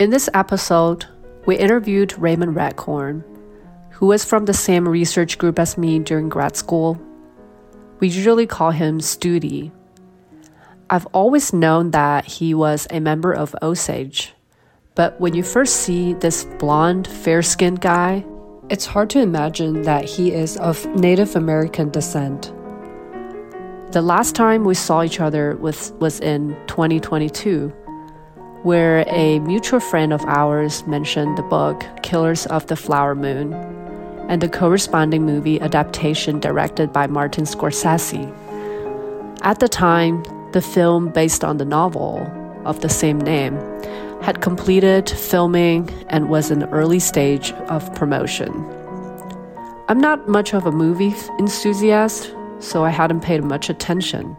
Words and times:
In 0.00 0.08
this 0.08 0.30
episode, 0.32 1.04
we 1.44 1.58
interviewed 1.58 2.18
Raymond 2.18 2.56
RedCorn, 2.56 3.22
who 3.90 4.06
was 4.06 4.24
from 4.24 4.46
the 4.46 4.54
same 4.54 4.88
research 4.88 5.36
group 5.36 5.58
as 5.58 5.76
me 5.76 5.98
during 5.98 6.30
grad 6.30 6.56
school. 6.56 6.98
We 7.98 8.08
usually 8.08 8.46
call 8.46 8.70
him 8.70 9.00
Studi. 9.00 9.70
I've 10.88 11.04
always 11.12 11.52
known 11.52 11.90
that 11.90 12.24
he 12.24 12.54
was 12.54 12.86
a 12.90 12.98
member 12.98 13.34
of 13.34 13.54
Osage, 13.60 14.32
but 14.94 15.20
when 15.20 15.34
you 15.34 15.42
first 15.42 15.76
see 15.76 16.14
this 16.14 16.44
blonde, 16.58 17.06
fair 17.06 17.42
skinned 17.42 17.82
guy, 17.82 18.24
it's 18.70 18.86
hard 18.86 19.10
to 19.10 19.20
imagine 19.20 19.82
that 19.82 20.06
he 20.06 20.32
is 20.32 20.56
of 20.56 20.82
Native 20.96 21.36
American 21.36 21.90
descent. 21.90 22.54
The 23.92 24.00
last 24.00 24.34
time 24.34 24.64
we 24.64 24.76
saw 24.76 25.02
each 25.02 25.20
other 25.20 25.56
was, 25.56 25.92
was 26.00 26.20
in 26.20 26.56
2022 26.68 27.70
where 28.62 29.04
a 29.08 29.38
mutual 29.40 29.80
friend 29.80 30.12
of 30.12 30.24
ours 30.26 30.86
mentioned 30.86 31.38
the 31.38 31.42
book 31.42 31.82
Killers 32.02 32.46
of 32.46 32.66
the 32.66 32.76
Flower 32.76 33.14
Moon 33.14 33.54
and 34.28 34.42
the 34.42 34.48
corresponding 34.48 35.24
movie 35.24 35.60
adaptation 35.60 36.38
directed 36.40 36.92
by 36.92 37.06
Martin 37.06 37.44
Scorsese. 37.44 38.30
At 39.42 39.60
the 39.60 39.68
time, 39.68 40.22
the 40.52 40.60
film 40.60 41.08
based 41.08 41.42
on 41.42 41.56
the 41.56 41.64
novel 41.64 42.30
of 42.64 42.80
the 42.80 42.88
same 42.88 43.18
name 43.18 43.56
had 44.20 44.42
completed 44.42 45.08
filming 45.08 45.88
and 46.08 46.28
was 46.28 46.50
in 46.50 46.58
the 46.58 46.68
early 46.68 47.00
stage 47.00 47.52
of 47.68 47.94
promotion. 47.94 48.52
I'm 49.88 49.98
not 49.98 50.28
much 50.28 50.52
of 50.52 50.66
a 50.66 50.72
movie 50.72 51.14
enthusiast, 51.38 52.34
so 52.58 52.84
I 52.84 52.90
hadn't 52.90 53.22
paid 53.22 53.42
much 53.42 53.70
attention. 53.70 54.36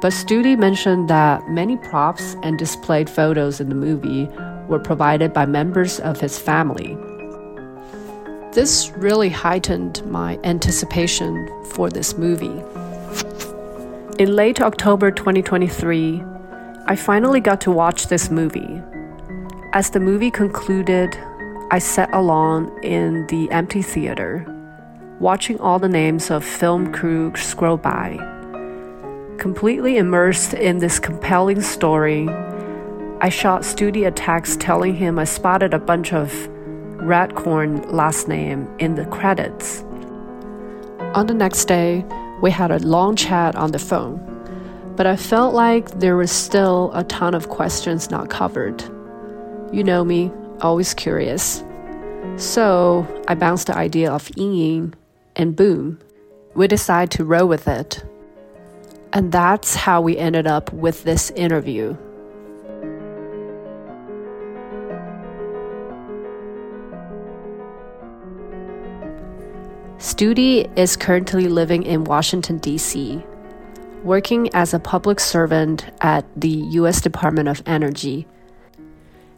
But 0.00 0.14
Studi 0.14 0.58
mentioned 0.58 1.10
that 1.10 1.46
many 1.50 1.76
props 1.76 2.34
and 2.42 2.58
displayed 2.58 3.10
photos 3.10 3.60
in 3.60 3.68
the 3.68 3.74
movie 3.74 4.30
were 4.66 4.78
provided 4.78 5.34
by 5.34 5.44
members 5.44 6.00
of 6.00 6.18
his 6.18 6.38
family. 6.38 6.96
This 8.52 8.90
really 8.96 9.28
heightened 9.28 10.02
my 10.06 10.38
anticipation 10.42 11.46
for 11.72 11.90
this 11.90 12.16
movie. 12.16 12.64
In 14.18 14.34
late 14.34 14.62
October 14.62 15.10
2023, 15.10 16.22
I 16.86 16.96
finally 16.96 17.40
got 17.40 17.60
to 17.62 17.70
watch 17.70 18.06
this 18.06 18.30
movie. 18.30 18.82
As 19.74 19.90
the 19.90 20.00
movie 20.00 20.30
concluded, 20.30 21.14
I 21.70 21.78
sat 21.78 22.08
alone 22.14 22.72
in 22.82 23.26
the 23.26 23.50
empty 23.50 23.82
theater, 23.82 24.46
watching 25.20 25.60
all 25.60 25.78
the 25.78 25.90
names 25.90 26.30
of 26.30 26.42
film 26.42 26.90
crew 26.90 27.36
scroll 27.36 27.76
by 27.76 28.39
Completely 29.40 29.96
immersed 29.96 30.52
in 30.52 30.80
this 30.80 30.98
compelling 30.98 31.62
story, 31.62 32.28
I 33.22 33.30
shot 33.30 33.62
Studi 33.62 34.06
a 34.06 34.10
text 34.10 34.60
telling 34.60 34.94
him 34.94 35.18
I 35.18 35.24
spotted 35.24 35.72
a 35.72 35.78
bunch 35.78 36.12
of 36.12 36.30
RedCorn 36.98 37.90
last 37.90 38.28
name 38.28 38.68
in 38.78 38.96
the 38.96 39.06
credits. 39.06 39.80
On 41.14 41.26
the 41.26 41.32
next 41.32 41.64
day, 41.64 42.04
we 42.42 42.50
had 42.50 42.70
a 42.70 42.80
long 42.80 43.16
chat 43.16 43.56
on 43.56 43.72
the 43.72 43.78
phone, 43.78 44.20
but 44.94 45.06
I 45.06 45.16
felt 45.16 45.54
like 45.54 45.88
there 46.00 46.18
was 46.18 46.30
still 46.30 46.90
a 46.92 47.02
ton 47.04 47.32
of 47.32 47.48
questions 47.48 48.10
not 48.10 48.28
covered. 48.28 48.82
You 49.72 49.82
know 49.82 50.04
me, 50.04 50.30
always 50.60 50.92
curious. 50.92 51.64
So 52.36 53.06
I 53.26 53.36
bounced 53.36 53.68
the 53.68 53.76
idea 53.78 54.12
of 54.12 54.28
Ying, 54.36 54.92
and 55.34 55.56
boom, 55.56 55.98
we 56.54 56.68
decided 56.68 57.10
to 57.12 57.24
roll 57.24 57.48
with 57.48 57.66
it. 57.66 58.04
And 59.12 59.32
that's 59.32 59.74
how 59.74 60.00
we 60.00 60.16
ended 60.16 60.46
up 60.46 60.72
with 60.72 61.02
this 61.02 61.30
interview. 61.32 61.96
Studi 69.98 70.70
is 70.78 70.96
currently 70.96 71.48
living 71.48 71.82
in 71.82 72.04
Washington, 72.04 72.58
D.C., 72.58 73.22
working 74.02 74.48
as 74.54 74.72
a 74.72 74.78
public 74.78 75.20
servant 75.20 75.84
at 76.00 76.24
the 76.34 76.48
U.S. 76.48 77.00
Department 77.00 77.48
of 77.48 77.62
Energy. 77.66 78.26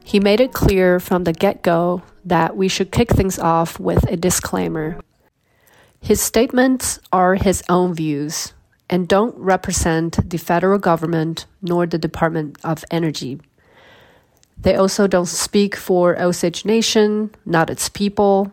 He 0.05 0.21
made 0.21 0.41
it 0.41 0.53
clear 0.53 1.00
from 1.00 1.25
the 1.25 1.32
get 1.32 1.62
go 1.62 2.03
that 2.25 2.56
we 2.56 2.69
should 2.69 2.93
kick 2.93 3.11
things 3.11 3.38
off 3.38 3.81
with 3.81 4.09
a 4.09 4.16
disclaimer. 4.16 5.00
His 6.00 6.21
statements 6.21 7.00
are 7.12 7.34
his 7.37 7.62
own 7.69 7.94
views, 7.94 8.53
and 8.92 9.08
don't 9.08 9.34
represent 9.38 10.28
the 10.28 10.36
federal 10.36 10.78
government 10.78 11.47
nor 11.62 11.86
the 11.86 11.97
Department 11.97 12.58
of 12.62 12.84
Energy. 12.91 13.41
They 14.60 14.75
also 14.76 15.06
don't 15.06 15.26
speak 15.26 15.75
for 15.75 16.20
Osage 16.20 16.66
Nation, 16.66 17.34
not 17.47 17.70
its 17.70 17.88
people. 17.88 18.52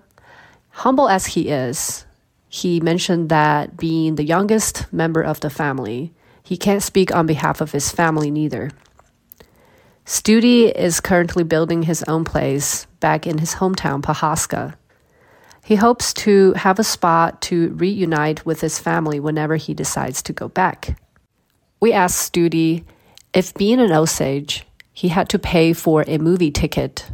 Humble 0.69 1.09
as 1.09 1.25
he 1.25 1.49
is, 1.49 2.05
he 2.47 2.79
mentioned 2.79 3.27
that 3.27 3.75
being 3.75 4.15
the 4.15 4.23
youngest 4.23 4.91
member 4.93 5.21
of 5.21 5.41
the 5.41 5.49
family, 5.49 6.13
he 6.41 6.55
can't 6.55 6.81
speak 6.81 7.13
on 7.13 7.27
behalf 7.27 7.59
of 7.59 7.73
his 7.73 7.91
family 7.91 8.31
neither. 8.31 8.71
Studi 10.05 10.71
is 10.71 11.01
currently 11.01 11.43
building 11.43 11.83
his 11.83 12.01
own 12.03 12.23
place 12.23 12.87
back 13.01 13.27
in 13.27 13.39
his 13.39 13.55
hometown, 13.55 14.01
Pawhuska. 14.01 14.75
He 15.69 15.75
hopes 15.75 16.15
to 16.25 16.53
have 16.53 16.79
a 16.79 16.83
spot 16.83 17.43
to 17.43 17.69
reunite 17.73 18.43
with 18.43 18.59
his 18.59 18.79
family 18.79 19.19
whenever 19.19 19.55
he 19.55 19.75
decides 19.75 20.23
to 20.23 20.33
go 20.33 20.47
back. 20.47 20.99
We 21.79 21.93
asked 21.93 22.33
Studi 22.33 22.85
if 23.35 23.53
being 23.53 23.79
an 23.79 23.91
Osage, 23.91 24.65
he 24.93 25.09
had 25.09 25.29
to 25.29 25.37
pay 25.37 25.73
for 25.73 26.03
a 26.07 26.17
movie 26.17 26.49
ticket. 26.49 27.11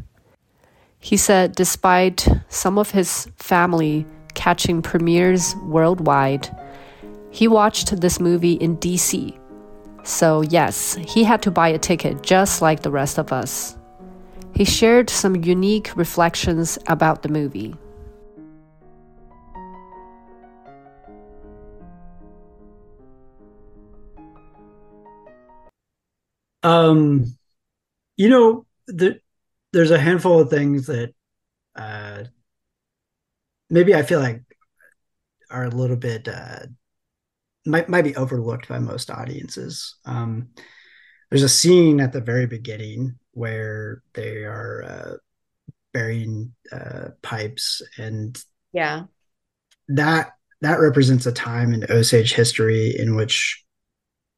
He 1.02 1.18
said 1.18 1.54
despite 1.54 2.30
some 2.48 2.78
of 2.78 2.92
his 2.92 3.28
family 3.36 4.06
catching 4.36 4.82
premieres 4.82 5.54
worldwide, 5.66 6.48
he 7.32 7.50
watched 7.50 8.00
this 8.00 8.22
movie 8.22 8.54
in 8.54 8.78
DC. 8.78 9.38
So, 10.04 10.44
yes, 10.44 10.96
he 11.06 11.26
had 11.26 11.42
to 11.42 11.52
buy 11.52 11.68
a 11.68 11.78
ticket 11.78 12.24
just 12.24 12.62
like 12.62 12.84
the 12.84 12.92
rest 12.92 13.20
of 13.20 13.34
us. 13.34 13.76
He 14.54 14.64
shared 14.64 15.10
some 15.10 15.44
unique 15.44 15.92
reflections 15.98 16.80
about 16.88 17.22
the 17.22 17.28
movie. 17.28 17.76
Um, 26.66 27.38
you 28.18 28.30
know, 28.30 28.66
the, 28.88 29.20
there's 29.72 29.92
a 29.92 30.00
handful 30.00 30.40
of 30.40 30.50
things 30.50 30.88
that 30.88 31.14
uh, 31.76 32.24
maybe 33.70 33.94
I 33.94 34.02
feel 34.02 34.20
like 34.20 34.42
are 35.52 35.66
a 35.66 35.70
little 35.70 35.96
bit 35.96 36.28
uh, 36.28 36.66
might 37.68 37.88
might 37.88 38.04
be 38.04 38.16
overlooked 38.16 38.68
by 38.68 38.80
most 38.80 39.12
audiences. 39.12 39.96
Um, 40.06 40.50
there's 41.30 41.44
a 41.44 41.50
scene 41.50 42.00
at 42.00 42.14
the 42.14 42.22
very 42.22 42.48
beginning 42.48 43.20
where 43.32 44.02
they 44.14 44.44
are 44.44 44.84
uh, 44.84 45.14
burying 45.94 46.54
uh, 46.72 47.10
pipes, 47.22 47.84
and 47.98 48.42
yeah, 48.74 49.04
that 49.90 50.32
that 50.62 50.80
represents 50.80 51.28
a 51.28 51.32
time 51.32 51.74
in 51.74 51.86
Osage 51.92 52.34
history 52.34 52.96
in 52.98 53.16
which 53.16 53.65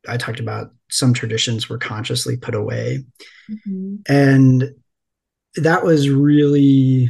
I 0.07 0.18
talked 0.18 0.40
about 0.40 0.72
some 0.90 1.13
traditions 1.13 1.69
were 1.69 1.78
consciously 1.78 2.38
put 2.38 2.56
away. 2.56 3.06
Mm-hmm. 3.50 3.95
And 4.07 4.75
that 5.56 5.83
was 5.83 6.09
really 6.09 7.09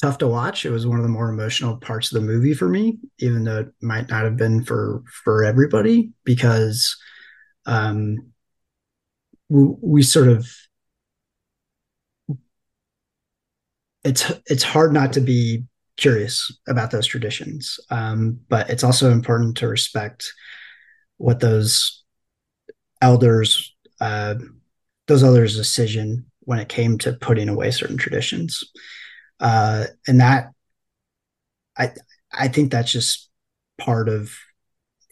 tough 0.00 0.18
to 0.18 0.28
watch. 0.28 0.64
It 0.64 0.70
was 0.70 0.86
one 0.86 0.98
of 0.98 1.02
the 1.02 1.08
more 1.08 1.28
emotional 1.28 1.76
parts 1.76 2.12
of 2.12 2.20
the 2.20 2.26
movie 2.26 2.54
for 2.54 2.68
me, 2.68 2.98
even 3.18 3.44
though 3.44 3.60
it 3.60 3.68
might 3.82 4.08
not 4.08 4.24
have 4.24 4.36
been 4.36 4.64
for 4.64 5.02
for 5.24 5.44
everybody, 5.44 6.12
because 6.24 6.96
um, 7.66 8.32
we, 9.48 9.74
we 9.80 10.02
sort 10.02 10.28
of 10.28 10.48
it's 14.04 14.30
it's 14.46 14.62
hard 14.62 14.92
not 14.92 15.12
to 15.14 15.20
be 15.20 15.64
curious 15.96 16.56
about 16.68 16.90
those 16.90 17.06
traditions, 17.06 17.78
um, 17.90 18.38
but 18.48 18.70
it's 18.70 18.84
also 18.84 19.10
important 19.10 19.56
to 19.58 19.68
respect 19.68 20.32
what 21.16 21.40
those 21.40 21.97
elders 23.00 23.74
uh, 24.00 24.34
those 25.06 25.24
elders' 25.24 25.56
decision 25.56 26.26
when 26.40 26.58
it 26.58 26.68
came 26.68 26.98
to 26.98 27.12
putting 27.14 27.48
away 27.48 27.70
certain 27.70 27.96
traditions, 27.96 28.62
uh, 29.40 29.84
and 30.06 30.20
that 30.20 30.52
I 31.76 31.92
I 32.32 32.48
think 32.48 32.70
that's 32.70 32.92
just 32.92 33.28
part 33.78 34.08
of 34.08 34.32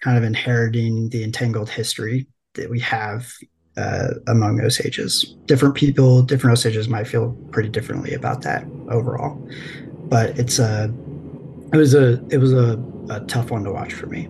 kind 0.01 0.19
of 0.19 0.25
inheriting 0.25 1.09
the 1.09 1.25
entangled 1.25 1.71
history 1.71 2.27
that 2.55 2.71
we 2.71 2.81
have 2.81 3.33
uh, 3.77 4.09
among 4.27 4.61
Osages. 4.61 5.35
Different 5.47 5.75
people, 5.75 6.23
different 6.23 6.53
Osages 6.53 6.89
might 6.89 7.07
feel 7.07 7.33
pretty 7.51 7.69
differently 7.69 8.15
about 8.15 8.43
that 8.43 8.65
overall, 8.91 9.37
but 10.09 10.39
it's 10.39 10.59
a 10.59 10.93
it 11.73 11.77
was 11.77 11.95
a 11.95 12.25
it 12.29 12.39
was 12.39 12.53
a, 12.53 12.83
a 13.11 13.21
tough 13.21 13.51
one 13.51 13.65
to 13.65 13.73
watch 13.73 13.93
for 13.93 14.07
me. 14.07 14.29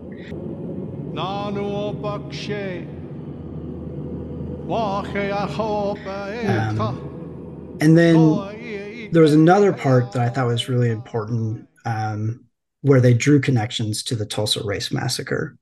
Um, 6.81 7.79
and 7.81 7.97
then 7.97 9.11
there 9.13 9.23
was 9.23 9.35
another 9.35 9.73
part 9.73 10.13
that 10.13 10.23
I 10.23 10.29
thought 10.29 10.47
was 10.47 10.69
really 10.69 10.91
important 10.91 11.69
um, 11.85 12.45
where 12.83 13.01
they 13.01 13.15
drew 13.15 13.41
connections 13.41 14.03
to 14.05 14.17
the 14.17 14.27
Tulsa 14.27 14.65
Race 14.65 14.93
Massacre. 14.93 15.57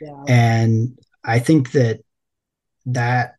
Yeah. 0.00 0.22
And 0.28 0.98
I 1.24 1.38
think 1.38 1.72
that 1.72 2.00
that 2.86 3.34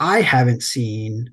I 0.00 0.20
haven't 0.20 0.62
seen 0.62 1.30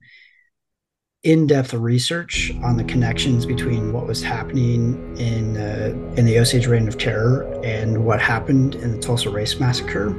in-depth 1.24 1.74
research 1.74 2.52
on 2.64 2.78
the 2.78 2.84
connections 2.84 3.46
between 3.46 3.92
what 3.92 4.06
was 4.06 4.22
happening 4.22 5.18
in 5.18 5.58
uh, 5.58 5.90
in 6.18 6.26
the 6.26 6.38
Osage 6.40 6.68
Reign 6.68 6.88
of 6.88 6.98
Terror 6.98 7.44
and 7.64 8.06
what 8.06 8.22
happened 8.22 8.76
in 8.76 8.92
the 8.92 9.00
Tulsa 9.00 9.30
Race 9.30 9.60
Massacre, 9.60 10.16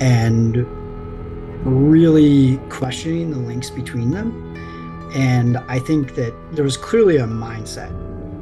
and 0.00 0.66
really 1.66 2.58
questioning 2.68 3.30
the 3.30 3.38
links 3.38 3.70
between 3.70 4.10
them. 4.10 4.54
And 5.14 5.56
I 5.68 5.78
think 5.78 6.14
that 6.14 6.34
there 6.52 6.64
was 6.64 6.76
clearly 6.76 7.16
a 7.16 7.24
mindset 7.24 7.92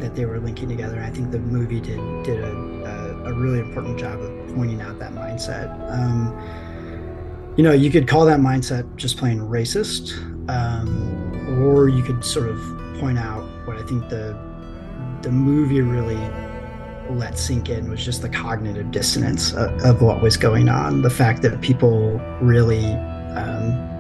that 0.00 0.14
they 0.14 0.26
were 0.26 0.40
linking 0.40 0.68
together. 0.68 1.00
I 1.00 1.10
think 1.10 1.30
the 1.30 1.38
movie 1.38 1.80
did 1.80 1.98
did 2.24 2.40
a, 2.40 2.50
a, 2.50 3.30
a 3.30 3.34
really 3.34 3.60
important 3.60 3.98
job 3.98 4.20
of 4.20 4.54
pointing 4.54 4.80
out 4.80 4.98
that 4.98 5.12
mindset. 5.12 5.68
Um, 5.90 6.32
you 7.56 7.62
know, 7.62 7.72
you 7.72 7.90
could 7.90 8.08
call 8.08 8.24
that 8.26 8.40
mindset 8.40 8.84
just 8.96 9.16
plain 9.16 9.38
racist, 9.38 10.12
um, 10.50 11.62
or 11.62 11.88
you 11.88 12.02
could 12.02 12.24
sort 12.24 12.48
of 12.48 12.58
point 12.98 13.18
out 13.18 13.44
what 13.66 13.76
I 13.76 13.82
think 13.82 14.08
the 14.08 14.36
the 15.22 15.30
movie 15.30 15.80
really 15.80 16.18
let 17.10 17.38
sink 17.38 17.68
in 17.68 17.90
was 17.90 18.04
just 18.04 18.22
the 18.22 18.28
cognitive 18.28 18.90
dissonance 18.90 19.52
of, 19.52 19.70
of 19.82 20.02
what 20.02 20.22
was 20.22 20.36
going 20.36 20.68
on. 20.68 21.02
The 21.02 21.10
fact 21.10 21.42
that 21.42 21.60
people 21.60 22.18
really, 22.40 22.86
um, 23.34 23.90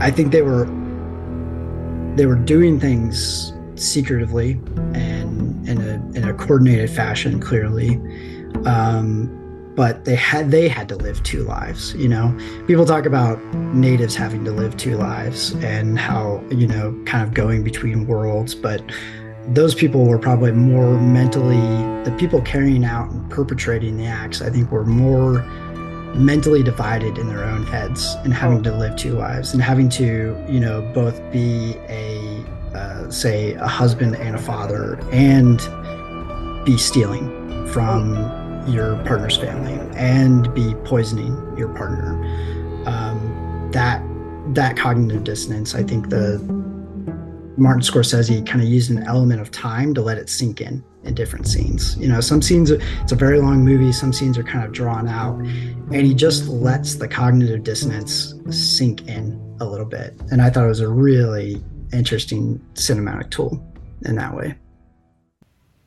I 0.00 0.10
think 0.10 0.32
they 0.32 0.42
were 0.42 0.66
they 2.16 2.26
were 2.26 2.36
doing 2.36 2.80
things 2.80 3.52
secretively 3.76 4.52
and 4.94 5.68
in 5.68 5.80
a 5.80 5.94
in 6.16 6.28
a 6.28 6.34
coordinated 6.34 6.90
fashion, 6.90 7.40
clearly. 7.40 7.96
Um, 8.66 9.36
but 9.74 10.04
they 10.04 10.16
had 10.16 10.50
they 10.50 10.68
had 10.68 10.88
to 10.88 10.96
live 10.96 11.22
two 11.22 11.44
lives 11.44 11.94
you 11.94 12.08
know 12.08 12.36
people 12.66 12.84
talk 12.84 13.06
about 13.06 13.42
natives 13.72 14.16
having 14.16 14.44
to 14.44 14.50
live 14.50 14.76
two 14.76 14.96
lives 14.96 15.52
and 15.62 15.98
how 15.98 16.42
you 16.50 16.66
know 16.66 16.92
kind 17.06 17.22
of 17.22 17.32
going 17.32 17.62
between 17.62 18.06
worlds 18.06 18.54
but 18.54 18.82
those 19.48 19.74
people 19.74 20.06
were 20.06 20.18
probably 20.18 20.52
more 20.52 20.98
mentally 20.98 21.56
the 22.04 22.14
people 22.18 22.40
carrying 22.42 22.84
out 22.84 23.10
and 23.10 23.30
perpetrating 23.30 23.96
the 23.96 24.06
acts 24.06 24.42
i 24.42 24.50
think 24.50 24.70
were 24.70 24.84
more 24.84 25.42
mentally 26.14 26.62
divided 26.62 27.18
in 27.18 27.28
their 27.28 27.44
own 27.44 27.64
heads 27.64 28.16
and 28.24 28.34
having 28.34 28.62
to 28.62 28.72
live 28.72 28.96
two 28.96 29.14
lives 29.14 29.52
and 29.52 29.62
having 29.62 29.88
to 29.88 30.36
you 30.48 30.60
know 30.60 30.82
both 30.92 31.20
be 31.32 31.76
a 31.88 32.44
uh, 32.74 33.10
say 33.10 33.54
a 33.54 33.66
husband 33.66 34.14
and 34.16 34.36
a 34.36 34.38
father 34.38 34.98
and 35.10 35.58
be 36.64 36.76
stealing 36.76 37.40
from 37.68 38.14
your 38.68 38.96
partner's 39.04 39.36
family 39.36 39.74
and 39.96 40.52
be 40.54 40.74
poisoning 40.84 41.32
your 41.56 41.68
partner. 41.74 42.12
Um, 42.86 43.68
that 43.72 44.02
that 44.54 44.76
cognitive 44.76 45.24
dissonance, 45.24 45.74
I 45.74 45.82
think 45.82 46.08
the 46.08 46.38
Martin 47.60 47.82
Scorsese 47.82 48.44
kind 48.46 48.62
of 48.62 48.68
used 48.68 48.90
an 48.90 49.02
element 49.02 49.38
of 49.38 49.50
time 49.50 49.92
to 49.92 50.00
let 50.00 50.16
it 50.16 50.30
sink 50.30 50.62
in 50.62 50.82
in 51.04 51.14
different 51.14 51.46
scenes. 51.46 51.94
You 51.98 52.08
know, 52.08 52.22
some 52.22 52.40
scenes 52.40 52.70
it's 52.70 53.12
a 53.12 53.16
very 53.16 53.38
long 53.38 53.62
movie, 53.64 53.92
some 53.92 54.14
scenes 54.14 54.38
are 54.38 54.42
kind 54.42 54.64
of 54.64 54.72
drawn 54.72 55.06
out, 55.06 55.38
and 55.38 56.06
he 56.06 56.14
just 56.14 56.48
lets 56.48 56.94
the 56.94 57.06
cognitive 57.06 57.62
dissonance 57.62 58.34
sink 58.50 59.06
in 59.06 59.38
a 59.60 59.66
little 59.66 59.84
bit. 59.84 60.18
And 60.30 60.40
I 60.40 60.48
thought 60.48 60.64
it 60.64 60.68
was 60.68 60.80
a 60.80 60.88
really 60.88 61.62
interesting 61.92 62.58
cinematic 62.72 63.30
tool 63.30 63.62
in 64.06 64.16
that 64.16 64.34
way. 64.34 64.54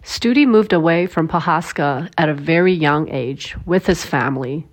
Studi 0.04 0.46
moved 0.46 0.74
away 0.74 1.08
from 1.08 1.28
Pawhuska 1.28 2.12
at 2.20 2.30
a 2.30 2.36
very 2.36 2.74
young 2.74 3.10
age 3.10 3.56
with 3.66 3.88
his 3.88 4.06
family, 4.06 4.68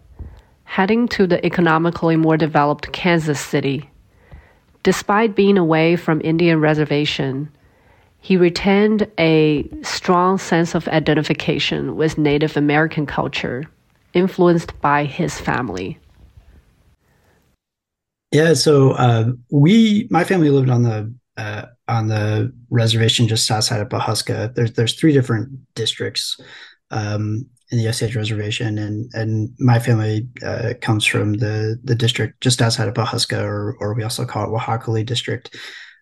heading 0.64 1.08
to 1.08 1.26
the 1.26 1.44
economically 1.46 2.16
more 2.16 2.36
developed 2.36 2.92
Kansas 2.92 3.40
City. 3.40 3.89
Despite 4.82 5.36
being 5.36 5.58
away 5.58 5.96
from 5.96 6.20
Indian 6.22 6.60
reservation, 6.60 7.50
he 8.20 8.36
retained 8.36 9.08
a 9.18 9.68
strong 9.82 10.38
sense 10.38 10.74
of 10.74 10.88
identification 10.88 11.96
with 11.96 12.18
Native 12.18 12.56
American 12.56 13.06
culture, 13.06 13.64
influenced 14.14 14.78
by 14.80 15.04
his 15.04 15.38
family. 15.38 15.98
Yeah, 18.32 18.54
so 18.54 18.92
uh, 18.92 19.32
we, 19.50 20.06
my 20.10 20.24
family 20.24 20.50
lived 20.50 20.70
on 20.70 20.82
the 20.82 21.12
uh, 21.36 21.66
on 21.88 22.08
the 22.08 22.52
reservation 22.68 23.26
just 23.26 23.50
outside 23.50 23.80
of 23.80 23.88
Pawhuska. 23.88 24.54
There's 24.54 24.72
there's 24.72 24.94
three 24.94 25.12
different 25.12 25.50
districts 25.74 26.38
um, 26.90 27.46
in 27.70 27.78
the 27.78 27.88
Osage 27.88 28.16
Reservation, 28.16 28.78
and 28.78 29.10
and 29.14 29.54
my 29.58 29.78
family 29.78 30.28
uh, 30.44 30.74
comes 30.80 31.04
from 31.04 31.34
the 31.34 31.78
the 31.84 31.94
district 31.94 32.40
just 32.40 32.60
outside 32.60 32.88
of 32.88 32.94
Pawhuska, 32.94 33.42
or 33.42 33.76
or 33.80 33.94
we 33.94 34.02
also 34.02 34.24
call 34.24 34.44
it 34.44 34.58
Wahakali 34.58 35.04
District. 35.06 35.56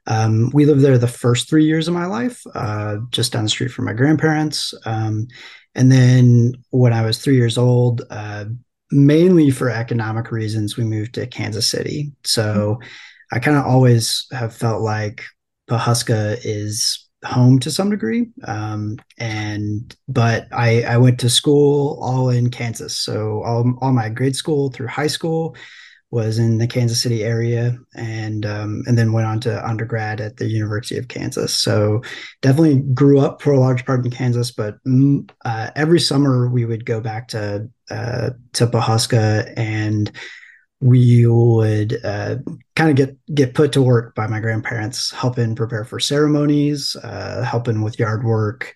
Um, 0.06 0.50
we 0.54 0.64
lived 0.64 0.80
there 0.80 0.96
the 0.96 1.06
first 1.06 1.50
three 1.50 1.66
years 1.66 1.86
of 1.86 1.94
my 1.94 2.06
life, 2.06 2.42
uh, 2.54 2.96
just 3.10 3.32
down 3.32 3.44
the 3.44 3.50
street 3.50 3.70
from 3.70 3.84
my 3.84 3.92
grandparents. 3.92 4.72
Um, 4.86 5.28
and 5.74 5.92
then 5.92 6.54
when 6.70 6.94
I 6.94 7.04
was 7.04 7.18
three 7.18 7.36
years 7.36 7.58
old, 7.58 8.02
uh, 8.08 8.46
mainly 8.90 9.50
for 9.50 9.68
economic 9.68 10.30
reasons, 10.30 10.78
we 10.78 10.84
moved 10.84 11.14
to 11.14 11.26
Kansas 11.26 11.66
City. 11.66 12.12
So 12.24 12.78
I 13.30 13.38
kind 13.38 13.58
of 13.58 13.66
always 13.66 14.26
have 14.32 14.56
felt 14.56 14.80
like 14.80 15.24
Pawhuska 15.68 16.38
is 16.42 17.07
home 17.24 17.58
to 17.60 17.70
some 17.70 17.90
degree. 17.90 18.28
Um, 18.46 18.98
and 19.18 19.94
but 20.08 20.46
I, 20.52 20.82
I 20.82 20.96
went 20.98 21.18
to 21.20 21.30
school 21.30 21.98
all 22.02 22.30
in 22.30 22.50
Kansas. 22.50 22.96
So 22.96 23.42
all, 23.42 23.74
all 23.80 23.92
my 23.92 24.08
grade 24.08 24.36
school 24.36 24.70
through 24.70 24.88
high 24.88 25.08
school 25.08 25.56
was 26.10 26.38
in 26.38 26.56
the 26.56 26.66
Kansas 26.66 27.02
City 27.02 27.22
area, 27.22 27.76
and 27.94 28.46
um, 28.46 28.82
and 28.86 28.96
then 28.96 29.12
went 29.12 29.26
on 29.26 29.40
to 29.40 29.68
undergrad 29.68 30.20
at 30.20 30.38
the 30.38 30.46
University 30.46 30.96
of 30.96 31.08
Kansas. 31.08 31.54
So 31.54 32.02
definitely 32.40 32.80
grew 32.94 33.20
up 33.20 33.42
for 33.42 33.52
a 33.52 33.60
large 33.60 33.84
part 33.84 34.04
in 34.04 34.10
Kansas, 34.10 34.50
but 34.50 34.82
mm, 34.84 35.28
uh, 35.44 35.70
every 35.76 36.00
summer 36.00 36.48
we 36.48 36.64
would 36.64 36.86
go 36.86 37.00
back 37.00 37.28
to 37.28 37.68
uh, 37.90 38.30
to 38.54 38.66
Pawhuska 38.66 39.52
and 39.56 40.10
we 40.80 41.26
would 41.26 41.98
uh, 42.04 42.36
kind 42.76 42.90
of 42.90 42.96
get 42.96 43.34
get 43.34 43.54
put 43.54 43.72
to 43.72 43.82
work 43.82 44.14
by 44.14 44.26
my 44.26 44.40
grandparents, 44.40 45.10
helping 45.10 45.54
prepare 45.56 45.84
for 45.84 45.98
ceremonies, 45.98 46.96
uh, 47.02 47.42
helping 47.42 47.82
with 47.82 47.98
yard 47.98 48.24
work, 48.24 48.74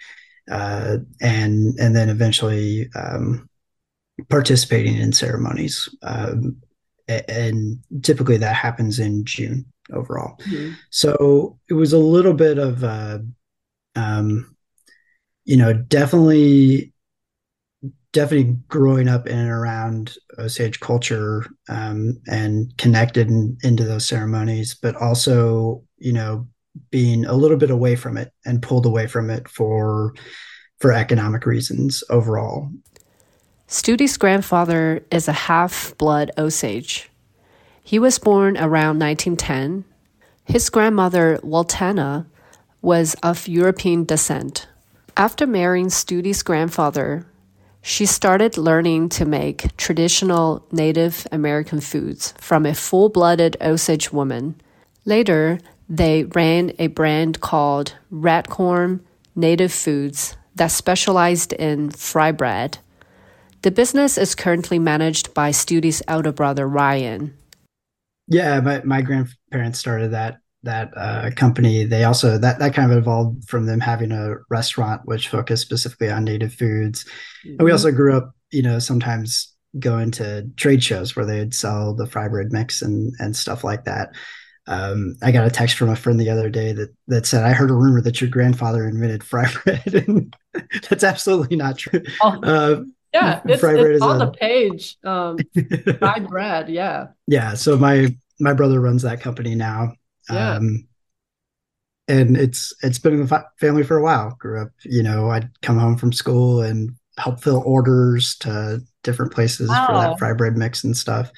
uh, 0.50 0.98
and 1.20 1.78
and 1.78 1.94
then 1.94 2.08
eventually 2.08 2.88
um, 2.94 3.48
participating 4.28 4.96
in 4.96 5.12
ceremonies. 5.12 5.88
Um, 6.02 6.56
and 7.08 7.78
typically 8.02 8.36
that 8.38 8.54
happens 8.54 8.98
in 8.98 9.24
June 9.24 9.66
overall. 9.92 10.38
Mm-hmm. 10.40 10.72
So 10.90 11.58
it 11.68 11.74
was 11.74 11.92
a 11.92 11.98
little 11.98 12.32
bit 12.32 12.58
of, 12.58 12.84
uh, 12.84 13.18
um, 13.96 14.56
you 15.44 15.56
know, 15.56 15.72
definitely 15.72 16.91
definitely 18.12 18.56
growing 18.68 19.08
up 19.08 19.26
in 19.26 19.38
and 19.38 19.50
around 19.50 20.16
Osage 20.38 20.80
culture 20.80 21.46
um, 21.68 22.20
and 22.26 22.76
connected 22.76 23.28
in, 23.28 23.56
into 23.62 23.84
those 23.84 24.06
ceremonies, 24.06 24.74
but 24.74 24.94
also, 24.96 25.82
you 25.98 26.12
know, 26.12 26.46
being 26.90 27.24
a 27.24 27.34
little 27.34 27.56
bit 27.56 27.70
away 27.70 27.96
from 27.96 28.16
it 28.16 28.32
and 28.44 28.62
pulled 28.62 28.86
away 28.86 29.06
from 29.06 29.30
it 29.30 29.48
for 29.48 30.14
for 30.80 30.92
economic 30.92 31.46
reasons 31.46 32.02
overall. 32.10 32.68
Studi's 33.68 34.16
grandfather 34.16 35.04
is 35.12 35.28
a 35.28 35.32
half-blood 35.32 36.32
Osage. 36.36 37.08
He 37.84 38.00
was 38.00 38.18
born 38.18 38.56
around 38.56 38.98
1910. 38.98 39.84
His 40.44 40.68
grandmother, 40.70 41.38
Waltena, 41.44 42.26
was 42.82 43.14
of 43.22 43.46
European 43.46 44.04
descent. 44.04 44.66
After 45.16 45.46
marrying 45.46 45.88
Studi's 45.88 46.42
grandfather, 46.42 47.26
she 47.82 48.06
started 48.06 48.56
learning 48.56 49.08
to 49.08 49.24
make 49.24 49.76
traditional 49.76 50.64
Native 50.70 51.26
American 51.32 51.80
foods 51.80 52.32
from 52.38 52.64
a 52.64 52.74
full 52.74 53.08
blooded 53.08 53.56
Osage 53.60 54.12
woman. 54.12 54.54
Later, 55.04 55.58
they 55.88 56.24
ran 56.24 56.72
a 56.78 56.86
brand 56.86 57.40
called 57.40 57.96
RedCorn 58.12 59.00
Native 59.34 59.72
Foods 59.72 60.36
that 60.54 60.68
specialized 60.68 61.52
in 61.54 61.90
fry 61.90 62.30
bread. 62.30 62.78
The 63.62 63.72
business 63.72 64.16
is 64.16 64.34
currently 64.34 64.78
managed 64.78 65.34
by 65.34 65.50
Studi's 65.50 66.02
elder 66.06 66.32
brother 66.32 66.68
Ryan. 66.68 67.36
Yeah, 68.28 68.60
my, 68.60 68.82
my 68.84 69.02
grandparents 69.02 69.80
started 69.80 70.12
that 70.12 70.41
that 70.62 70.90
uh, 70.96 71.30
company, 71.34 71.84
they 71.84 72.04
also 72.04 72.38
that 72.38 72.58
that 72.58 72.74
kind 72.74 72.90
of 72.90 72.98
evolved 72.98 73.48
from 73.48 73.66
them 73.66 73.80
having 73.80 74.12
a 74.12 74.36
restaurant 74.48 75.02
which 75.04 75.28
focused 75.28 75.62
specifically 75.62 76.10
on 76.10 76.24
native 76.24 76.54
foods. 76.54 77.04
Mm-hmm. 77.04 77.48
And 77.50 77.58
we 77.58 77.64
mm-hmm. 77.66 77.72
also 77.72 77.90
grew 77.90 78.16
up, 78.16 78.34
you 78.50 78.62
know, 78.62 78.78
sometimes 78.78 79.52
going 79.78 80.10
to 80.12 80.48
trade 80.56 80.82
shows 80.82 81.16
where 81.16 81.24
they'd 81.24 81.54
sell 81.54 81.94
the 81.94 82.06
fry 82.06 82.28
bread 82.28 82.52
mix 82.52 82.82
and 82.82 83.12
and 83.18 83.36
stuff 83.36 83.64
like 83.64 83.84
that. 83.84 84.10
Um, 84.68 85.16
I 85.22 85.32
got 85.32 85.46
a 85.46 85.50
text 85.50 85.76
from 85.76 85.88
a 85.88 85.96
friend 85.96 86.20
the 86.20 86.30
other 86.30 86.48
day 86.48 86.72
that 86.72 86.94
that 87.08 87.26
said, 87.26 87.44
"I 87.44 87.52
heard 87.52 87.70
a 87.70 87.74
rumor 87.74 88.00
that 88.02 88.20
your 88.20 88.30
grandfather 88.30 88.86
invented 88.86 89.24
fry 89.24 89.50
bread," 89.64 89.94
and 90.08 90.36
that's 90.88 91.04
absolutely 91.04 91.56
not 91.56 91.78
true. 91.78 92.02
Oh, 92.22 92.40
uh, 92.42 92.84
yeah, 93.12 93.40
it's, 93.46 93.60
fry 93.60 93.72
bread 93.74 93.92
it's 93.92 94.02
on 94.02 94.22
a, 94.22 94.26
the 94.26 94.32
page. 94.32 94.96
Um, 95.02 95.38
fried 95.98 96.28
bread, 96.28 96.68
yeah. 96.68 97.08
Yeah, 97.26 97.54
so 97.54 97.76
my 97.76 98.14
my 98.38 98.52
brother 98.52 98.80
runs 98.80 99.02
that 99.02 99.20
company 99.20 99.54
now. 99.54 99.94
Yeah. 100.30 100.56
Um, 100.56 100.86
and 102.08 102.36
it's 102.36 102.74
it's 102.82 102.98
been 102.98 103.14
in 103.14 103.26
the 103.26 103.44
family 103.58 103.84
for 103.84 103.96
a 103.96 104.02
while. 104.02 104.36
Grew 104.38 104.60
up, 104.60 104.70
you 104.84 105.02
know, 105.02 105.30
I'd 105.30 105.48
come 105.62 105.78
home 105.78 105.96
from 105.96 106.12
school 106.12 106.60
and 106.60 106.94
help 107.18 107.42
fill 107.42 107.62
orders 107.64 108.36
to 108.40 108.82
different 109.02 109.32
places 109.32 109.68
wow. 109.68 109.86
for 109.86 109.92
that 109.94 110.18
fry 110.18 110.32
bread 110.32 110.56
mix 110.56 110.84
and 110.84 110.96
stuff. 110.96 111.30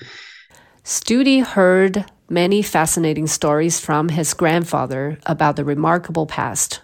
Studi 0.85 1.45
heard 1.45 2.05
many 2.29 2.63
fascinating 2.63 3.27
stories 3.27 3.81
from 3.81 4.09
his 4.09 4.35
grandfather 4.35 5.19
about 5.27 5.57
the 5.57 5.65
remarkable 5.65 6.27
past. 6.27 6.81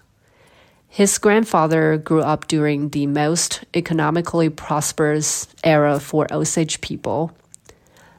His 0.89 1.19
grandfather 1.19 1.99
grew 1.99 2.21
up 2.21 2.49
during 2.49 2.89
the 2.89 3.07
most 3.07 3.65
economically 3.75 4.49
prosperous 4.49 5.47
era 5.63 6.01
for 6.01 6.27
Osage 6.33 6.81
people. 6.81 7.31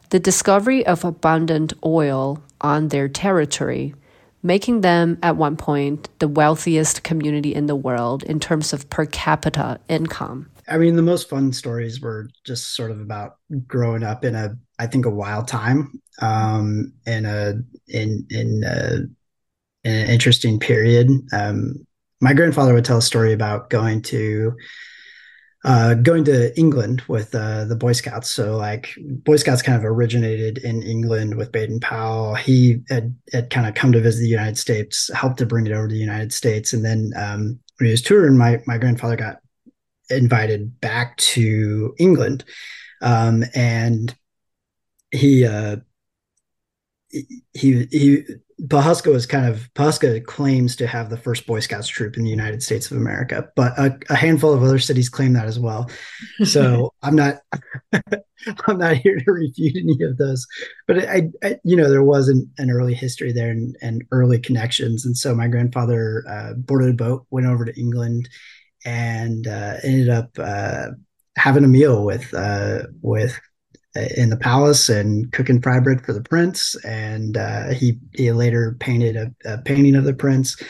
The 0.09 0.19
discovery 0.19 0.85
of 0.85 1.03
abundant 1.03 1.73
oil 1.85 2.41
on 2.61 2.87
their 2.87 3.09
territory, 3.09 3.93
making 4.43 4.81
them 4.81 5.17
at 5.21 5.35
one 5.35 5.57
point 5.57 6.09
the 6.19 6.27
wealthiest 6.27 7.03
community 7.03 7.53
in 7.53 7.65
the 7.65 7.75
world 7.75 8.23
in 8.23 8.39
terms 8.39 8.73
of 8.73 8.89
per 8.89 9.05
capita 9.05 9.79
income. 9.87 10.49
I 10.67 10.77
mean, 10.77 10.95
the 10.95 11.01
most 11.01 11.29
fun 11.29 11.51
stories 11.51 11.99
were 11.99 12.29
just 12.45 12.75
sort 12.75 12.91
of 12.91 13.01
about 13.01 13.37
growing 13.67 14.03
up 14.03 14.23
in 14.23 14.35
a, 14.35 14.57
I 14.79 14.87
think, 14.87 15.05
a 15.05 15.09
wild 15.09 15.47
time, 15.47 16.01
um, 16.21 16.93
in 17.05 17.25
a 17.25 17.55
in 17.87 18.25
in, 18.29 18.63
a, 18.63 18.95
in 19.83 19.93
an 19.93 20.09
interesting 20.09 20.59
period. 20.59 21.09
Um, 21.33 21.85
my 22.21 22.33
grandfather 22.33 22.73
would 22.73 22.85
tell 22.85 22.99
a 22.99 23.01
story 23.01 23.33
about 23.33 23.69
going 23.69 24.03
to 24.03 24.55
uh, 25.63 25.93
going 25.93 26.23
to 26.25 26.57
England 26.57 27.03
with 27.07 27.35
uh, 27.35 27.65
the 27.65 27.75
Boy 27.75 27.93
Scouts. 27.93 28.29
So, 28.31 28.57
like, 28.57 28.95
Boy 28.99 29.35
Scouts 29.35 29.61
kind 29.61 29.77
of 29.77 29.85
originated 29.85 30.57
in 30.59 30.81
England 30.81 31.35
with 31.35 31.51
Baden 31.51 31.79
Powell. 31.79 32.35
He 32.35 32.81
had, 32.89 33.15
had 33.31 33.49
kind 33.49 33.67
of 33.67 33.75
come 33.75 33.91
to 33.91 34.01
visit 34.01 34.21
the 34.21 34.27
United 34.27 34.57
States, 34.57 35.11
helped 35.13 35.37
to 35.37 35.45
bring 35.45 35.67
it 35.67 35.73
over 35.73 35.87
to 35.87 35.93
the 35.93 35.99
United 35.99 36.33
States. 36.33 36.73
And 36.73 36.83
then 36.83 37.11
um, 37.15 37.59
when 37.77 37.85
he 37.85 37.91
was 37.91 38.01
touring, 38.01 38.37
my, 38.37 38.59
my 38.65 38.77
grandfather 38.77 39.15
got 39.15 39.37
invited 40.09 40.79
back 40.81 41.15
to 41.17 41.95
England, 41.97 42.43
um, 43.01 43.43
and 43.53 44.13
he 45.11 45.45
uh, 45.45 45.77
he 47.53 47.87
he 47.91 48.23
Pawhuska 48.67 49.11
was 49.11 49.25
kind 49.25 49.47
of 49.47 49.73
Pawhuska 49.73 50.23
claims 50.25 50.75
to 50.75 50.87
have 50.87 51.09
the 51.09 51.17
first 51.17 51.47
Boy 51.47 51.59
Scouts 51.59 51.87
troop 51.87 52.15
in 52.15 52.23
the 52.23 52.29
United 52.29 52.61
States 52.61 52.91
of 52.91 52.97
America, 52.97 53.49
but 53.55 53.77
a, 53.77 53.97
a 54.09 54.15
handful 54.15 54.53
of 54.53 54.61
other 54.61 54.77
cities 54.77 55.09
claim 55.09 55.33
that 55.33 55.47
as 55.47 55.57
well. 55.57 55.89
So 56.43 56.93
I'm 57.01 57.15
not 57.15 57.39
I'm 58.67 58.77
not 58.77 58.97
here 58.97 59.19
to 59.19 59.31
refute 59.31 59.77
any 59.77 59.97
of 60.03 60.17
those, 60.17 60.45
but 60.87 61.09
I, 61.09 61.29
I 61.43 61.57
you 61.63 61.75
know 61.75 61.89
there 61.89 62.03
was 62.03 62.27
an, 62.27 62.49
an 62.57 62.69
early 62.69 62.93
history 62.93 63.31
there 63.31 63.49
and, 63.49 63.75
and, 63.81 64.03
early 64.11 64.39
connections, 64.39 65.05
and 65.05 65.17
so 65.17 65.33
my 65.33 65.47
grandfather 65.47 66.23
uh, 66.29 66.53
boarded 66.53 66.91
a 66.91 66.93
boat, 66.93 67.25
went 67.31 67.47
over 67.47 67.65
to 67.65 67.79
England, 67.79 68.29
and 68.85 69.47
uh, 69.47 69.77
ended 69.83 70.09
up 70.09 70.29
uh, 70.37 70.87
having 71.35 71.63
a 71.63 71.67
meal 71.67 72.05
with 72.05 72.31
uh, 72.33 72.83
with 73.01 73.39
in 73.95 74.29
the 74.29 74.37
palace 74.37 74.89
and 74.89 75.31
cooking 75.31 75.61
fry 75.61 75.79
bread 75.79 76.05
for 76.05 76.13
the 76.13 76.23
prince. 76.23 76.75
And 76.85 77.37
uh, 77.37 77.69
he 77.69 77.99
he 78.13 78.31
later 78.31 78.77
painted 78.79 79.15
a, 79.15 79.33
a, 79.45 79.57
painting 79.59 79.95
of 79.95 80.05
the 80.05 80.13
prince. 80.13 80.61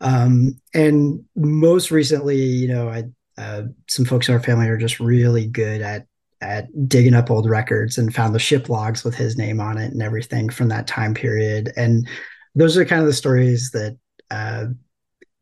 Um, 0.00 0.60
and 0.74 1.24
most 1.34 1.90
recently, 1.90 2.36
you 2.36 2.68
know, 2.68 2.88
I, 2.88 3.04
uh, 3.38 3.62
some 3.88 4.04
folks 4.04 4.28
in 4.28 4.34
our 4.34 4.42
family 4.42 4.68
are 4.68 4.78
just 4.78 5.00
really 5.00 5.46
good 5.46 5.82
at 5.82 6.06
at 6.40 6.88
digging 6.88 7.14
up 7.14 7.30
old 7.30 7.48
records 7.48 7.96
and 7.98 8.14
found 8.14 8.34
the 8.34 8.38
ship 8.38 8.68
logs 8.68 9.04
with 9.04 9.14
his 9.14 9.38
name 9.38 9.60
on 9.60 9.78
it 9.78 9.92
and 9.92 10.02
everything 10.02 10.50
from 10.50 10.68
that 10.68 10.86
time 10.86 11.14
period. 11.14 11.72
And 11.76 12.06
those 12.54 12.76
are 12.76 12.84
kind 12.84 13.00
of 13.00 13.06
the 13.06 13.14
stories 13.14 13.70
that 13.70 13.98
uh, 14.30 14.66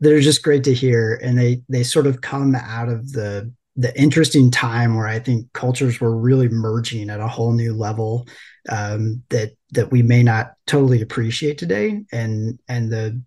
they're 0.01 0.21
just 0.21 0.43
great 0.43 0.65
to 0.65 0.75
hear 0.75 1.19
and 1.23 1.39
they 1.39 1.63
they 1.69 1.83
sort 1.83 2.07
of 2.07 2.21
come 2.21 2.55
out 2.55 2.89
of 2.89 3.13
the 3.13 3.53
the 3.77 3.99
interesting 4.01 4.51
time 4.51 4.97
where 4.97 5.07
I 5.07 5.19
think 5.19 5.53
cultures 5.53 6.01
were 6.01 6.17
really 6.17 6.49
merging 6.49 7.11
at 7.11 7.21
a 7.21 7.29
whole 7.29 7.53
new 7.53 7.75
level 7.75 8.29
um, 8.69 9.23
that 9.31 9.53
that 9.73 9.91
we 9.91 10.03
may 10.03 10.23
not 10.23 10.55
totally 10.67 11.03
appreciate 11.03 11.59
today, 11.59 12.05
and 12.13 12.59
and 12.69 12.93
the 12.93 13.21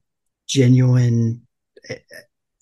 genuine, 0.47 1.41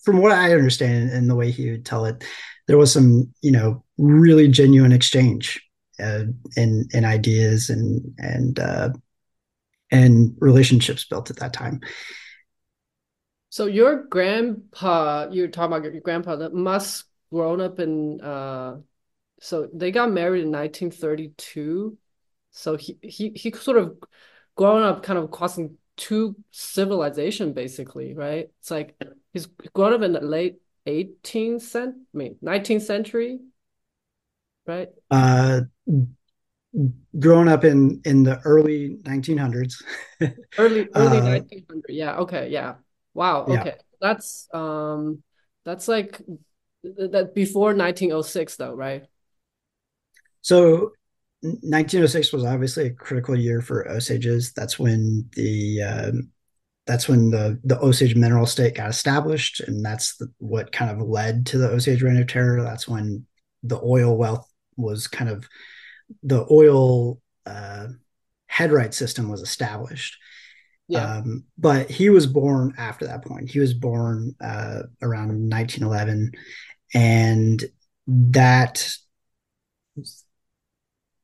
from 0.02 0.18
what 0.18 0.32
I 0.32 0.52
understand 0.52 1.10
and 1.10 1.30
the 1.30 1.36
way 1.36 1.50
he 1.50 1.70
would 1.70 1.86
tell 1.86 2.04
it, 2.06 2.24
there 2.66 2.78
was 2.78 2.92
some 2.92 3.32
you 3.40 3.52
know 3.52 3.84
really 3.98 4.48
genuine 4.48 4.92
exchange 4.92 5.62
uh, 6.00 6.24
in 6.56 6.88
in 6.92 7.04
ideas 7.04 7.70
and 7.70 8.14
and 8.18 8.58
uh, 8.58 8.90
and 9.90 10.34
relationships 10.40 11.04
built 11.04 11.30
at 11.30 11.36
that 11.36 11.52
time. 11.52 11.80
So 13.48 13.66
your 13.66 14.04
grandpa, 14.04 15.28
you're 15.30 15.48
talking 15.48 15.76
about 15.76 15.92
your 15.92 16.02
grandpa 16.02 16.36
that 16.36 16.52
must 16.52 17.04
grown 17.32 17.60
up 17.60 17.78
in 17.80 18.20
uh 18.20 18.78
so 19.40 19.68
they 19.74 19.90
got 19.92 20.10
married 20.12 20.44
in 20.44 20.50
1932. 20.50 21.98
So 22.52 22.76
he 22.76 22.98
he 23.02 23.30
he 23.30 23.52
sort 23.52 23.78
of 23.78 23.98
grown 24.56 24.82
up 24.82 25.02
kind 25.02 25.18
of 25.18 25.30
crossing 25.30 25.78
two 25.96 26.36
civilization 26.52 27.52
basically, 27.54 28.14
right? 28.14 28.50
It's 28.60 28.70
like 28.70 29.00
he's 29.32 29.46
grown 29.74 29.94
up 29.94 30.02
in 30.02 30.12
the 30.12 30.20
late 30.20 30.58
18th 30.86 31.62
century, 31.62 32.00
I 32.14 32.18
mean 32.18 32.38
19th 32.42 32.84
century, 32.84 33.40
right? 34.66 34.90
Uh 35.10 35.60
growing 37.18 37.48
up 37.48 37.64
in 37.64 38.00
in 38.04 38.22
the 38.22 38.38
early 38.44 38.98
1900s 39.04 39.82
early 40.58 40.88
early 40.94 41.20
uh, 41.20 41.20
1900 41.20 41.90
yeah 41.92 42.16
okay 42.18 42.48
yeah 42.50 42.74
Wow. 43.14 43.46
Okay. 43.46 43.72
Yeah. 43.72 43.80
That's 43.98 44.46
um 44.52 45.22
that's 45.64 45.88
like 45.88 46.20
that 47.10 47.32
before 47.34 47.74
1906 47.74 48.56
though, 48.56 48.74
right? 48.74 49.04
So 50.42 50.92
1906 51.42 52.32
was 52.32 52.44
obviously 52.44 52.86
a 52.86 52.94
critical 52.94 53.36
year 53.36 53.60
for 53.60 53.88
Osages. 53.88 54.52
That's 54.52 54.78
when 54.78 55.28
the 55.32 55.82
um, 55.82 56.30
that's 56.86 57.08
when 57.08 57.30
the 57.30 57.60
the 57.64 57.78
Osage 57.80 58.14
mineral 58.14 58.44
estate 58.44 58.76
got 58.76 58.90
established, 58.90 59.60
and 59.60 59.84
that's 59.84 60.16
the, 60.16 60.32
what 60.38 60.72
kind 60.72 60.90
of 60.90 61.06
led 61.06 61.46
to 61.46 61.58
the 61.58 61.68
Osage 61.68 62.02
Reign 62.02 62.16
of 62.16 62.26
Terror. 62.26 62.62
That's 62.62 62.88
when 62.88 63.26
the 63.62 63.80
oil 63.82 64.16
wealth 64.16 64.48
was 64.76 65.06
kind 65.06 65.30
of 65.30 65.48
the 66.22 66.46
oil 66.50 67.20
uh, 67.44 67.88
headright 68.46 68.94
system 68.94 69.28
was 69.28 69.42
established. 69.42 70.16
Yeah. 70.88 71.16
Um, 71.16 71.44
but 71.58 71.90
he 71.90 72.10
was 72.10 72.26
born 72.26 72.74
after 72.78 73.06
that 73.06 73.24
point. 73.24 73.50
He 73.50 73.58
was 73.58 73.74
born 73.74 74.36
uh, 74.40 74.82
around 75.02 75.28
1911, 75.50 76.30
and 76.94 77.64
that 78.06 78.88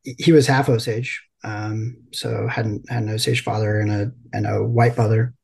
he 0.02 0.33
was 0.33 0.47
half 0.47 0.69
Osage. 0.69 1.23
Um, 1.45 1.97
so 2.12 2.47
hadn't 2.47 2.88
had 2.88 3.02
an 3.02 3.09
Osage 3.09 3.42
father 3.42 3.81
and 3.81 3.90
a 3.90 4.12
and 4.33 4.47
a 4.47 4.62
white 4.62 4.97
mother. 4.97 5.35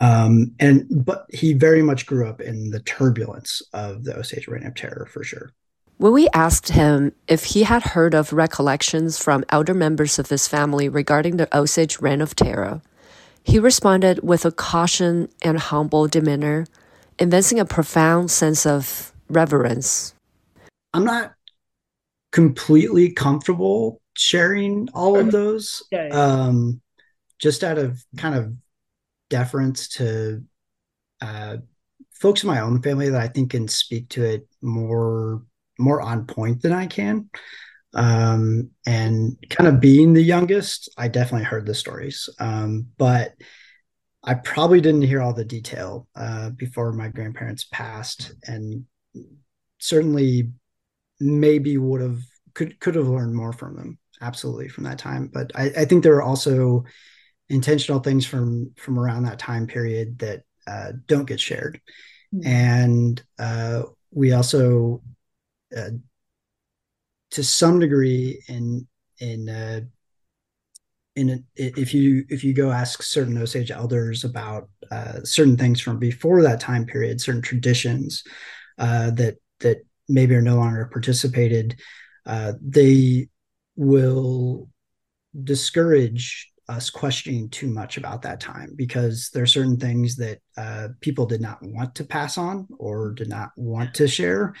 Um, 0.00 0.52
and 0.58 0.86
but 0.90 1.26
he 1.32 1.52
very 1.52 1.82
much 1.82 2.06
grew 2.06 2.26
up 2.26 2.40
in 2.40 2.70
the 2.70 2.80
turbulence 2.80 3.62
of 3.72 4.04
the 4.04 4.16
Osage 4.16 4.48
Reign 4.48 4.66
of 4.66 4.74
Terror 4.74 5.06
for 5.10 5.22
sure. 5.22 5.52
When 5.98 6.12
we 6.12 6.28
asked 6.34 6.70
him 6.70 7.12
if 7.28 7.44
he 7.44 7.62
had 7.62 7.82
heard 7.82 8.14
of 8.14 8.32
recollections 8.32 9.18
from 9.18 9.44
elder 9.50 9.74
members 9.74 10.18
of 10.18 10.30
his 10.30 10.48
family 10.48 10.88
regarding 10.88 11.36
the 11.36 11.56
Osage 11.56 12.00
Reign 12.00 12.20
of 12.20 12.34
Terror, 12.34 12.82
he 13.44 13.58
responded 13.58 14.20
with 14.22 14.44
a 14.44 14.50
caution 14.50 15.28
and 15.42 15.58
humble 15.58 16.08
demeanor, 16.08 16.66
evincing 17.18 17.60
a 17.60 17.64
profound 17.64 18.30
sense 18.30 18.66
of 18.66 19.11
reverence. 19.32 20.14
I'm 20.94 21.04
not 21.04 21.32
completely 22.32 23.12
comfortable 23.12 24.00
sharing 24.14 24.88
all 24.94 25.18
of 25.18 25.30
those, 25.30 25.82
yeah, 25.90 26.08
yeah. 26.08 26.14
Um, 26.14 26.80
just 27.38 27.64
out 27.64 27.78
of 27.78 28.02
kind 28.16 28.34
of 28.34 28.52
deference 29.30 29.88
to 29.88 30.44
uh, 31.20 31.56
folks 32.14 32.42
in 32.42 32.48
my 32.48 32.60
own 32.60 32.82
family 32.82 33.10
that 33.10 33.20
I 33.20 33.28
think 33.28 33.50
can 33.50 33.68
speak 33.68 34.10
to 34.10 34.24
it 34.24 34.46
more 34.60 35.42
more 35.78 36.00
on 36.02 36.26
point 36.26 36.62
than 36.62 36.72
I 36.72 36.86
can. 36.86 37.30
Um, 37.94 38.70
and 38.86 39.36
kind 39.50 39.68
of 39.68 39.80
being 39.80 40.12
the 40.12 40.22
youngest, 40.22 40.90
I 40.96 41.08
definitely 41.08 41.44
heard 41.44 41.66
the 41.66 41.74
stories. 41.74 42.28
Um, 42.38 42.86
but 42.96 43.34
I 44.24 44.34
probably 44.34 44.80
didn't 44.80 45.02
hear 45.02 45.20
all 45.20 45.34
the 45.34 45.44
detail 45.44 46.06
uh, 46.14 46.50
before 46.50 46.92
my 46.92 47.08
grandparents 47.08 47.64
passed, 47.64 48.32
and 48.46 48.84
certainly 49.78 50.50
maybe 51.20 51.76
would 51.76 52.00
have 52.00 52.18
could 52.54 52.78
could 52.80 52.94
have 52.94 53.08
learned 53.08 53.34
more 53.34 53.52
from 53.52 53.76
them 53.76 53.98
absolutely 54.20 54.68
from 54.68 54.84
that 54.84 54.98
time 54.98 55.30
but 55.32 55.50
i, 55.54 55.64
I 55.76 55.84
think 55.84 56.02
there 56.02 56.16
are 56.16 56.22
also 56.22 56.84
intentional 57.48 58.00
things 58.00 58.26
from 58.26 58.72
from 58.76 58.98
around 58.98 59.24
that 59.24 59.38
time 59.38 59.66
period 59.66 60.18
that 60.20 60.42
uh, 60.66 60.92
don't 61.06 61.26
get 61.26 61.40
shared 61.40 61.80
mm-hmm. 62.34 62.46
and 62.46 63.22
uh, 63.38 63.82
we 64.12 64.32
also 64.32 65.02
uh, 65.76 65.90
to 67.32 67.42
some 67.42 67.80
degree 67.80 68.42
in 68.48 68.86
in 69.18 69.48
uh, 69.48 69.80
in 71.16 71.30
a, 71.30 71.38
if 71.56 71.92
you 71.92 72.24
if 72.28 72.44
you 72.44 72.54
go 72.54 72.70
ask 72.70 73.02
certain 73.02 73.36
Osage 73.36 73.70
elders 73.70 74.24
about 74.24 74.68
uh, 74.90 75.20
certain 75.24 75.56
things 75.56 75.80
from 75.80 75.98
before 75.98 76.42
that 76.42 76.60
time 76.60 76.86
period, 76.86 77.20
certain 77.20 77.42
traditions 77.42 78.24
uh, 78.82 79.12
that 79.12 79.36
that 79.60 79.78
maybe 80.08 80.34
are 80.34 80.42
no 80.42 80.56
longer 80.56 80.90
participated, 80.92 81.80
uh, 82.26 82.52
they 82.60 83.28
will 83.76 84.68
discourage 85.44 86.50
us 86.68 86.90
questioning 86.90 87.48
too 87.48 87.68
much 87.68 87.96
about 87.96 88.22
that 88.22 88.40
time 88.40 88.72
because 88.76 89.30
there 89.32 89.42
are 89.42 89.46
certain 89.46 89.78
things 89.78 90.16
that 90.16 90.40
uh, 90.56 90.88
people 91.00 91.26
did 91.26 91.40
not 91.40 91.58
want 91.62 91.94
to 91.94 92.04
pass 92.04 92.36
on 92.36 92.66
or 92.78 93.12
did 93.12 93.28
not 93.28 93.50
want 93.56 93.94
to 93.94 94.08
share, 94.08 94.52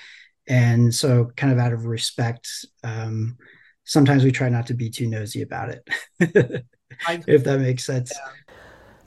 and 0.48 0.94
so 0.94 1.30
kind 1.36 1.52
of 1.52 1.58
out 1.58 1.72
of 1.72 1.84
respect. 1.84 2.48
Um, 2.84 3.36
sometimes 3.84 4.22
we 4.22 4.30
try 4.30 4.48
not 4.48 4.68
to 4.68 4.74
be 4.74 4.88
too 4.88 5.08
nosy 5.08 5.42
about 5.42 5.70
it, 5.70 5.88
if 7.26 7.42
that 7.42 7.60
makes 7.60 7.84
sense. 7.84 8.12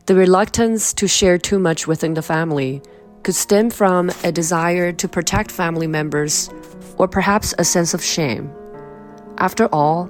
The 0.08 0.16
reluctance 0.16 0.94
to 0.96 1.08
share 1.08 1.38
too 1.38 1.58
much 1.58 1.88
within 1.88 2.16
the 2.16 2.22
family 2.22 2.82
could 3.26 3.34
stem 3.34 3.72
from 3.72 4.12
a 4.24 4.32
desire 4.32 4.92
to 4.92 5.08
protect 5.08 5.50
family 5.50 5.88
members 5.88 6.48
or 7.00 7.08
perhaps 7.08 7.56
a 7.58 7.64
sense 7.64 7.96
of 7.96 8.04
shame. 8.04 8.54
After 9.40 9.66
all, 9.74 10.08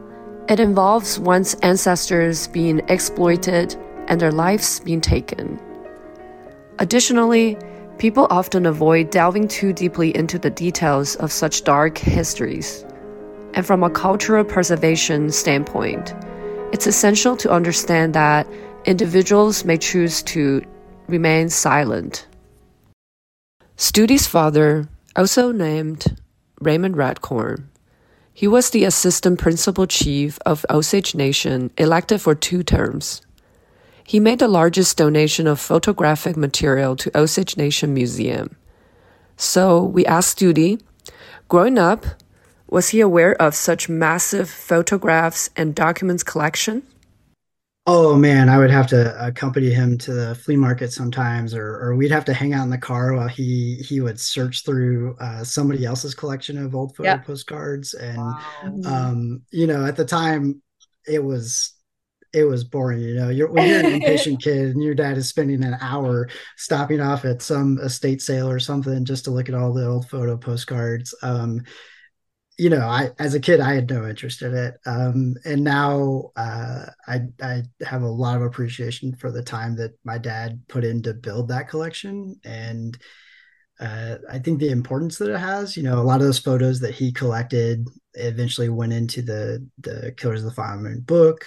it 0.49 0.59
involves 0.59 1.17
one's 1.17 1.53
ancestors 1.63 2.47
being 2.49 2.81
exploited 2.89 3.73
and 4.09 4.19
their 4.19 4.33
lives 4.33 4.81
being 4.81 4.99
taken. 4.99 5.57
Additionally, 6.77 7.57
people 7.99 8.27
often 8.29 8.65
avoid 8.65 9.11
delving 9.11 9.47
too 9.47 9.71
deeply 9.71 10.13
into 10.13 10.37
the 10.37 10.49
details 10.49 11.15
of 11.15 11.31
such 11.31 11.63
dark 11.63 11.97
histories. 11.97 12.83
And 13.53 13.65
from 13.65 13.81
a 13.81 13.89
cultural 13.89 14.43
preservation 14.43 15.31
standpoint, 15.31 16.13
it's 16.73 16.85
essential 16.85 17.37
to 17.37 17.49
understand 17.49 18.13
that 18.13 18.45
individuals 18.83 19.63
may 19.63 19.77
choose 19.77 20.21
to 20.23 20.61
remain 21.07 21.47
silent. 21.47 22.27
Studi's 23.77 24.25
father, 24.25 24.87
also 25.17 25.51
named 25.51 26.17
Raymond 26.61 26.95
RedCorn, 26.95 27.65
he 28.33 28.47
was 28.47 28.69
the 28.69 28.85
assistant 28.85 29.37
principal 29.37 29.85
chief 29.85 30.39
of 30.45 30.65
Osage 30.69 31.13
Nation 31.13 31.71
elected 31.77 32.21
for 32.21 32.35
two 32.35 32.63
terms. 32.63 33.21
He 34.05 34.19
made 34.19 34.39
the 34.39 34.47
largest 34.47 34.97
donation 34.97 35.45
of 35.45 35.59
photographic 35.59 36.37
material 36.37 36.95
to 36.95 37.17
Osage 37.17 37.57
Nation 37.57 37.93
Museum. 37.93 38.55
So 39.35 39.83
we 39.83 40.05
asked 40.05 40.39
Studi, 40.39 40.81
growing 41.49 41.77
up, 41.77 42.05
was 42.69 42.89
he 42.89 43.01
aware 43.01 43.35
of 43.41 43.55
such 43.55 43.89
massive 43.89 44.49
photographs 44.49 45.49
and 45.57 45.75
documents 45.75 46.23
collection? 46.23 46.83
Oh 47.87 48.15
man, 48.15 48.49
I 48.49 48.57
would 48.57 48.71
have 48.71 48.87
to 48.87 49.27
accompany 49.27 49.69
him 49.69 49.95
to 49.99 50.13
the 50.13 50.33
flea 50.35 50.55
market 50.55 50.91
sometimes, 50.91 51.53
or 51.53 51.79
or 51.79 51.95
we'd 51.95 52.09
have 52.09 52.25
to 52.25 52.33
hang 52.33 52.51
out 52.51 52.63
in 52.63 52.71
the 52.71 52.79
car 52.79 53.13
while 53.13 53.27
he 53.27 53.75
he 53.75 54.01
would 54.01 54.19
search 54.19 54.65
through 54.65 55.15
uh, 55.19 55.43
somebody 55.43 55.85
else's 55.85 56.15
collection 56.15 56.57
of 56.57 56.73
old 56.73 56.95
photo 56.95 57.09
yep. 57.11 57.25
postcards. 57.25 57.93
And 57.93 58.17
wow. 58.17 58.81
um, 58.85 59.43
you 59.51 59.67
know, 59.67 59.85
at 59.85 59.95
the 59.95 60.05
time, 60.05 60.63
it 61.07 61.23
was 61.23 61.73
it 62.33 62.43
was 62.43 62.63
boring. 62.63 63.01
You 63.01 63.13
know, 63.13 63.29
you're 63.29 63.51
when 63.51 63.69
you're 63.69 63.79
an 63.79 63.85
impatient 64.01 64.41
kid 64.41 64.71
and 64.71 64.83
your 64.83 64.95
dad 64.95 65.17
is 65.17 65.29
spending 65.29 65.63
an 65.63 65.77
hour 65.79 66.27
stopping 66.57 67.01
off 67.01 67.23
at 67.23 67.43
some 67.43 67.77
estate 67.83 68.21
sale 68.21 68.49
or 68.49 68.59
something 68.59 69.05
just 69.05 69.25
to 69.25 69.31
look 69.31 69.47
at 69.47 69.53
all 69.53 69.71
the 69.71 69.85
old 69.85 70.09
photo 70.09 70.37
postcards. 70.37 71.13
Um, 71.21 71.61
you 72.57 72.69
know, 72.69 72.87
I 72.87 73.11
as 73.19 73.33
a 73.33 73.39
kid 73.39 73.59
I 73.59 73.73
had 73.73 73.89
no 73.89 74.07
interest 74.07 74.41
in 74.41 74.55
it, 74.55 74.75
um, 74.85 75.35
and 75.43 75.63
now 75.63 76.31
uh, 76.37 76.85
I 77.07 77.21
I 77.41 77.63
have 77.85 78.01
a 78.01 78.07
lot 78.07 78.37
of 78.37 78.43
appreciation 78.43 79.15
for 79.15 79.29
the 79.31 79.43
time 79.43 79.75
that 79.77 79.91
my 80.05 80.17
dad 80.17 80.61
put 80.69 80.85
in 80.85 81.01
to 81.03 81.13
build 81.13 81.49
that 81.49 81.67
collection, 81.67 82.39
and 82.45 82.97
uh, 83.79 84.17
I 84.31 84.39
think 84.39 84.59
the 84.59 84.69
importance 84.69 85.17
that 85.17 85.33
it 85.33 85.39
has. 85.39 85.75
You 85.75 85.83
know, 85.83 85.99
a 85.99 86.03
lot 86.03 86.21
of 86.21 86.27
those 86.27 86.39
photos 86.39 86.79
that 86.79 86.95
he 86.95 87.11
collected 87.11 87.87
eventually 88.13 88.69
went 88.69 88.93
into 88.93 89.21
the 89.21 89.67
the 89.79 90.13
Killers 90.15 90.39
of 90.39 90.45
the 90.45 90.55
Flower 90.55 90.77
Moon 90.77 91.01
book, 91.01 91.45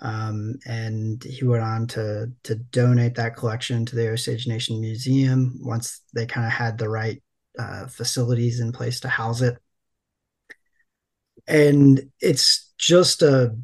um, 0.00 0.56
and 0.66 1.22
he 1.24 1.46
went 1.46 1.62
on 1.62 1.86
to 1.88 2.30
to 2.42 2.56
donate 2.56 3.14
that 3.14 3.36
collection 3.36 3.86
to 3.86 3.96
the 3.96 4.10
Osage 4.10 4.46
Nation 4.46 4.82
Museum 4.82 5.58
once 5.62 6.02
they 6.14 6.26
kind 6.26 6.46
of 6.46 6.52
had 6.52 6.76
the 6.76 6.90
right 6.90 7.22
uh, 7.58 7.86
facilities 7.86 8.60
in 8.60 8.70
place 8.70 9.00
to 9.00 9.08
house 9.08 9.40
it 9.40 9.56
and 11.52 12.10
it's 12.20 12.72
just 12.78 13.22
a 13.22 13.54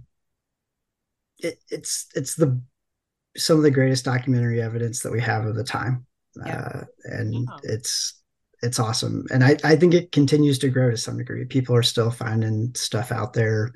it, 1.38 1.58
it's 1.70 2.06
it's 2.14 2.34
the 2.34 2.60
some 3.36 3.56
of 3.56 3.62
the 3.62 3.70
greatest 3.70 4.04
documentary 4.04 4.60
evidence 4.60 5.00
that 5.00 5.12
we 5.12 5.20
have 5.20 5.46
of 5.46 5.54
the 5.54 5.64
time. 5.64 6.06
Yeah. 6.36 6.58
uh, 6.58 6.84
and 7.04 7.34
yeah. 7.34 7.56
it's 7.62 8.14
it's 8.62 8.78
awesome. 8.78 9.24
And 9.32 9.42
I, 9.44 9.56
I 9.64 9.76
think 9.76 9.94
it 9.94 10.12
continues 10.12 10.58
to 10.60 10.68
grow 10.68 10.90
to 10.90 10.96
some 10.96 11.16
degree. 11.16 11.44
People 11.44 11.74
are 11.76 11.82
still 11.82 12.10
finding 12.10 12.74
stuff 12.74 13.12
out 13.12 13.32
there 13.32 13.72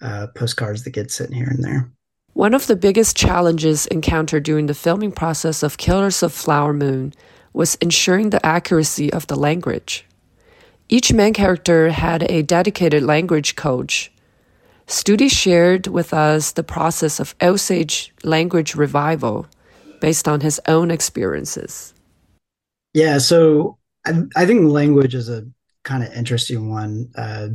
uh, 0.00 0.28
postcards 0.34 0.82
that 0.84 0.90
get 0.90 1.10
sitting 1.10 1.36
here 1.36 1.48
and 1.48 1.62
there. 1.62 1.90
One 2.32 2.54
of 2.54 2.66
the 2.66 2.76
biggest 2.76 3.16
challenges 3.16 3.86
encountered 3.86 4.42
during 4.42 4.66
the 4.66 4.74
filming 4.74 5.12
process 5.12 5.62
of 5.62 5.76
killers 5.76 6.22
of 6.22 6.32
flower 6.32 6.72
moon 6.72 7.12
was 7.52 7.76
ensuring 7.76 8.30
the 8.30 8.44
accuracy 8.44 9.12
of 9.12 9.26
the 9.28 9.36
language 9.36 10.04
each 10.88 11.12
main 11.12 11.32
character 11.32 11.90
had 11.90 12.30
a 12.30 12.42
dedicated 12.42 13.02
language 13.02 13.56
coach. 13.56 14.12
Studi 14.86 15.30
shared 15.30 15.86
with 15.86 16.12
us 16.12 16.52
the 16.52 16.62
process 16.62 17.18
of 17.18 17.34
Osage 17.40 18.12
language 18.22 18.74
revival 18.74 19.46
based 20.00 20.28
on 20.28 20.40
his 20.40 20.60
own 20.68 20.90
experiences. 20.90 21.94
Yeah, 22.92 23.18
so 23.18 23.78
I, 24.06 24.22
I 24.36 24.46
think 24.46 24.70
language 24.70 25.14
is 25.14 25.30
a 25.30 25.46
kind 25.84 26.04
of 26.04 26.12
interesting 26.12 26.70
one. 26.70 27.10
Uh, 27.16 27.48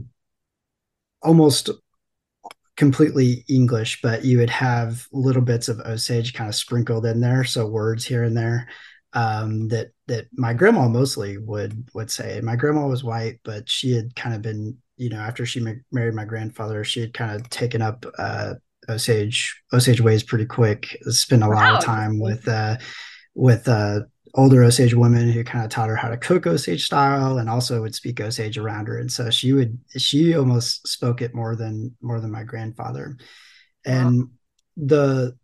almost 1.22 1.70
completely 2.76 3.44
English, 3.48 4.02
but 4.02 4.26
you 4.26 4.40
would 4.40 4.50
have 4.50 5.08
little 5.12 5.42
bits 5.42 5.68
of 5.68 5.80
Osage 5.82 6.34
kind 6.34 6.48
of 6.48 6.56
sprinkled 6.56 7.06
in 7.06 7.20
there, 7.20 7.44
so 7.44 7.68
words 7.68 8.06
here 8.06 8.24
and 8.24 8.36
there 8.36 8.68
um, 9.14 9.68
that 9.70 9.92
that 10.08 10.28
my 10.34 10.54
grandma 10.54 10.88
mostly 10.88 11.38
would 11.38 11.90
would 11.94 12.12
say. 12.12 12.42
My 12.42 12.56
grandma 12.56 12.88
was 12.88 13.04
white, 13.04 13.40
but 13.44 13.70
she 13.70 13.92
had 13.92 14.16
kind 14.16 14.36
of 14.36 14.42
been, 14.42 14.78
you 14.98 15.10
know, 15.10 15.20
after 15.20 15.46
she 15.46 15.60
ma- 15.60 15.74
married 15.92 16.14
my 16.14 16.26
grandfather, 16.26 16.84
she 16.84 17.02
had 17.02 17.14
kind 17.14 17.40
of 17.40 17.50
taken 17.50 17.82
up 17.82 18.06
uh, 18.18 18.56
Osage 18.88 19.62
Osage 19.74 20.02
ways 20.02 20.24
pretty 20.24 20.46
quick. 20.46 20.98
Spent 21.10 21.44
a 21.44 21.48
wow. 21.48 21.56
lot 21.56 21.76
of 21.76 21.84
time 21.84 22.20
with 22.20 22.48
uh, 22.48 22.78
with 23.34 23.68
uh, 23.68 24.02
older 24.36 24.64
Osage 24.64 24.94
women 24.94 25.32
who 25.32 25.44
kind 25.44 25.66
of 25.66 25.72
taught 25.72 25.90
her 25.90 25.96
how 25.96 26.10
to 26.10 26.18
cook 26.18 26.46
Osage 26.46 26.86
style, 26.86 27.40
and 27.40 27.50
also 27.50 27.82
would 27.82 27.96
speak 27.96 28.22
Osage 28.22 28.58
around 28.58 28.88
her. 28.88 29.00
And 29.00 29.12
so 29.12 29.30
she 29.30 29.54
would 29.54 29.80
she 29.98 30.36
almost 30.36 30.88
spoke 30.88 31.22
it 31.22 31.34
more 31.34 31.56
than 31.56 31.96
more 32.02 32.20
than 32.20 32.32
my 32.32 32.44
grandfather. 32.44 33.18
And 33.86 34.20
wow. 34.20 34.28
the 34.78 35.38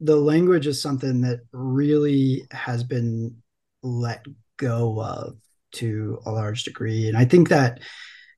the 0.00 0.16
language 0.16 0.66
is 0.66 0.80
something 0.80 1.22
that 1.22 1.40
really 1.52 2.46
has 2.50 2.84
been 2.84 3.36
let 3.82 4.24
go 4.56 5.00
of 5.02 5.36
to 5.72 6.18
a 6.26 6.30
large 6.30 6.64
degree. 6.64 7.08
And 7.08 7.16
i 7.16 7.24
think 7.24 7.48
that 7.48 7.80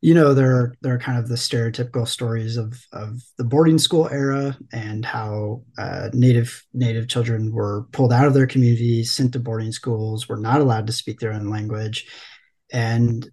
you 0.00 0.14
know 0.14 0.32
there 0.32 0.54
are 0.54 0.74
there 0.80 0.94
are 0.94 0.98
kind 0.98 1.18
of 1.18 1.28
the 1.28 1.34
stereotypical 1.34 2.06
stories 2.06 2.56
of 2.56 2.80
of 2.92 3.20
the 3.36 3.44
boarding 3.44 3.78
school 3.78 4.08
era 4.10 4.56
and 4.72 5.04
how 5.04 5.62
uh, 5.76 6.08
native 6.12 6.64
native 6.72 7.08
children 7.08 7.52
were 7.52 7.86
pulled 7.92 8.12
out 8.12 8.26
of 8.26 8.34
their 8.34 8.46
communities 8.46 9.12
sent 9.12 9.32
to 9.32 9.40
boarding 9.40 9.72
schools 9.72 10.28
were 10.28 10.36
not 10.36 10.60
allowed 10.60 10.86
to 10.86 10.92
speak 10.92 11.18
their 11.18 11.32
own 11.32 11.50
language. 11.50 12.06
And 12.72 13.28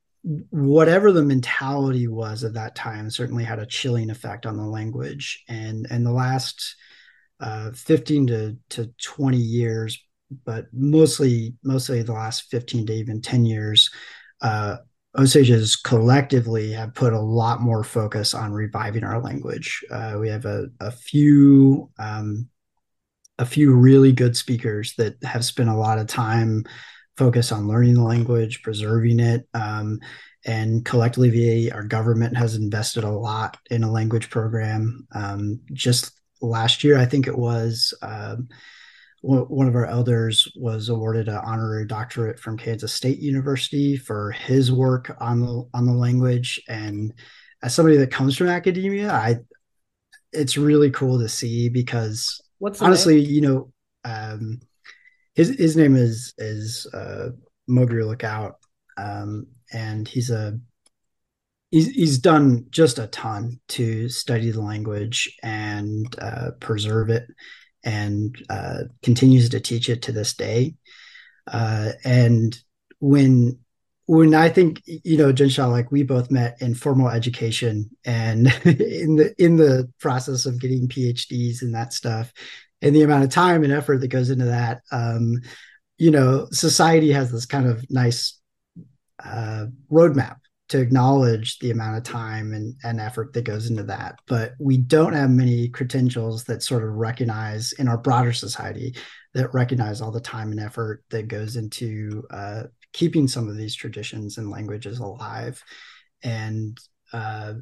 whatever 0.50 1.12
the 1.12 1.24
mentality 1.24 2.08
was 2.08 2.44
at 2.44 2.56
that 2.56 2.76
time 2.76 3.12
certainly 3.12 3.44
had 3.44 3.60
a 3.60 3.66
chilling 3.66 4.10
effect 4.10 4.48
on 4.48 4.58
the 4.58 4.66
language. 4.66 5.44
And 5.48 5.86
and 5.92 6.04
the 6.04 6.12
last 6.12 6.76
uh, 7.40 7.72
15 7.72 8.28
to, 8.28 8.58
to 8.70 8.94
20 9.04 9.38
years, 9.38 10.02
but 10.46 10.66
mostly 10.74 11.56
mostly 11.64 12.02
the 12.02 12.14
last 12.14 12.50
15 12.50 12.88
to 12.88 12.94
even 12.94 13.22
10 13.22 13.46
years, 13.46 13.90
uh, 14.42 14.78
Osages 15.18 15.78
collectively 15.78 16.72
have 16.74 16.94
put 16.94 17.14
a 17.14 17.20
lot 17.20 17.62
more 17.62 17.84
focus 17.84 18.34
on 18.34 18.52
reviving 18.52 19.04
our 19.04 19.22
language. 19.22 19.84
Uh, 19.90 20.18
we 20.20 20.28
have 20.28 20.46
a, 20.46 20.68
a 20.80 20.92
few 20.92 21.90
um, 22.00 22.50
a 23.38 23.46
few 23.46 23.74
really 23.76 24.12
good 24.12 24.36
speakers 24.36 24.94
that 24.98 25.16
have 25.24 25.44
spent 25.44 25.70
a 25.70 25.76
lot 25.76 26.00
of 26.00 26.08
time 26.08 26.64
focused 27.18 27.52
on 27.52 27.68
learning 27.68 27.94
the 27.94 28.04
language, 28.04 28.62
preserving 28.62 29.20
it, 29.20 29.48
um, 29.54 30.00
and 30.46 30.86
collectively, 30.86 31.72
our 31.72 31.84
government 31.84 32.38
has 32.38 32.56
invested 32.56 33.04
a 33.04 33.10
lot 33.10 33.58
in 33.72 33.84
a 33.84 33.92
language 33.92 34.30
program. 34.30 35.08
Um, 35.14 35.62
just 35.74 36.12
last 36.46 36.84
year, 36.84 36.98
I 36.98 37.06
think 37.06 37.28
it 37.28 37.38
was. 37.38 37.94
Um, 38.02 38.50
one 39.28 39.68
of 39.68 39.74
our 39.74 39.88
elders 39.88 40.48
was 40.56 40.90
awarded 40.90 41.28
an 41.28 41.42
honorary 41.44 41.88
doctorate 41.88 42.40
from 42.40 42.58
Kansas 42.58 42.94
State 42.94 43.18
University 43.18 43.98
for 43.98 44.30
his 44.32 44.72
work 44.72 45.18
on 45.20 45.40
the 45.42 45.68
on 45.74 45.88
the 45.88 45.94
language. 45.94 46.62
And 46.68 47.12
as 47.64 47.74
somebody 47.74 47.98
that 47.98 48.12
comes 48.12 48.38
from 48.38 48.48
academia, 48.48 49.12
I 49.12 49.38
it's 50.32 50.58
really 50.58 50.92
cool 50.92 51.18
to 51.20 51.30
see 51.30 51.70
because 51.70 52.40
What's 52.60 52.82
honestly, 52.82 53.22
name? 53.22 53.32
you 53.32 53.42
know, 53.42 53.74
um, 54.04 54.60
his 55.34 55.50
his 55.58 55.76
name 55.76 55.96
is 55.96 56.34
is 56.38 56.86
uh, 56.94 57.30
Mogri 57.68 58.06
Lookout, 58.06 58.58
um, 58.98 59.48
and 59.74 60.08
he's 60.08 60.30
a 60.30 60.60
he's 61.72 62.20
done 62.20 62.66
just 62.70 63.00
a 63.00 63.08
ton 63.08 63.60
to 63.70 64.08
study 64.10 64.52
the 64.52 64.62
language 64.62 65.36
and 65.44 66.14
uh, 66.20 66.52
preserve 66.60 67.10
it, 67.10 67.28
and 67.84 68.36
uh, 68.50 68.84
continues 69.04 69.50
to 69.50 69.60
teach 69.60 69.90
it 69.90 70.04
to 70.04 70.12
this 70.12 70.34
day. 70.34 70.76
Uh, 71.48 71.92
and 72.04 72.58
when 73.00 73.60
when 74.08 74.36
I 74.36 74.50
think 74.50 74.82
you 74.86 75.18
know 75.18 75.34
Jinsha, 75.34 75.70
like 75.70 75.92
we 75.92 76.04
both 76.04 76.32
met 76.32 76.62
in 76.62 76.76
formal 76.76 77.10
education 77.10 77.90
and 78.06 78.48
in 78.66 79.16
the 79.16 79.36
in 79.38 79.58
the 79.58 79.92
process 80.00 80.46
of 80.46 80.62
getting 80.62 80.88
PhDs 80.88 81.62
and 81.62 81.74
that 81.74 81.94
stuff, 81.94 82.32
and 82.82 82.96
the 82.96 83.04
amount 83.04 83.24
of 83.24 83.30
time 83.32 83.64
and 83.64 83.74
effort 83.74 84.02
that 84.02 84.08
goes 84.10 84.30
into 84.30 84.46
that, 84.46 84.82
um, 84.92 85.42
you 85.98 86.12
know, 86.12 86.48
society 86.52 87.12
has 87.12 87.32
this 87.32 87.46
kind 87.46 87.68
of 87.68 87.86
nice 87.90 88.40
uh, 89.24 89.66
roadmap 89.92 90.38
to 90.68 90.80
acknowledge 90.80 91.60
the 91.60 91.70
amount 91.70 91.98
of 91.98 92.04
time 92.04 92.54
and, 92.54 92.76
and 92.84 93.00
effort 93.00 93.34
that 93.34 93.44
goes 93.44 93.70
into 93.70 93.84
that. 93.84 94.20
But 94.26 94.54
we 94.60 94.78
don't 94.78 95.14
have 95.14 95.30
many 95.30 95.70
credentials 95.70 96.44
that 96.46 96.64
sort 96.64 96.84
of 96.84 96.90
recognize 96.90 97.72
in 97.74 97.88
our 97.88 97.98
broader 97.98 98.34
society 98.34 98.96
that 99.34 99.54
recognize 99.54 100.02
all 100.02 100.12
the 100.12 100.20
time 100.20 100.52
and 100.52 100.60
effort 100.60 101.04
that 101.10 101.28
goes 101.28 101.56
into 101.56 102.24
uh, 102.32 102.64
keeping 102.94 103.28
some 103.28 103.48
of 103.48 103.58
these 103.58 103.76
traditions 103.76 104.38
and 104.38 104.50
languages 104.50 105.00
alive. 105.00 105.64
And 106.24 106.78
uh, 107.14 107.56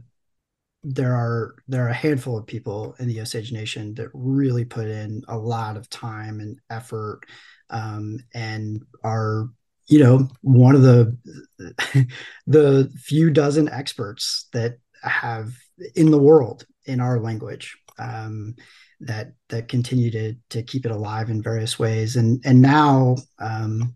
there 0.84 1.14
are 1.14 1.56
there 1.68 1.86
are 1.86 1.90
a 1.90 1.94
handful 1.94 2.38
of 2.38 2.46
people 2.46 2.96
in 3.00 3.08
the 3.08 3.20
Osage 3.20 3.52
Nation 3.52 3.94
that 3.96 4.10
really 4.14 4.66
put 4.66 4.88
in 4.88 5.24
a 5.28 5.38
lot 5.38 5.76
of 5.76 5.90
time 5.90 6.40
and 6.40 6.60
effort 6.70 7.22
um, 7.70 8.20
and 8.34 8.82
are 9.04 9.50
you 9.88 10.00
know 10.00 10.28
one 10.42 10.76
of 10.76 10.82
the 10.82 11.18
the 12.48 12.92
few 12.98 13.30
dozen 13.30 13.70
experts 13.70 14.48
that 14.54 14.78
have 15.02 15.54
in 15.96 16.12
the 16.12 16.18
world 16.18 16.66
in 16.86 17.00
our 17.00 17.20
language 17.20 17.78
um, 18.00 18.56
that 19.00 19.34
that 19.50 19.68
continue 19.68 20.12
to 20.12 20.36
to 20.50 20.64
keep 20.64 20.86
it 20.86 20.92
alive 20.92 21.30
in 21.30 21.42
various 21.42 21.78
ways. 21.78 22.16
And 22.16 22.42
and 22.46 22.62
now 22.62 23.18
um, 23.40 23.96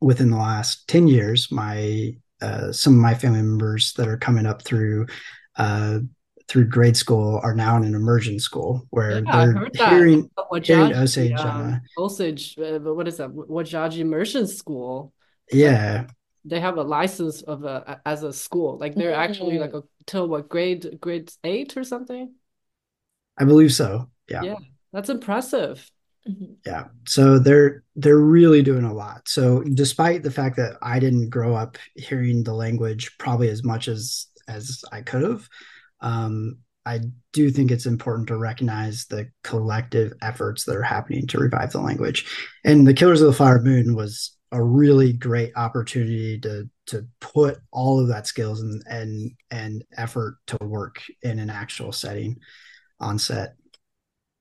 within 0.00 0.30
the 0.30 0.36
last 0.36 0.88
10 0.88 1.08
years 1.08 1.50
my 1.50 2.14
uh, 2.40 2.72
some 2.72 2.94
of 2.94 3.00
my 3.00 3.14
family 3.14 3.42
members 3.42 3.92
that 3.94 4.08
are 4.08 4.16
coming 4.16 4.46
up 4.46 4.62
through 4.62 5.06
uh, 5.56 6.00
through 6.52 6.66
grade 6.66 6.98
school 6.98 7.40
are 7.42 7.54
now 7.54 7.78
in 7.78 7.84
an 7.84 7.94
immersion 7.94 8.38
school 8.38 8.86
where 8.90 9.24
yeah, 9.24 9.46
they're 9.46 9.88
hearing, 9.88 10.30
hearing 10.62 10.92
Osage. 10.92 11.32
Uh, 11.32 11.78
Osage, 11.96 12.58
uh, 12.58 12.78
what 12.80 13.08
is 13.08 13.16
that? 13.16 13.30
Wajaji 13.30 14.00
Immersion 14.00 14.46
School. 14.46 15.14
Yeah. 15.50 16.08
They 16.44 16.60
have 16.60 16.76
a 16.76 16.82
license 16.82 17.40
of 17.40 17.64
a 17.64 18.02
as 18.04 18.22
a 18.22 18.34
school. 18.34 18.76
Like 18.76 18.94
they're 18.94 19.14
actually 19.14 19.58
like 19.58 19.72
a 19.72 19.82
till 20.04 20.28
what 20.28 20.50
grade 20.50 20.98
grade 21.00 21.32
eight 21.42 21.74
or 21.78 21.84
something. 21.84 22.34
I 23.38 23.44
believe 23.44 23.72
so. 23.72 24.10
Yeah. 24.28 24.42
Yeah, 24.42 24.56
that's 24.92 25.08
impressive. 25.08 25.90
Mm-hmm. 26.28 26.52
Yeah. 26.66 26.88
So 27.06 27.38
they're 27.38 27.82
they're 27.96 28.18
really 28.18 28.62
doing 28.62 28.84
a 28.84 28.92
lot. 28.92 29.26
So 29.26 29.62
despite 29.62 30.22
the 30.22 30.30
fact 30.30 30.56
that 30.56 30.76
I 30.82 30.98
didn't 30.98 31.30
grow 31.30 31.54
up 31.54 31.78
hearing 31.94 32.44
the 32.44 32.52
language 32.52 33.16
probably 33.16 33.48
as 33.48 33.64
much 33.64 33.88
as 33.88 34.26
as 34.48 34.84
I 34.92 35.00
could 35.00 35.22
have, 35.22 35.48
um, 36.02 36.58
I 36.84 37.00
do 37.32 37.50
think 37.50 37.70
it's 37.70 37.86
important 37.86 38.28
to 38.28 38.36
recognize 38.36 39.06
the 39.06 39.30
collective 39.44 40.12
efforts 40.20 40.64
that 40.64 40.76
are 40.76 40.82
happening 40.82 41.26
to 41.28 41.38
revive 41.38 41.72
the 41.72 41.80
language. 41.80 42.26
And 42.64 42.86
the 42.86 42.94
Killers 42.94 43.20
of 43.20 43.28
the 43.28 43.32
Flower 43.32 43.60
Moon 43.60 43.94
was 43.94 44.36
a 44.50 44.62
really 44.62 45.12
great 45.12 45.52
opportunity 45.56 46.38
to 46.40 46.68
to 46.86 47.06
put 47.20 47.58
all 47.70 48.00
of 48.00 48.08
that 48.08 48.26
skills 48.26 48.60
and 48.60 48.82
and 48.86 49.30
and 49.50 49.84
effort 49.96 50.36
to 50.48 50.58
work 50.60 51.02
in 51.22 51.38
an 51.38 51.48
actual 51.48 51.92
setting 51.92 52.36
on 53.00 53.18
set. 53.18 53.54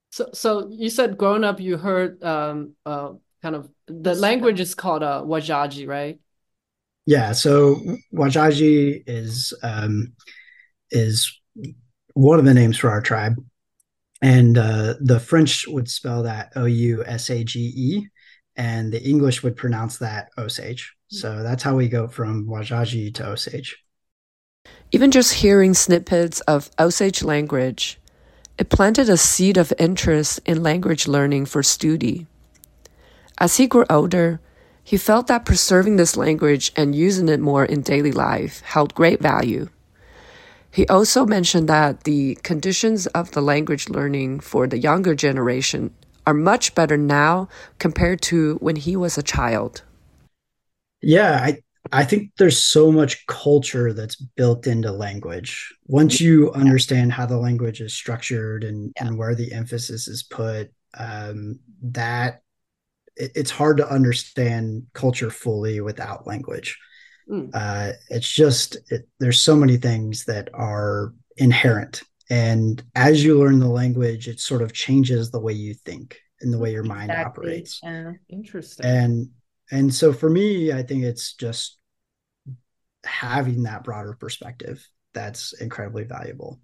So 0.09 0.29
so 0.33 0.69
you 0.69 0.89
said 0.89 1.17
growing 1.17 1.43
up 1.43 1.59
you 1.59 1.77
heard 1.77 2.21
um 2.23 2.73
uh 2.85 3.13
kind 3.41 3.55
of 3.55 3.69
the 3.87 4.15
language 4.15 4.59
is 4.59 4.75
called 4.75 5.03
uh 5.03 5.23
Wajaji, 5.25 5.87
right? 5.87 6.19
Yeah, 7.05 7.31
so 7.31 7.77
Wajaji 8.13 9.03
is 9.07 9.53
um 9.63 10.13
is 10.89 11.40
one 12.13 12.39
of 12.39 12.45
the 12.45 12.53
names 12.53 12.77
for 12.77 12.89
our 12.89 13.01
tribe. 13.01 13.35
And 14.21 14.57
uh, 14.57 14.95
the 14.99 15.19
French 15.19 15.67
would 15.67 15.89
spell 15.89 16.23
that 16.23 16.51
O 16.55 16.65
U 16.65 17.03
S 17.05 17.29
A 17.29 17.43
G 17.43 17.73
E, 17.75 18.07
and 18.55 18.93
the 18.93 19.01
English 19.01 19.41
would 19.41 19.55
pronounce 19.55 19.97
that 19.97 20.29
Osage. 20.37 20.93
So 21.07 21.41
that's 21.43 21.63
how 21.63 21.75
we 21.75 21.89
go 21.89 22.07
from 22.07 22.47
Wajaji 22.47 23.13
to 23.15 23.29
Osage. 23.29 23.77
Even 24.91 25.09
just 25.09 25.33
hearing 25.33 25.73
snippets 25.73 26.39
of 26.41 26.69
Osage 26.77 27.23
language, 27.23 27.99
it 28.57 28.69
planted 28.69 29.09
a 29.09 29.17
seed 29.17 29.57
of 29.57 29.73
interest 29.79 30.39
in 30.45 30.61
language 30.61 31.07
learning 31.07 31.47
for 31.47 31.63
Studi. 31.63 32.27
As 33.39 33.57
he 33.57 33.65
grew 33.65 33.85
older, 33.89 34.39
he 34.83 34.97
felt 34.97 35.27
that 35.27 35.45
preserving 35.45 35.95
this 35.95 36.15
language 36.15 36.71
and 36.75 36.93
using 36.93 37.27
it 37.27 37.39
more 37.39 37.65
in 37.65 37.81
daily 37.81 38.11
life 38.11 38.61
held 38.61 38.93
great 38.93 39.19
value. 39.19 39.69
He 40.71 40.87
also 40.87 41.25
mentioned 41.25 41.67
that 41.67 42.05
the 42.05 42.35
conditions 42.43 43.05
of 43.07 43.31
the 43.31 43.41
language 43.41 43.89
learning 43.89 44.39
for 44.39 44.67
the 44.67 44.77
younger 44.77 45.13
generation 45.13 45.93
are 46.25 46.33
much 46.33 46.73
better 46.75 46.97
now 46.97 47.49
compared 47.77 48.21
to 48.21 48.55
when 48.55 48.77
he 48.77 48.95
was 48.95 49.17
a 49.17 49.23
child. 49.23 49.83
Yeah, 51.01 51.39
I 51.41 51.57
I 51.91 52.05
think 52.05 52.31
there's 52.37 52.61
so 52.61 52.91
much 52.91 53.25
culture 53.25 53.91
that's 53.91 54.15
built 54.15 54.67
into 54.67 54.91
language. 54.91 55.73
Once 55.87 56.21
you 56.21 56.51
understand 56.53 57.11
how 57.11 57.25
the 57.25 57.37
language 57.37 57.81
is 57.81 57.93
structured 57.93 58.63
and, 58.63 58.93
and 58.97 59.17
where 59.17 59.35
the 59.35 59.51
emphasis 59.51 60.07
is 60.07 60.23
put, 60.23 60.71
um, 60.97 61.59
that 61.81 62.41
it, 63.15 63.31
it's 63.35 63.51
hard 63.51 63.77
to 63.77 63.89
understand 63.89 64.85
culture 64.93 65.31
fully 65.31 65.81
without 65.81 66.27
language. 66.27 66.77
Mm. 67.31 67.49
Uh, 67.53 67.93
it's 68.09 68.29
just 68.29 68.77
it, 68.89 69.07
there's 69.19 69.41
so 69.41 69.55
many 69.55 69.77
things 69.77 70.25
that 70.25 70.49
are 70.53 71.13
inherent, 71.37 72.03
and 72.29 72.83
as 72.95 73.23
you 73.23 73.39
learn 73.39 73.59
the 73.59 73.67
language, 73.67 74.27
it 74.27 74.39
sort 74.39 74.61
of 74.61 74.73
changes 74.73 75.31
the 75.31 75.39
way 75.39 75.53
you 75.53 75.73
think 75.73 76.19
and 76.41 76.53
the 76.53 76.57
way 76.57 76.71
your 76.71 76.83
mind 76.83 77.11
exactly. 77.11 77.45
operates. 77.45 77.79
Yeah, 77.81 78.11
interesting. 78.29 78.85
And 78.85 79.29
and 79.71 79.93
so 79.93 80.11
for 80.11 80.29
me, 80.29 80.73
I 80.73 80.83
think 80.83 81.03
it's 81.03 81.33
just 81.33 81.77
having 83.05 83.63
that 83.63 83.83
broader 83.83 84.13
perspective 84.19 84.85
that's 85.13 85.53
incredibly 85.53 86.03
valuable. 86.03 86.59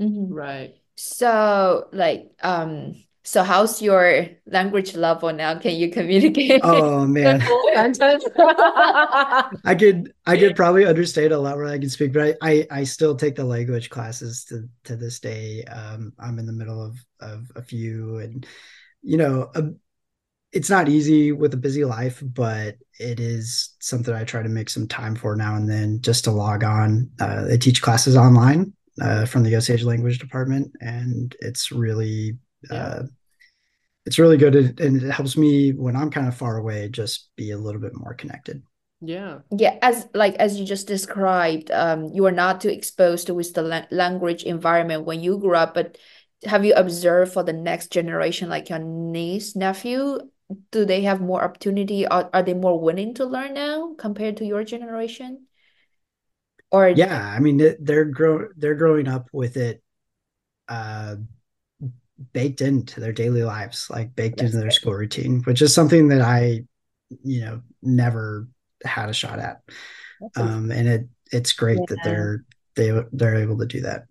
Mm-hmm. 0.00 0.32
Right. 0.32 0.74
So, 0.96 1.88
like, 1.92 2.30
um, 2.42 3.02
so 3.26 3.42
how's 3.42 3.82
your 3.82 4.28
language 4.46 4.94
level 4.94 5.32
now? 5.32 5.58
Can 5.58 5.74
you 5.74 5.90
communicate? 5.90 6.60
Oh 6.62 7.04
man. 7.06 7.40
I 7.74 9.74
could 9.76 10.12
I 10.26 10.36
could 10.36 10.54
probably 10.56 10.86
understand 10.86 11.32
a 11.32 11.38
lot 11.38 11.56
where 11.56 11.66
I 11.66 11.78
can 11.78 11.90
speak, 11.90 12.12
but 12.12 12.36
I, 12.40 12.50
I, 12.50 12.66
I 12.70 12.84
still 12.84 13.16
take 13.16 13.34
the 13.34 13.44
language 13.44 13.90
classes 13.90 14.44
to 14.44 14.68
to 14.84 14.94
this 14.94 15.18
day. 15.18 15.64
Um, 15.64 16.12
I'm 16.20 16.38
in 16.38 16.46
the 16.46 16.52
middle 16.52 16.80
of 16.80 16.96
of 17.20 17.50
a 17.56 17.62
few 17.62 18.18
and 18.18 18.46
you 19.02 19.16
know, 19.16 19.50
a, 19.56 19.64
it's 20.52 20.70
not 20.70 20.88
easy 20.88 21.32
with 21.32 21.52
a 21.52 21.58
busy 21.58 21.84
life, 21.84 22.22
but 22.24 22.76
it 23.00 23.18
is 23.18 23.74
something 23.80 24.14
I 24.14 24.22
try 24.22 24.42
to 24.42 24.48
make 24.48 24.70
some 24.70 24.86
time 24.86 25.16
for 25.16 25.34
now 25.34 25.56
and 25.56 25.68
then 25.68 26.00
just 26.00 26.24
to 26.24 26.30
log 26.30 26.62
on. 26.62 27.10
Uh, 27.20 27.42
they 27.42 27.58
teach 27.58 27.82
classes 27.82 28.16
online 28.16 28.72
uh, 29.00 29.26
from 29.26 29.42
the 29.42 29.56
Osage 29.56 29.82
language 29.82 30.20
department, 30.20 30.72
and 30.80 31.34
it's 31.40 31.72
really 31.72 32.38
yeah. 32.70 32.84
uh, 32.84 33.02
it's 34.04 34.18
really 34.18 34.36
good 34.36 34.54
and 34.80 35.02
it 35.02 35.10
helps 35.10 35.36
me 35.36 35.72
when 35.72 35.96
i'm 35.96 36.10
kind 36.10 36.28
of 36.28 36.36
far 36.36 36.56
away 36.58 36.88
just 36.88 37.30
be 37.36 37.50
a 37.50 37.58
little 37.58 37.80
bit 37.80 37.94
more 37.94 38.14
connected. 38.14 38.62
Yeah. 39.02 39.40
Yeah 39.50 39.76
as 39.82 40.08
like 40.14 40.36
as 40.36 40.58
you 40.58 40.64
just 40.64 40.86
described 40.86 41.70
um 41.70 42.10
you 42.14 42.24
are 42.24 42.32
not 42.32 42.60
too 42.60 42.70
exposed 42.70 43.28
with 43.28 43.52
the 43.52 43.62
la- 43.62 43.86
language 43.90 44.42
environment 44.44 45.04
when 45.04 45.20
you 45.20 45.38
grew 45.38 45.54
up 45.54 45.74
but 45.74 45.98
have 46.44 46.64
you 46.64 46.74
observed 46.74 47.32
for 47.32 47.42
the 47.42 47.52
next 47.52 47.92
generation 47.92 48.48
like 48.48 48.68
your 48.68 48.78
niece 48.78 49.56
nephew? 49.56 50.18
Do 50.70 50.84
they 50.84 51.02
have 51.02 51.20
more 51.20 51.42
opportunity? 51.42 52.06
Are, 52.06 52.30
are 52.32 52.42
they 52.42 52.54
more 52.54 52.80
willing 52.80 53.14
to 53.14 53.24
learn 53.24 53.54
now 53.54 53.94
compared 53.98 54.36
to 54.38 54.44
your 54.44 54.62
generation? 54.64 55.46
Or 56.70 56.88
yeah, 56.88 57.26
I 57.26 57.40
mean 57.40 57.62
they're 57.80 58.04
grow 58.04 58.48
they're 58.56 58.74
growing 58.74 59.08
up 59.08 59.28
with 59.32 59.56
it 59.56 59.82
uh 60.68 61.16
baked 62.32 62.60
into 62.60 63.00
their 63.00 63.12
daily 63.12 63.42
lives, 63.42 63.88
like 63.90 64.14
baked 64.16 64.38
That's 64.38 64.52
into 64.52 64.58
their 64.58 64.70
school 64.70 64.94
routine, 64.94 65.42
which 65.42 65.62
is 65.62 65.74
something 65.74 66.08
that 66.08 66.20
I, 66.22 66.64
you 67.22 67.40
know, 67.42 67.62
never 67.82 68.48
had 68.84 69.08
a 69.08 69.14
shot 69.14 69.38
at. 69.38 69.62
Um, 70.36 70.70
and 70.70 70.88
it 70.88 71.08
it's 71.32 71.52
great 71.52 71.86
that 71.88 72.02
they're 72.02 72.44
they 72.76 72.92
they're 73.12 73.36
able 73.36 73.58
to 73.58 73.66
do 73.66 73.82
that. 73.82 74.06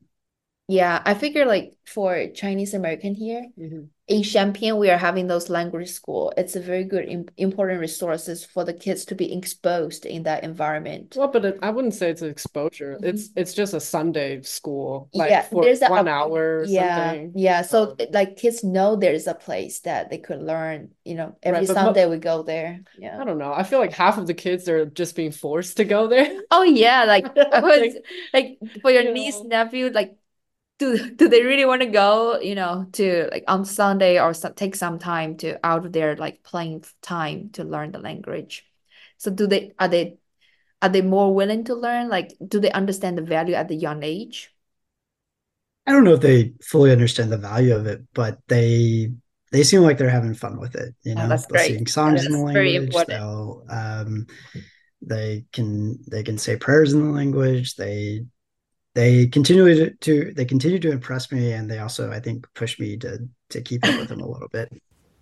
yeah, 0.68 1.02
I 1.06 1.14
figure 1.14 1.46
like 1.46 1.78
for 1.86 2.28
Chinese 2.34 2.74
American 2.74 3.14
here, 3.16 3.48
Mhm. 3.58 3.90
In 4.08 4.22
Champaign, 4.24 4.78
we 4.78 4.90
are 4.92 4.98
having 4.98 5.28
those 5.28 5.50
language 5.50 5.90
school. 5.90 6.32
It's 6.38 6.56
a 6.56 6.60
very 6.60 6.84
good 6.84 7.06
im 7.10 7.26
important 7.38 7.80
resources 7.80 8.46
for 8.46 8.64
the 8.64 8.74
kids 8.74 9.06
to 9.06 9.16
be 9.16 9.34
exposed 9.36 10.06
in 10.06 10.24
that 10.24 10.44
environment. 10.44 11.16
Well, 11.18 11.28
but 11.30 11.46
it, 11.46 11.60
I 11.62 11.72
wouldn't 11.72 11.94
say 11.96 12.10
it's 12.12 12.22
an 12.22 12.30
exposure. 12.30 13.00
It's 13.02 13.30
it's 13.36 13.54
just 13.54 13.74
a 13.74 13.80
Sunday 13.80 14.42
school, 14.44 15.10
like 15.14 15.32
Yeah, 15.32 15.42
for 15.42 15.64
there's 15.64 15.82
a 15.82 15.88
one 15.88 16.08
a- 16.08 16.12
hour 16.12 16.60
or 16.62 16.66
Yeah, 16.68 17.08
something. 17.08 17.34
yeah. 17.36 17.62
So 17.64 17.82
Um, 17.92 17.98
like 18.12 18.38
kids 18.38 18.64
know 18.64 18.96
there's 18.96 19.28
a 19.28 19.34
place 19.34 19.80
that 19.82 20.10
they 20.10 20.18
could 20.20 20.42
learn, 20.42 20.94
you 21.04 21.16
know, 21.16 21.38
every 21.42 21.62
Right, 21.62 21.68
but 21.68 21.80
mo- 21.80 21.94
Sunday 21.94 22.06
we 22.08 22.18
go 22.18 22.44
there. 22.44 22.82
Yeah. 22.98 23.22
I 23.22 23.24
don't 23.24 23.38
know. 23.38 23.54
I 23.54 23.64
feel 23.64 23.80
like 23.80 23.94
half 23.94 24.18
of 24.18 24.28
the 24.28 24.34
kids 24.34 24.68
are 24.68 24.86
just 24.86 25.16
being 25.16 25.32
forced 25.32 25.78
to 25.78 25.86
go 25.86 26.08
there. 26.08 26.42
Oh 26.52 26.64
yeah, 26.64 27.04
like 27.06 27.26
I 27.54 27.60
was 27.62 27.80
Like, 27.80 28.06
like 28.34 28.60
for 28.82 28.92
your 28.92 29.04
you 29.04 29.12
niece, 29.12 29.44
nephew, 29.44 29.90
like 29.90 30.18
do 30.78 31.12
do 31.16 31.30
they 31.30 31.44
really 31.44 31.66
want 31.66 31.82
to 31.82 31.88
go, 31.88 32.40
you 32.40 32.56
know, 32.56 32.88
to 32.94 33.30
like 33.32 33.44
on 33.48 33.66
Sunday 33.66 34.20
or 34.20 34.34
so, 34.34 34.52
take 34.52 34.76
some 34.76 35.00
time 35.00 35.38
to 35.38 35.60
out 35.66 35.86
of 35.86 35.94
their 35.94 36.16
like 36.16 36.44
playing 36.44 36.84
time 37.02 37.50
to 37.52 37.64
learn 37.64 37.92
the 37.92 38.00
language? 38.00 38.66
So 39.18 39.32
do 39.32 39.48
they 39.48 39.74
are 39.80 39.88
they 39.88 40.18
are 40.82 40.90
they 40.90 41.02
more 41.04 41.34
willing 41.36 41.66
to 41.66 41.76
learn? 41.76 42.10
Like 42.10 42.34
do 42.48 42.60
they 42.60 42.72
understand 42.72 43.18
the 43.18 43.24
value 43.24 43.56
at 43.56 43.68
the 43.70 43.76
young 43.76 44.04
age? 44.04 44.52
I 45.88 45.92
don't 45.92 46.04
know 46.04 46.14
if 46.14 46.22
they 46.22 46.54
fully 46.64 46.92
understand 46.92 47.32
the 47.32 47.38
value 47.38 47.76
of 47.76 47.86
it, 47.86 48.02
but 48.14 48.40
they 48.48 49.12
they 49.52 49.64
seem 49.64 49.82
like 49.82 49.98
they're 49.98 50.10
having 50.10 50.34
fun 50.34 50.60
with 50.60 50.76
it. 50.76 50.96
You 51.04 51.16
Oh, 51.16 51.28
know, 51.28 51.28
that's 51.28 51.46
they'll 51.54 51.86
great. 51.86 51.88
songs 51.88 52.26
in 52.26 52.32
the 52.32 52.38
That's 52.38 52.46
language. 52.46 53.06
They'll 53.06 53.64
um, 53.70 54.26
they 55.02 55.46
can 55.54 56.00
they 56.10 56.24
can 56.24 56.38
say 56.38 56.58
prayers 56.58 56.94
in 56.94 57.02
the 57.08 57.14
language. 57.14 57.76
They 57.76 58.26
they 58.96 59.28
continue 59.28 59.90
to, 59.94 60.34
they 60.34 60.46
continue 60.46 60.80
to 60.80 60.92
impress 60.92 61.32
me, 61.32 61.52
and 61.52 61.70
they 61.70 61.80
also 61.80 62.12
I 62.12 62.20
think 62.20 62.48
push 62.56 62.80
me 62.80 62.98
to 62.98 63.20
to 63.50 63.62
keep 63.62 63.86
up 63.86 64.00
with 64.00 64.10
them 64.10 64.22
a 64.22 64.28
little 64.28 64.48
bit. 64.48 64.72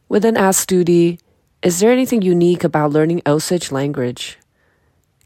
We 0.08 0.20
then 0.20 0.38
asked 0.38 0.70
Studi, 0.70 1.20
is 1.64 1.80
there 1.80 1.92
anything 1.92 2.22
unique 2.22 2.64
about 2.64 2.92
learning 2.92 3.24
Osage 3.26 3.72
language? 3.72 4.38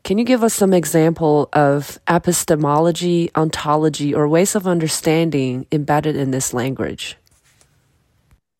Can 0.03 0.17
you 0.17 0.23
give 0.23 0.43
us 0.43 0.53
some 0.53 0.73
example 0.73 1.49
of 1.51 1.99
epistemology, 2.07 3.29
ontology, 3.35 4.15
or 4.15 4.27
ways 4.29 4.55
of 4.55 4.65
understanding 4.65 5.67
embedded 5.71 6.15
in 6.15 6.31
this 6.31 6.53
language? 6.53 7.17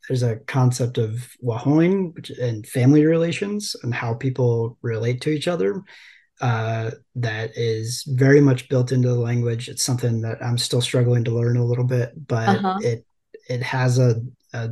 There's 0.09 0.23
a 0.23 0.35
concept 0.47 0.97
of 0.97 1.31
wahoing 1.41 2.29
and 2.39 2.67
family 2.67 3.05
relations 3.05 3.75
and 3.83 3.93
how 3.93 4.13
people 4.13 4.77
relate 4.81 5.21
to 5.21 5.29
each 5.29 5.47
other 5.47 5.83
uh, 6.41 6.91
that 7.15 7.51
is 7.55 8.03
very 8.07 8.41
much 8.41 8.69
built 8.69 8.91
into 8.91 9.07
the 9.09 9.19
language. 9.19 9.69
It's 9.69 9.83
something 9.83 10.21
that 10.21 10.43
I'm 10.43 10.57
still 10.57 10.81
struggling 10.81 11.23
to 11.25 11.31
learn 11.31 11.57
a 11.57 11.65
little 11.65 11.83
bit, 11.83 12.13
but 12.27 12.59
Uh-huh. 12.59 12.79
it 12.81 13.05
it 13.49 13.63
has 13.63 13.97
a, 13.97 14.21
a 14.53 14.71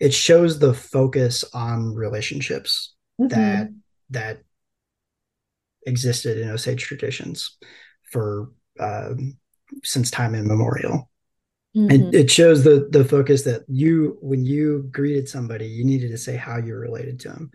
it 0.00 0.14
shows 0.14 0.58
the 0.58 0.72
focus 0.72 1.44
on 1.52 1.94
relationships 1.94 2.94
that 3.18 3.70
that 4.10 4.42
existed 5.86 6.38
in 6.38 6.50
Osage 6.50 6.82
traditions 6.84 7.56
for 8.10 8.50
um, 8.80 9.36
since 9.84 10.10
time 10.10 10.34
immemorial. 10.34 11.10
Mhm. 11.76 11.92
And 11.92 12.14
it 12.14 12.30
shows 12.30 12.64
the 12.64 12.88
the 12.90 13.04
focus 13.04 13.42
that 13.42 13.62
you 13.68 14.16
when 14.22 14.44
you 14.44 14.88
greeted 14.90 15.28
somebody, 15.28 15.66
you 15.66 15.84
needed 15.84 16.10
to 16.12 16.18
say 16.18 16.36
how 16.36 16.56
you're 16.56 16.80
related 16.80 17.20
to 17.20 17.28
them. 17.28 17.50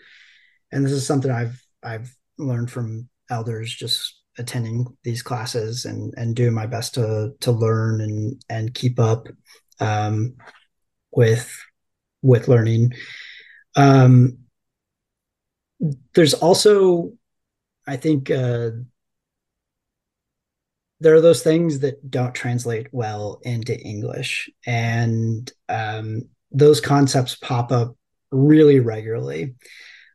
And 0.71 0.85
this 0.85 0.91
is 0.91 1.05
something 1.05 1.31
I've 1.31 1.59
I've 1.81 2.15
learned 2.37 2.69
from 2.71 3.09
elders 3.33 3.73
just 3.73 4.21
attending 4.37 4.85
these 5.03 5.21
classes 5.21 5.85
and 5.85 6.13
and 6.17 6.35
doing 6.35 6.53
my 6.53 6.65
best 6.65 6.93
to 6.95 7.33
to 7.41 7.51
learn 7.51 8.01
and 8.01 8.41
and 8.49 8.73
keep 8.73 8.99
up 8.99 9.27
um, 9.79 10.35
with 11.11 11.53
with 12.21 12.47
learning. 12.47 12.93
Um, 13.75 14.39
there's 16.13 16.33
also, 16.33 17.11
I 17.85 17.97
think, 17.97 18.31
uh, 18.31 18.71
there 20.99 21.15
are 21.15 21.21
those 21.21 21.43
things 21.43 21.79
that 21.79 22.09
don't 22.09 22.33
translate 22.33 22.87
well 22.93 23.39
into 23.43 23.77
English, 23.77 24.49
and 24.65 25.51
um, 25.67 26.29
those 26.51 26.79
concepts 26.79 27.35
pop 27.35 27.71
up 27.71 27.97
really 28.31 28.79
regularly. 28.79 29.55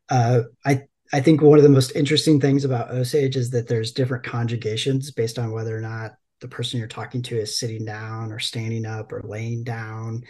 Uh, 0.08 0.42
I 0.64 0.84
I 1.12 1.20
think 1.20 1.40
one 1.40 1.58
of 1.58 1.62
the 1.62 1.70
most 1.70 1.96
interesting 1.96 2.40
things 2.40 2.64
about 2.64 2.90
Osage 2.90 3.36
is 3.36 3.50
that 3.50 3.66
there's 3.66 3.92
different 3.92 4.24
conjugations 4.24 5.10
based 5.10 5.38
on 5.38 5.52
whether 5.52 5.76
or 5.76 5.80
not 5.80 6.12
the 6.40 6.48
person 6.48 6.78
you're 6.78 6.88
talking 6.88 7.22
to 7.22 7.38
is 7.38 7.58
sitting 7.58 7.84
down 7.84 8.30
or 8.30 8.38
standing 8.38 8.86
up 8.86 9.12
or 9.12 9.22
laying 9.24 9.64
down. 9.64 10.22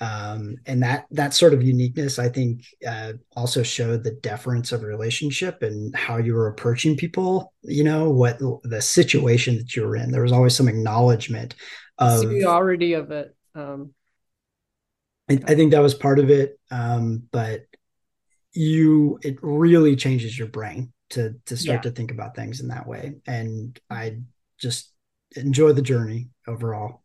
Um, 0.00 0.56
and 0.66 0.82
that 0.82 1.06
that 1.10 1.34
sort 1.34 1.54
of 1.54 1.62
uniqueness, 1.62 2.20
I 2.20 2.28
think, 2.28 2.64
uh, 2.86 3.14
also 3.34 3.64
showed 3.64 4.04
the 4.04 4.12
deference 4.12 4.70
of 4.70 4.82
relationship 4.82 5.62
and 5.62 5.94
how 5.96 6.18
you 6.18 6.34
were 6.34 6.46
approaching 6.46 6.96
people. 6.96 7.52
You 7.62 7.82
know 7.82 8.10
what 8.10 8.38
the 8.62 8.80
situation 8.80 9.56
that 9.56 9.74
you 9.74 9.82
were 9.82 9.96
in. 9.96 10.12
There 10.12 10.22
was 10.22 10.30
always 10.30 10.54
some 10.54 10.68
acknowledgement 10.68 11.56
of. 11.98 12.20
Superiority 12.20 12.92
of 12.92 13.10
it. 13.10 13.34
Um, 13.56 13.92
I, 15.28 15.40
I 15.46 15.54
think 15.54 15.72
that 15.72 15.82
was 15.82 15.94
part 15.94 16.20
of 16.20 16.30
it, 16.30 16.58
um, 16.70 17.24
but 17.32 17.62
you 18.52 19.18
it 19.22 19.36
really 19.42 19.96
changes 19.96 20.38
your 20.38 20.48
brain 20.48 20.92
to 21.10 21.34
to 21.46 21.56
start 21.56 21.84
Yeah. 21.84 21.90
to 21.90 21.90
think 21.90 22.10
about 22.10 22.34
things 22.36 22.60
in 22.60 22.68
that 22.68 22.86
way, 22.86 23.16
and 23.26 23.78
I 23.90 24.18
just 24.58 24.92
enjoy 25.36 25.72
the 25.72 25.82
journey 25.82 26.30
overall. 26.46 27.02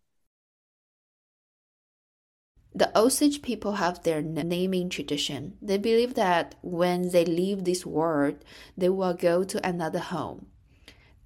The 2.75 2.91
Osage 2.97 3.41
people 3.41 3.73
have 3.73 4.03
their 4.03 4.21
naming 4.21 4.89
tradition. 4.89 5.57
They 5.61 5.77
believe 5.77 6.15
that 6.15 6.55
when 6.61 7.09
they 7.09 7.23
leave 7.23 7.63
this 7.63 7.85
world, 7.85 8.43
they 8.75 8.89
will 8.89 9.13
go 9.13 9.43
to 9.43 9.65
another 9.67 9.99
home. 9.99 10.47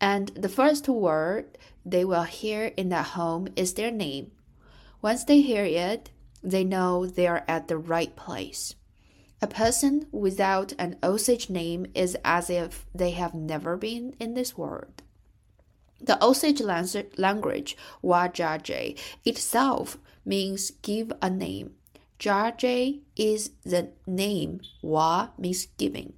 And 0.01 0.29
the 0.29 0.49
first 0.49 0.87
word 0.89 1.57
they 1.85 2.03
will 2.05 2.23
hear 2.23 2.65
in 2.77 2.89
that 2.89 3.07
home 3.17 3.47
is 3.55 3.73
their 3.73 3.91
name. 3.91 4.31
Once 5.01 5.23
they 5.23 5.41
hear 5.41 5.63
it, 5.63 6.11
they 6.43 6.63
know 6.63 7.05
they 7.05 7.27
are 7.27 7.43
at 7.47 7.67
the 7.67 7.77
right 7.77 8.15
place. 8.15 8.75
A 9.39 9.47
person 9.47 10.07
without 10.11 10.73
an 10.79 10.97
Osage 11.03 11.49
name 11.49 11.85
is 11.93 12.17
as 12.25 12.49
if 12.49 12.85
they 12.93 13.11
have 13.11 13.35
never 13.35 13.77
been 13.77 14.15
in 14.19 14.33
this 14.33 14.57
world. 14.57 15.03
The 16.01 16.23
Osage 16.23 16.61
lan- 16.61 16.87
language, 17.17 17.77
Wajaje, 18.03 18.97
itself 19.25 19.97
means 20.25 20.71
give 20.81 21.11
a 21.21 21.29
name. 21.29 21.75
Jaje 22.19 23.01
is 23.15 23.51
the 23.63 23.89
name, 24.07 24.61
Wa 24.81 25.29
means 25.37 25.67
giving. 25.77 26.13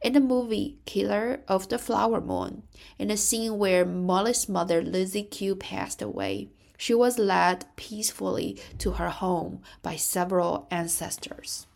In 0.00 0.14
the 0.14 0.20
movie 0.20 0.78
Killer 0.86 1.42
of 1.46 1.68
the 1.68 1.78
Flower 1.78 2.20
Moon, 2.20 2.62
in 2.98 3.10
a 3.10 3.16
scene 3.16 3.58
where 3.58 3.84
Molly's 3.84 4.48
mother 4.48 4.82
Lizzie 4.82 5.22
Q 5.22 5.54
passed 5.54 6.00
away, 6.00 6.48
she 6.78 6.94
was 6.94 7.18
led 7.18 7.66
peacefully 7.76 8.58
to 8.78 8.92
her 8.92 9.10
home 9.10 9.60
by 9.82 9.96
several 9.96 10.66
ancestors. 10.70 11.66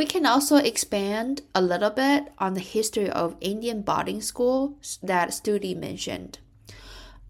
We 0.00 0.06
can 0.06 0.24
also 0.24 0.56
expand 0.56 1.42
a 1.54 1.60
little 1.60 1.90
bit 1.90 2.32
on 2.38 2.54
the 2.54 2.60
history 2.60 3.10
of 3.10 3.36
Indian 3.38 3.82
boarding 3.82 4.22
schools 4.22 4.98
that 5.02 5.28
Studi 5.28 5.76
mentioned. 5.76 6.38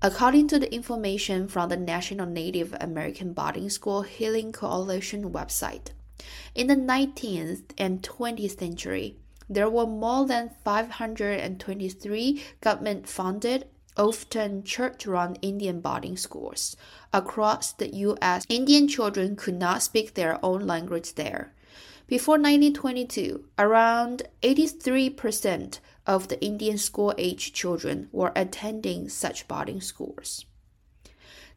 According 0.00 0.46
to 0.50 0.60
the 0.60 0.72
information 0.72 1.48
from 1.48 1.68
the 1.68 1.76
National 1.76 2.26
Native 2.26 2.72
American 2.80 3.32
Boarding 3.32 3.70
School 3.70 4.02
Healing 4.02 4.52
Coalition 4.52 5.32
website, 5.32 5.88
in 6.54 6.68
the 6.68 6.76
19th 6.76 7.72
and 7.76 8.04
20th 8.04 8.60
century, 8.60 9.16
there 9.48 9.68
were 9.68 9.84
more 9.84 10.24
than 10.24 10.52
523 10.64 12.42
government 12.60 13.08
funded, 13.08 13.66
often 13.96 14.62
church 14.62 15.08
run 15.08 15.34
Indian 15.42 15.80
boarding 15.80 16.16
schools 16.16 16.76
across 17.12 17.72
the 17.72 17.92
U.S. 17.96 18.46
Indian 18.48 18.86
children 18.86 19.34
could 19.34 19.58
not 19.58 19.82
speak 19.82 20.14
their 20.14 20.38
own 20.44 20.60
language 20.60 21.16
there. 21.16 21.52
Before 22.10 22.38
1922, 22.38 23.44
around 23.56 24.24
83% 24.42 25.78
of 26.08 26.26
the 26.26 26.42
Indian 26.44 26.76
school 26.76 27.14
age 27.16 27.52
children 27.52 28.08
were 28.10 28.32
attending 28.34 29.08
such 29.08 29.46
boarding 29.46 29.80
schools. 29.80 30.44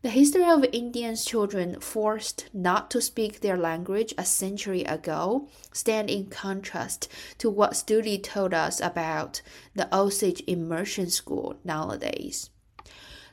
The 0.04 0.10
history 0.10 0.46
of 0.48 0.64
Indians' 0.72 1.26
children 1.26 1.80
forced 1.80 2.50
not 2.54 2.92
to 2.92 3.02
speak 3.02 3.40
their 3.40 3.58
language 3.58 4.14
a 4.16 4.26
century 4.26 4.84
ago 4.84 5.50
stand 5.72 6.12
in 6.12 6.28
contrast 6.28 7.08
to 7.40 7.50
what 7.50 7.72
Studi 7.72 8.22
told 8.22 8.54
us 8.54 8.80
about 8.80 9.42
the 9.74 9.90
Osage 9.92 10.44
Immersion 10.46 11.10
School 11.10 11.58
nowadays. 11.64 12.52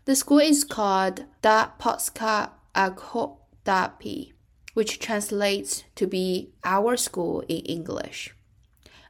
The 0.07 0.17
school 0.17 0.39
is 0.39 0.65
called 0.65 1.27
Da 1.43 1.69
Potska 1.79 2.53
Akhodapi, 2.75 4.33
which 4.75 4.99
translates 4.99 5.85
to 5.97 6.07
be 6.07 6.51
our 6.65 6.97
school 6.97 7.41
in 7.49 7.59
English. 7.67 8.35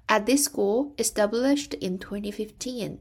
At 0.09 0.27
this 0.27 0.45
school, 0.45 0.93
established 0.99 1.75
in 1.75 1.99
2015, 1.99 2.99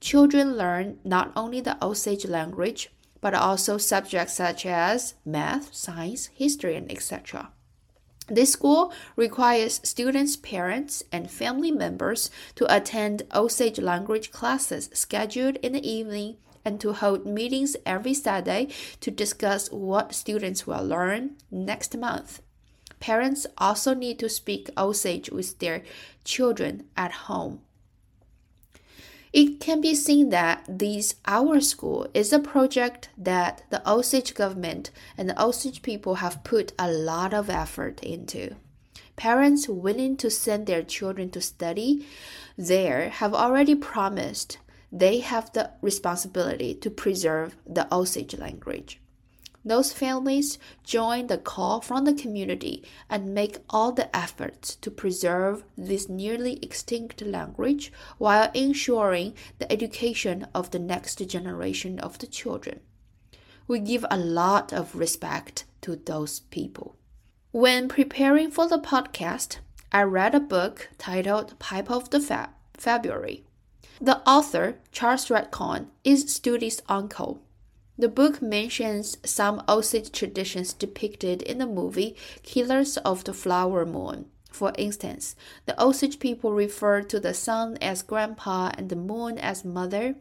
children 0.00 0.56
learn 0.56 0.98
not 1.04 1.32
only 1.34 1.60
the 1.60 1.82
Osage 1.84 2.24
language 2.24 2.90
but 3.22 3.34
also 3.34 3.78
subjects 3.78 4.34
such 4.34 4.66
as 4.66 5.14
math, 5.24 5.72
science, 5.72 6.26
history, 6.34 6.76
and 6.76 6.90
etc. 6.90 7.50
This 8.28 8.52
school 8.52 8.92
requires 9.16 9.80
students' 9.84 10.36
parents 10.36 11.04
and 11.10 11.30
family 11.30 11.70
members 11.70 12.30
to 12.56 12.72
attend 12.74 13.22
Osage 13.34 13.78
language 13.78 14.30
classes 14.30 14.90
scheduled 14.92 15.56
in 15.56 15.72
the 15.72 15.88
evening 15.88 16.36
and 16.64 16.80
to 16.80 16.92
hold 16.92 17.26
meetings 17.26 17.76
every 17.84 18.14
Saturday 18.14 18.68
to 19.00 19.10
discuss 19.10 19.70
what 19.70 20.14
students 20.14 20.66
will 20.66 20.84
learn 20.84 21.36
next 21.50 21.96
month. 21.96 22.40
Parents 23.00 23.46
also 23.58 23.94
need 23.94 24.18
to 24.20 24.28
speak 24.28 24.70
Osage 24.78 25.30
with 25.30 25.58
their 25.58 25.82
children 26.24 26.84
at 26.96 27.12
home. 27.26 27.60
It 29.32 29.60
can 29.60 29.80
be 29.80 29.94
seen 29.94 30.28
that 30.28 30.64
this 30.68 31.14
Our 31.24 31.60
School 31.60 32.06
is 32.12 32.32
a 32.32 32.38
project 32.38 33.08
that 33.16 33.64
the 33.70 33.82
Osage 33.90 34.34
government 34.34 34.90
and 35.16 35.28
the 35.28 35.42
Osage 35.42 35.80
people 35.80 36.16
have 36.16 36.44
put 36.44 36.72
a 36.78 36.90
lot 36.90 37.32
of 37.32 37.48
effort 37.48 38.02
into. 38.04 38.56
Parents 39.16 39.68
willing 39.68 40.16
to 40.18 40.30
send 40.30 40.66
their 40.66 40.82
children 40.82 41.30
to 41.30 41.40
study 41.40 42.06
there 42.58 43.08
have 43.08 43.32
already 43.34 43.74
promised 43.74 44.58
they 44.92 45.20
have 45.20 45.50
the 45.54 45.70
responsibility 45.80 46.74
to 46.74 46.90
preserve 46.90 47.56
the 47.66 47.92
Osage 47.92 48.36
language. 48.36 49.00
Those 49.64 49.92
families 49.92 50.58
join 50.82 51.28
the 51.28 51.38
call 51.38 51.80
from 51.80 52.04
the 52.04 52.14
community 52.14 52.84
and 53.08 53.32
make 53.32 53.58
all 53.70 53.92
the 53.92 54.14
efforts 54.14 54.74
to 54.76 54.90
preserve 54.90 55.64
this 55.78 56.08
nearly 56.08 56.58
extinct 56.62 57.22
language 57.22 57.92
while 58.18 58.50
ensuring 58.54 59.34
the 59.58 59.70
education 59.70 60.46
of 60.52 60.72
the 60.72 60.80
next 60.80 61.16
generation 61.28 62.00
of 62.00 62.18
the 62.18 62.26
children. 62.26 62.80
We 63.68 63.78
give 63.78 64.04
a 64.10 64.18
lot 64.18 64.72
of 64.72 64.96
respect 64.96 65.64
to 65.82 65.94
those 65.94 66.40
people. 66.40 66.96
When 67.52 67.88
preparing 67.88 68.50
for 68.50 68.66
the 68.66 68.78
podcast, 68.78 69.58
I 69.92 70.02
read 70.02 70.34
a 70.34 70.40
book 70.40 70.88
titled 70.98 71.58
Pipe 71.60 71.90
of 71.90 72.10
the 72.10 72.48
February. 72.74 73.44
The 74.02 74.18
author, 74.28 74.76
Charles 74.90 75.28
RedCorn, 75.28 75.86
is 76.04 76.24
Studi's 76.24 76.82
uncle 76.88 77.40
the 77.98 78.08
book 78.08 78.40
mentions 78.40 79.18
some 79.24 79.62
Osage 79.68 80.10
traditions 80.10 80.72
depicted 80.72 81.42
in 81.42 81.58
the 81.58 81.66
movie 81.66 82.16
Killers 82.42 82.96
of 82.96 83.22
the 83.22 83.34
Flower 83.34 83.84
Moon. 83.84 84.26
For 84.50 84.72
instance, 84.76 85.36
the 85.66 85.80
Osage 85.80 86.18
people 86.18 86.52
refer 86.52 87.02
to 87.02 87.20
the 87.20 87.32
sun 87.32 87.78
as 87.80 88.02
grandpa 88.02 88.72
and 88.76 88.88
the 88.88 88.96
moon 88.96 89.38
as 89.38 89.64
mother. 89.64 90.16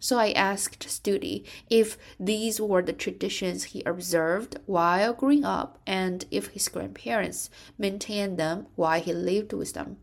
So 0.00 0.18
I 0.18 0.32
asked 0.32 0.88
Studi 0.88 1.44
if 1.68 1.98
these 2.18 2.60
were 2.60 2.82
the 2.82 2.94
traditions 2.94 3.64
he 3.64 3.82
observed 3.84 4.58
while 4.66 5.12
growing 5.12 5.44
up 5.44 5.78
and 5.86 6.24
if 6.30 6.48
his 6.48 6.68
grandparents 6.68 7.50
maintained 7.78 8.38
them 8.38 8.66
while 8.76 9.00
he 9.00 9.12
lived 9.12 9.52
with 9.52 9.74
them. 9.74 9.98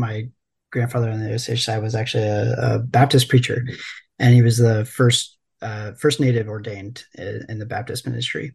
My 0.00 0.28
grandfather 0.70 1.10
on 1.10 1.20
the 1.20 1.32
Osage 1.32 1.64
side 1.64 1.82
was 1.82 1.94
actually 1.94 2.24
a, 2.24 2.54
a 2.56 2.78
Baptist 2.78 3.28
preacher, 3.28 3.66
and 4.18 4.34
he 4.34 4.42
was 4.42 4.58
the 4.58 4.84
first 4.84 5.38
uh, 5.62 5.92
first 5.92 6.20
native 6.20 6.48
ordained 6.48 7.04
in 7.48 7.58
the 7.58 7.66
Baptist 7.66 8.06
ministry. 8.06 8.54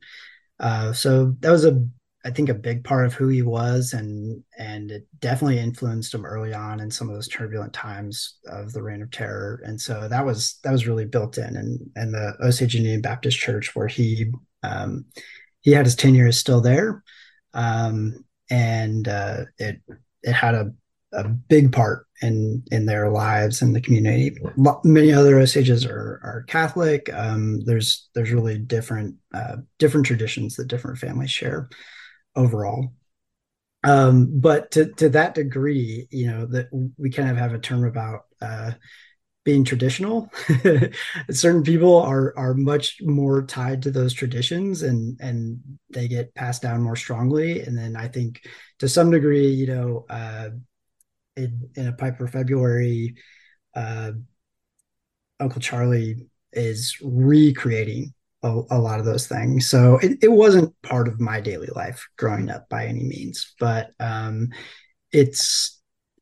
Uh, 0.60 0.94
so 0.94 1.36
that 1.40 1.52
was 1.52 1.66
a, 1.66 1.86
I 2.26 2.30
think, 2.32 2.48
a 2.50 2.54
big 2.54 2.84
part 2.84 3.06
of 3.06 3.14
who 3.14 3.28
he 3.28 3.42
was, 3.42 3.94
and 3.94 4.44
and 4.58 4.92
it 4.92 5.08
definitely 5.20 5.60
influenced 5.60 6.14
him 6.14 6.26
early 6.26 6.54
on 6.54 6.80
in 6.80 6.90
some 6.90 7.10
of 7.10 7.16
those 7.16 7.28
turbulent 7.28 7.74
times 7.74 8.38
of 8.48 8.72
the 8.72 8.82
Reign 8.82 9.02
of 9.02 9.12
Terror. 9.12 9.62
And 9.66 9.80
so 9.80 10.08
that 10.08 10.26
was 10.26 10.60
that 10.64 10.72
was 10.72 10.88
really 10.88 11.06
built 11.06 11.38
in, 11.38 11.56
and 11.58 11.80
and 11.96 12.14
the 12.14 12.36
Osage 12.42 12.76
Indian 12.76 13.02
Baptist 13.02 13.38
Church 13.40 13.76
where 13.76 13.88
he 13.88 14.32
um, 14.62 15.06
he 15.62 15.72
had 15.72 15.86
his 15.86 15.96
tenure 15.96 16.28
is 16.28 16.38
still 16.38 16.62
there, 16.62 17.04
um, 17.54 18.24
and 18.50 19.08
uh, 19.08 19.46
it 19.58 19.82
it 20.22 20.34
had 20.34 20.56
a 20.56 20.74
a 21.14 21.28
big 21.28 21.72
part 21.72 22.08
in 22.22 22.64
in 22.72 22.86
their 22.86 23.10
lives 23.10 23.62
and 23.62 23.76
the 23.76 23.82
community. 23.82 24.36
Many 24.84 25.14
other 25.14 25.40
Osages 25.40 25.86
are 25.86 26.20
are 26.24 26.46
Catholic. 26.48 27.14
Um, 27.14 27.62
there's 27.66 28.10
there's 28.16 28.32
really 28.32 28.58
different 28.58 29.16
uh, 29.34 29.58
different 29.80 30.06
traditions 30.06 30.56
that 30.56 30.68
different 30.68 30.98
families 30.98 31.32
share 31.32 31.70
overall. 32.36 32.94
Um, 33.84 34.40
but 34.40 34.72
to 34.72 34.94
to 34.94 35.10
that 35.10 35.36
degree, 35.36 36.08
you 36.12 36.28
know 36.28 36.46
that 36.48 36.68
we 36.98 37.10
kind 37.10 37.30
of 37.30 37.38
have 37.38 37.54
a 37.54 37.60
term 37.60 37.86
about 37.86 38.22
uh, 38.42 38.72
being 39.44 39.66
traditional. 39.66 40.32
Certain 41.32 41.64
people 41.64 41.98
are 41.98 42.34
are 42.38 42.54
much 42.54 42.98
more 43.02 43.46
tied 43.46 43.82
to 43.84 43.92
those 43.92 44.14
traditions 44.14 44.84
and 44.84 45.20
and 45.20 45.60
they 45.90 46.08
get 46.08 46.34
passed 46.34 46.62
down 46.62 46.82
more 46.82 46.96
strongly. 46.96 47.62
And 47.62 47.78
then 47.78 47.96
I 47.96 48.08
think 48.08 48.48
to 48.80 48.88
some 48.88 49.12
degree, 49.12 49.48
you 49.48 49.68
know, 49.68 50.06
uh, 50.10 50.50
in, 51.36 51.70
in 51.76 51.88
a 51.88 51.94
Pipe 51.94 52.18
for 52.18 52.28
February, 52.28 53.16
uh, 53.76 54.12
Uncle 55.40 55.62
Charlie 55.62 56.28
is 56.52 56.98
recreating 57.02 58.14
a, 58.44 58.62
a, 58.72 58.80
lot 58.80 59.00
of 59.00 59.06
those 59.06 59.28
things. 59.28 59.68
So 59.68 59.98
it, 59.98 60.20
it 60.22 60.32
wasn't 60.32 60.74
part 60.84 61.08
of 61.08 61.20
my 61.20 61.42
daily 61.42 61.70
life 61.76 62.08
growing 62.18 62.50
up 62.50 62.70
by 62.70 62.86
any 62.86 63.04
means, 63.04 63.54
but 63.60 63.92
um, 64.00 64.50
it's 65.12 65.80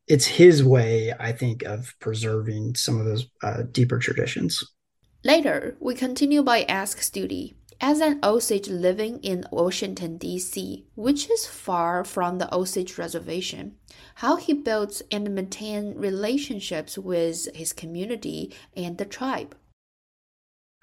it's 0.08 0.26
his 0.26 0.64
way, 0.64 1.14
I 1.18 1.32
think, 1.32 1.62
of 1.62 1.94
preserving 2.00 2.74
some 2.74 2.98
of 2.98 3.06
those 3.06 3.26
uh, 3.42 3.62
deeper 3.70 3.98
traditions. 3.98 4.62
Later, 5.24 5.76
we 5.80 5.94
continue 5.94 6.42
by 6.42 6.64
Ask 6.64 6.98
Studi. 6.98 7.54
As 7.84 7.98
an 7.98 8.20
Osage 8.22 8.68
living 8.68 9.18
in 9.24 9.44
Washington, 9.50 10.16
D.C., 10.16 10.86
which 10.94 11.28
is 11.28 11.46
far 11.46 12.04
from 12.04 12.38
the 12.38 12.54
Osage 12.54 12.96
Reservation, 12.96 13.74
how 14.14 14.36
he 14.36 14.52
builds 14.52 15.02
and 15.10 15.34
maintains 15.34 15.96
relationships 15.96 16.96
with 16.96 17.52
his 17.56 17.72
community 17.72 18.54
and 18.76 18.98
the 18.98 19.04
tribe. 19.04 19.56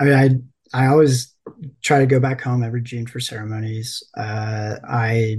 I 0.02 0.04
mean, 0.04 0.50
I, 0.74 0.84
I 0.84 0.88
always 0.88 1.34
try 1.82 2.00
to 2.00 2.06
go 2.06 2.20
back 2.20 2.42
home 2.42 2.64
every 2.64 2.82
June 2.82 3.08
for 3.08 3.22
ceremonies. 3.22 4.04
Uh, 4.18 4.76
I 4.86 5.38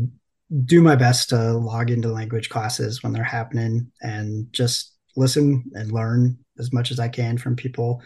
do 0.65 0.81
my 0.81 0.97
best 0.97 1.29
to 1.29 1.53
log 1.53 1.91
into 1.91 2.09
language 2.09 2.49
classes 2.49 3.03
when 3.03 3.13
they're 3.13 3.23
happening 3.23 3.93
and 4.01 4.51
just 4.51 4.95
listen 5.15 5.71
and 5.75 5.93
learn 5.93 6.39
as 6.59 6.73
much 6.73 6.91
as 6.91 6.99
I 6.99 7.09
can 7.09 7.37
from 7.37 7.55
people 7.55 8.01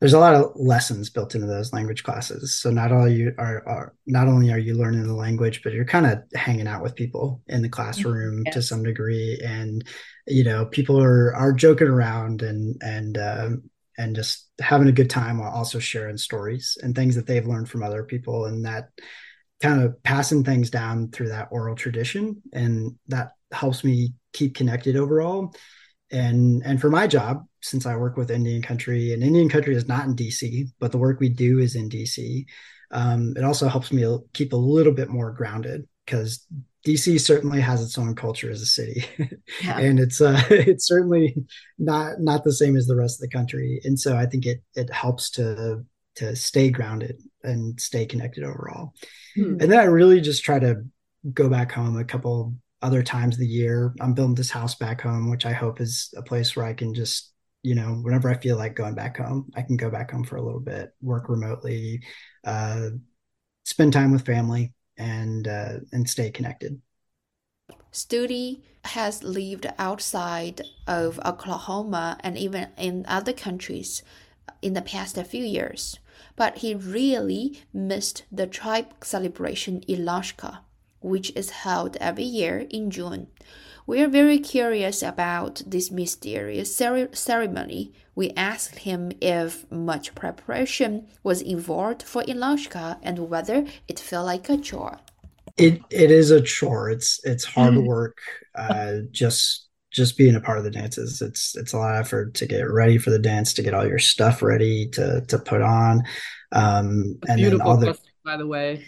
there's 0.00 0.12
a 0.12 0.18
lot 0.18 0.34
of 0.34 0.52
lessons 0.56 1.08
built 1.08 1.34
into 1.34 1.46
those 1.46 1.72
language 1.72 2.04
classes. 2.04 2.54
So 2.54 2.70
not 2.70 2.92
all 2.92 3.08
you 3.08 3.32
are, 3.38 3.66
are 3.66 3.94
not 4.06 4.28
only 4.28 4.52
are 4.52 4.58
you 4.58 4.74
learning 4.74 5.06
the 5.06 5.14
language, 5.14 5.62
but 5.62 5.72
you're 5.72 5.86
kind 5.86 6.06
of 6.06 6.22
hanging 6.34 6.66
out 6.66 6.82
with 6.82 6.94
people 6.94 7.42
in 7.46 7.62
the 7.62 7.68
classroom 7.68 8.42
yes. 8.44 8.54
to 8.54 8.62
some 8.62 8.82
degree, 8.82 9.40
and 9.42 9.84
you 10.26 10.44
know 10.44 10.66
people 10.66 11.00
are 11.02 11.34
are 11.34 11.52
joking 11.52 11.88
around 11.88 12.42
and 12.42 12.76
and 12.82 13.16
um, 13.16 13.70
and 13.96 14.14
just 14.14 14.48
having 14.60 14.88
a 14.88 14.92
good 14.92 15.08
time 15.08 15.38
while 15.38 15.50
also 15.50 15.78
sharing 15.78 16.18
stories 16.18 16.76
and 16.82 16.94
things 16.94 17.14
that 17.14 17.26
they've 17.26 17.46
learned 17.46 17.70
from 17.70 17.82
other 17.82 18.04
people, 18.04 18.44
and 18.44 18.66
that 18.66 18.90
kind 19.62 19.82
of 19.82 20.02
passing 20.02 20.44
things 20.44 20.68
down 20.68 21.10
through 21.10 21.28
that 21.28 21.48
oral 21.50 21.74
tradition, 21.74 22.42
and 22.52 22.96
that 23.08 23.32
helps 23.50 23.82
me 23.82 24.12
keep 24.34 24.54
connected 24.54 24.96
overall 24.96 25.54
and 26.10 26.62
and 26.64 26.80
for 26.80 26.90
my 26.90 27.06
job 27.06 27.46
since 27.66 27.86
i 27.86 27.96
work 27.96 28.16
with 28.16 28.30
indian 28.30 28.62
country 28.62 29.12
and 29.12 29.22
indian 29.22 29.48
country 29.48 29.74
is 29.74 29.88
not 29.88 30.06
in 30.06 30.14
dc 30.14 30.68
but 30.78 30.92
the 30.92 30.98
work 30.98 31.20
we 31.20 31.28
do 31.28 31.58
is 31.58 31.74
in 31.74 31.88
dc 31.88 32.44
um, 32.92 33.34
it 33.36 33.42
also 33.42 33.66
helps 33.66 33.92
me 33.92 34.04
keep 34.32 34.52
a 34.52 34.56
little 34.56 34.92
bit 34.92 35.08
more 35.08 35.32
grounded 35.32 35.86
because 36.04 36.46
dc 36.86 37.20
certainly 37.20 37.60
has 37.60 37.82
its 37.82 37.98
own 37.98 38.14
culture 38.14 38.50
as 38.50 38.62
a 38.62 38.66
city 38.66 39.04
yeah. 39.62 39.78
and 39.78 39.98
it's 39.98 40.20
uh 40.20 40.40
it's 40.50 40.86
certainly 40.86 41.34
not 41.78 42.20
not 42.20 42.44
the 42.44 42.52
same 42.52 42.76
as 42.76 42.86
the 42.86 42.96
rest 42.96 43.16
of 43.16 43.28
the 43.28 43.36
country 43.36 43.80
and 43.84 43.98
so 43.98 44.16
i 44.16 44.26
think 44.26 44.46
it 44.46 44.62
it 44.74 44.92
helps 44.92 45.30
to 45.30 45.84
to 46.14 46.34
stay 46.34 46.70
grounded 46.70 47.20
and 47.42 47.78
stay 47.80 48.06
connected 48.06 48.44
overall 48.44 48.94
hmm. 49.34 49.56
and 49.60 49.72
then 49.72 49.78
i 49.78 49.84
really 49.84 50.20
just 50.20 50.44
try 50.44 50.58
to 50.58 50.82
go 51.32 51.48
back 51.48 51.72
home 51.72 51.98
a 51.98 52.04
couple 52.04 52.54
other 52.82 53.02
times 53.02 53.34
of 53.34 53.40
the 53.40 53.46
year. 53.46 53.94
I'm 54.00 54.14
building 54.14 54.34
this 54.34 54.50
house 54.50 54.74
back 54.74 55.00
home, 55.00 55.30
which 55.30 55.46
I 55.46 55.52
hope 55.52 55.80
is 55.80 56.12
a 56.16 56.22
place 56.22 56.54
where 56.54 56.66
I 56.66 56.74
can 56.74 56.94
just, 56.94 57.32
you 57.66 57.74
know, 57.74 57.94
whenever 58.02 58.30
I 58.30 58.38
feel 58.38 58.56
like 58.56 58.76
going 58.76 58.94
back 58.94 59.16
home, 59.16 59.50
I 59.56 59.62
can 59.62 59.76
go 59.76 59.90
back 59.90 60.12
home 60.12 60.22
for 60.22 60.36
a 60.36 60.42
little 60.42 60.60
bit, 60.60 60.94
work 61.02 61.28
remotely, 61.28 62.00
uh, 62.44 62.90
spend 63.64 63.92
time 63.92 64.12
with 64.12 64.24
family, 64.24 64.72
and 64.96 65.48
uh, 65.48 65.80
and 65.92 66.08
stay 66.08 66.30
connected. 66.30 66.80
Studi 67.92 68.60
has 68.84 69.24
lived 69.24 69.66
outside 69.80 70.62
of 70.86 71.18
Oklahoma 71.26 72.18
and 72.20 72.38
even 72.38 72.68
in 72.78 73.04
other 73.08 73.32
countries 73.32 74.04
in 74.62 74.74
the 74.74 74.82
past 74.82 75.16
few 75.24 75.44
years, 75.44 75.98
but 76.36 76.58
he 76.58 76.72
really 76.72 77.60
missed 77.72 78.22
the 78.30 78.46
tribe 78.46 78.94
celebration 79.02 79.82
in 79.88 80.08
which 81.00 81.32
is 81.34 81.50
held 81.50 81.96
every 81.96 82.22
year 82.22 82.66
in 82.70 82.92
June. 82.92 83.26
We 83.86 84.02
are 84.02 84.08
very 84.08 84.38
curious 84.38 85.00
about 85.00 85.62
this 85.64 85.92
mysterious 85.92 86.74
ceremony. 86.74 87.92
We 88.16 88.30
asked 88.30 88.80
him 88.80 89.12
if 89.20 89.70
much 89.70 90.12
preparation 90.16 91.06
was 91.22 91.40
involved 91.40 92.02
for 92.02 92.22
In-Lon-Schka 92.22 92.98
and 93.00 93.30
whether 93.30 93.64
it 93.86 94.00
felt 94.00 94.26
like 94.26 94.48
a 94.48 94.56
chore. 94.56 94.98
It 95.56 95.80
it 95.90 96.10
is 96.10 96.32
a 96.32 96.42
chore. 96.42 96.90
It's 96.90 97.20
it's 97.24 97.44
hard 97.44 97.74
mm. 97.74 97.86
work. 97.86 98.18
Uh, 98.56 99.06
just 99.12 99.68
just 99.92 100.18
being 100.18 100.34
a 100.34 100.40
part 100.40 100.58
of 100.58 100.64
the 100.64 100.70
dances. 100.70 101.22
It's 101.22 101.56
it's 101.56 101.72
a 101.72 101.78
lot 101.78 101.94
of 101.94 102.00
effort 102.00 102.34
to 102.34 102.46
get 102.46 102.68
ready 102.68 102.98
for 102.98 103.10
the 103.10 103.20
dance, 103.20 103.54
to 103.54 103.62
get 103.62 103.72
all 103.72 103.86
your 103.86 104.00
stuff 104.00 104.42
ready 104.42 104.88
to 104.88 105.22
to 105.28 105.38
put 105.38 105.62
on, 105.62 106.02
um, 106.52 107.18
and 107.28 107.42
then 107.42 107.60
all 107.60 107.78
the 107.78 107.96
by 108.24 108.36
the 108.36 108.46
way 108.46 108.84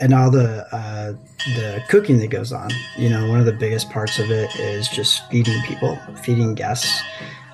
and 0.00 0.12
all 0.12 0.30
the 0.30 0.66
uh, 0.74 1.12
the 1.54 1.82
cooking 1.88 2.18
that 2.18 2.28
goes 2.28 2.52
on. 2.52 2.70
You 2.98 3.08
know, 3.08 3.28
one 3.28 3.40
of 3.40 3.46
the 3.46 3.52
biggest 3.52 3.90
parts 3.90 4.18
of 4.18 4.30
it 4.30 4.54
is 4.56 4.88
just 4.88 5.28
feeding 5.30 5.60
people, 5.62 5.98
feeding 6.22 6.54
guests 6.54 7.02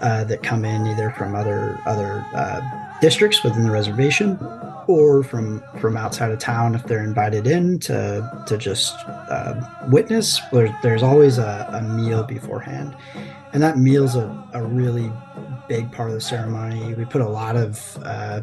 uh, 0.01 0.25
that 0.25 0.43
come 0.43 0.65
in 0.65 0.87
either 0.87 1.11
from 1.11 1.35
other 1.35 1.79
other 1.87 2.25
uh, 2.35 2.61
districts 3.01 3.43
within 3.45 3.65
the 3.65 3.71
reservation 3.71 4.39
or 4.89 5.23
from 5.23 5.63
from 5.79 5.97
outside 5.97 6.31
of 6.31 6.39
town 6.39 6.75
if 6.75 6.85
they're 6.85 7.05
invited 7.05 7.47
in 7.47 7.79
to 7.79 8.45
to 8.47 8.59
just 8.59 8.95
uh, 9.07 9.55
witness. 9.89 10.41
There's, 10.53 10.71
there's 10.83 11.03
always 11.03 11.39
a, 11.39 11.69
a, 11.73 11.83
meal 11.83 12.25
beforehand, 12.25 12.97
and 13.53 13.63
that 13.63 13.79
meal's 13.79 14.17
a, 14.17 14.49
a 14.55 14.63
really 14.63 15.11
big 15.69 15.91
part 15.93 16.09
of 16.11 16.15
the 16.15 16.21
ceremony. 16.21 16.95
We 16.95 17.05
put 17.05 17.23
a 17.23 17.29
lot 17.29 17.57
of 17.57 17.97
uh, 18.03 18.43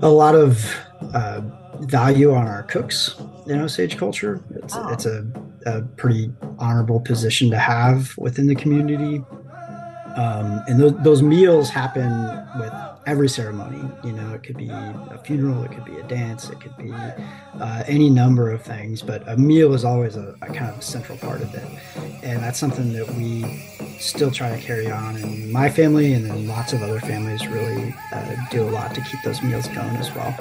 a 0.00 0.08
lot 0.08 0.34
of 0.34 0.74
uh, 1.14 1.42
value 1.82 2.34
on 2.34 2.46
our 2.46 2.62
cooks 2.64 3.16
in 3.46 3.60
Osage 3.60 3.96
culture. 3.96 4.42
It's, 4.50 4.74
oh. 4.76 4.88
it's 4.88 5.06
a, 5.06 5.26
a, 5.66 5.82
pretty 5.82 6.32
honorable 6.58 7.00
position 7.00 7.50
to 7.50 7.58
have 7.58 8.16
within 8.18 8.46
the 8.46 8.54
community. 8.54 9.22
Um, 10.16 10.62
and 10.68 10.80
those, 10.80 10.94
those 11.02 11.22
meals 11.22 11.68
happen 11.68 12.10
with 12.58 12.72
every 13.06 13.28
ceremony. 13.28 13.88
You 14.02 14.12
know, 14.12 14.34
it 14.34 14.42
could 14.42 14.56
be 14.56 14.68
a 14.68 15.20
funeral, 15.24 15.62
it 15.62 15.70
could 15.70 15.84
be 15.84 15.96
a 15.96 16.02
dance, 16.04 16.50
it 16.50 16.60
could 16.60 16.76
be 16.76 16.92
uh, 16.92 17.84
any 17.86 18.10
number 18.10 18.50
of 18.50 18.62
things, 18.62 19.02
but 19.02 19.26
a 19.28 19.36
meal 19.36 19.74
is 19.74 19.84
always 19.84 20.16
a, 20.16 20.34
a, 20.42 20.46
kind 20.46 20.74
of 20.74 20.82
central 20.82 21.16
part 21.18 21.40
of 21.40 21.54
it. 21.54 21.68
And 22.22 22.42
that's 22.42 22.58
something 22.58 22.92
that 22.94 23.08
we 23.14 23.44
still 23.98 24.30
try 24.30 24.50
to 24.50 24.60
carry 24.60 24.90
on. 24.90 25.16
And 25.16 25.52
my 25.52 25.70
family 25.70 26.14
and 26.14 26.24
then 26.24 26.48
lots 26.48 26.72
of 26.72 26.82
other 26.82 27.00
families 27.00 27.46
really 27.46 27.94
uh, 28.12 28.36
do 28.50 28.68
a 28.68 28.70
lot 28.70 28.94
to 28.94 29.00
keep 29.02 29.22
those 29.22 29.42
meals 29.42 29.68
going 29.68 29.96
as 29.96 30.12
well. 30.14 30.34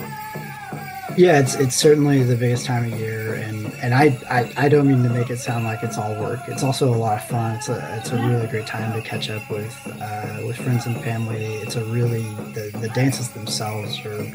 Yeah, 1.18 1.39
it's 1.39 1.55
it's 1.55 1.76
certainly 1.78 2.24
the 2.24 2.36
biggest 2.36 2.66
time 2.66 2.91
of 2.91 2.99
year, 2.99 3.36
and 3.36 3.74
and 3.82 3.93
I, 3.93 4.18
I 4.30 4.66
I 4.66 4.70
don't 4.70 4.86
mean 4.86 5.01
to 5.03 5.09
make 5.09 5.30
it 5.30 5.38
sound 5.38 5.63
like 5.63 5.82
it's 5.82 5.97
all 5.97 6.13
work. 6.16 6.41
It's 6.47 6.61
also 6.61 6.93
a 6.93 6.97
lot 6.97 7.22
of 7.22 7.30
fun. 7.30 7.55
It's 7.55 7.70
a 7.70 7.97
it's 7.97 8.11
a 8.11 8.18
really 8.18 8.47
great 8.47 8.68
time 8.68 8.91
to 8.91 9.01
catch 9.01 9.30
up 9.30 9.49
with 9.49 9.74
uh, 10.01 10.41
with 10.45 10.57
friends 10.57 10.86
and 10.88 11.01
family. 11.01 11.45
It's 11.45 11.78
a 11.78 11.86
really 11.86 12.24
the 12.53 12.78
the 12.82 12.89
dances 12.89 13.30
themselves 13.30 13.97
are 14.05 14.30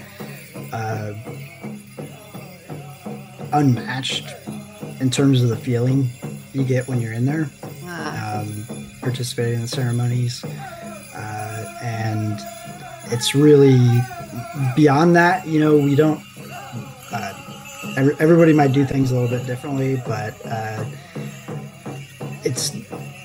uh, 0.73 1.13
unmatched 3.53 4.35
in 5.01 5.11
terms 5.11 5.43
of 5.43 5.51
the 5.51 5.57
feeling 5.57 6.09
you 6.55 6.65
get 6.65 6.89
when 6.89 7.03
you're 7.03 7.13
in 7.13 7.27
there, 7.27 7.51
um, 7.85 8.65
participating 9.03 9.57
in 9.57 9.61
the 9.63 9.69
ceremonies, 9.69 10.43
uh, 10.45 11.79
and 11.83 12.41
it's 13.13 13.35
really 13.35 13.79
beyond 14.75 15.15
that. 15.17 15.47
You 15.47 15.61
know, 15.61 15.77
we 15.77 15.95
don't 15.95 16.23
everybody 18.19 18.53
might 18.53 18.73
do 18.73 18.85
things 18.85 19.11
a 19.11 19.15
little 19.15 19.29
bit 19.29 19.47
differently, 19.47 20.01
but 20.07 20.35
uh, 20.47 20.85
it's 22.45 22.73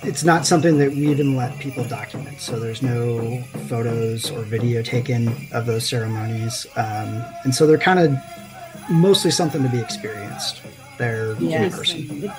it's 0.03 0.23
not 0.23 0.45
something 0.45 0.77
that 0.77 0.91
we 0.91 1.09
even 1.09 1.35
let 1.35 1.57
people 1.59 1.83
document. 1.85 2.39
So 2.39 2.59
there's 2.59 2.81
no 2.81 3.41
photos 3.67 4.29
or 4.31 4.41
video 4.43 4.81
taken 4.81 5.33
of 5.51 5.65
those 5.65 5.87
ceremonies, 5.87 6.67
um, 6.75 7.23
and 7.43 7.53
so 7.53 7.65
they're 7.65 7.77
kind 7.77 7.99
of 7.99 8.15
mostly 8.89 9.31
something 9.31 9.63
to 9.63 9.69
be 9.69 9.79
experienced 9.79 10.61
there 10.97 11.35
yes. 11.39 11.73
in 11.73 11.77
person. 11.77 12.31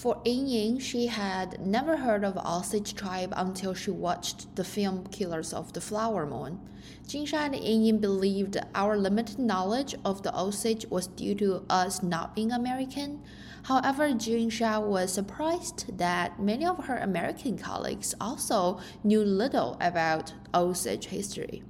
For 0.00 0.18
Ying, 0.24 0.46
Ying, 0.46 0.78
she 0.78 1.08
had 1.08 1.60
never 1.60 1.98
heard 1.98 2.24
of 2.24 2.38
Osage 2.38 2.94
tribe 2.94 3.34
until 3.36 3.74
she 3.74 3.90
watched 3.90 4.56
the 4.56 4.64
film 4.64 5.06
Killers 5.08 5.52
of 5.52 5.74
the 5.74 5.80
Flower 5.82 6.24
Moon. 6.24 6.58
Jinsha 7.06 7.34
and 7.34 7.54
Ying 7.54 7.98
believed 7.98 8.56
our 8.74 8.96
limited 8.96 9.38
knowledge 9.38 9.94
of 10.02 10.22
the 10.22 10.34
Osage 10.34 10.86
was 10.86 11.06
due 11.06 11.34
to 11.34 11.66
us 11.68 12.02
not 12.02 12.34
being 12.34 12.50
American. 12.50 13.22
However, 13.64 14.08
Jinsha 14.12 14.82
was 14.82 15.12
surprised 15.12 15.98
that 15.98 16.40
many 16.40 16.64
of 16.64 16.86
her 16.86 16.96
American 16.96 17.58
colleagues 17.58 18.14
also 18.18 18.80
knew 19.04 19.22
little 19.22 19.76
about 19.82 20.32
Osage 20.54 21.08
history. 21.08 21.62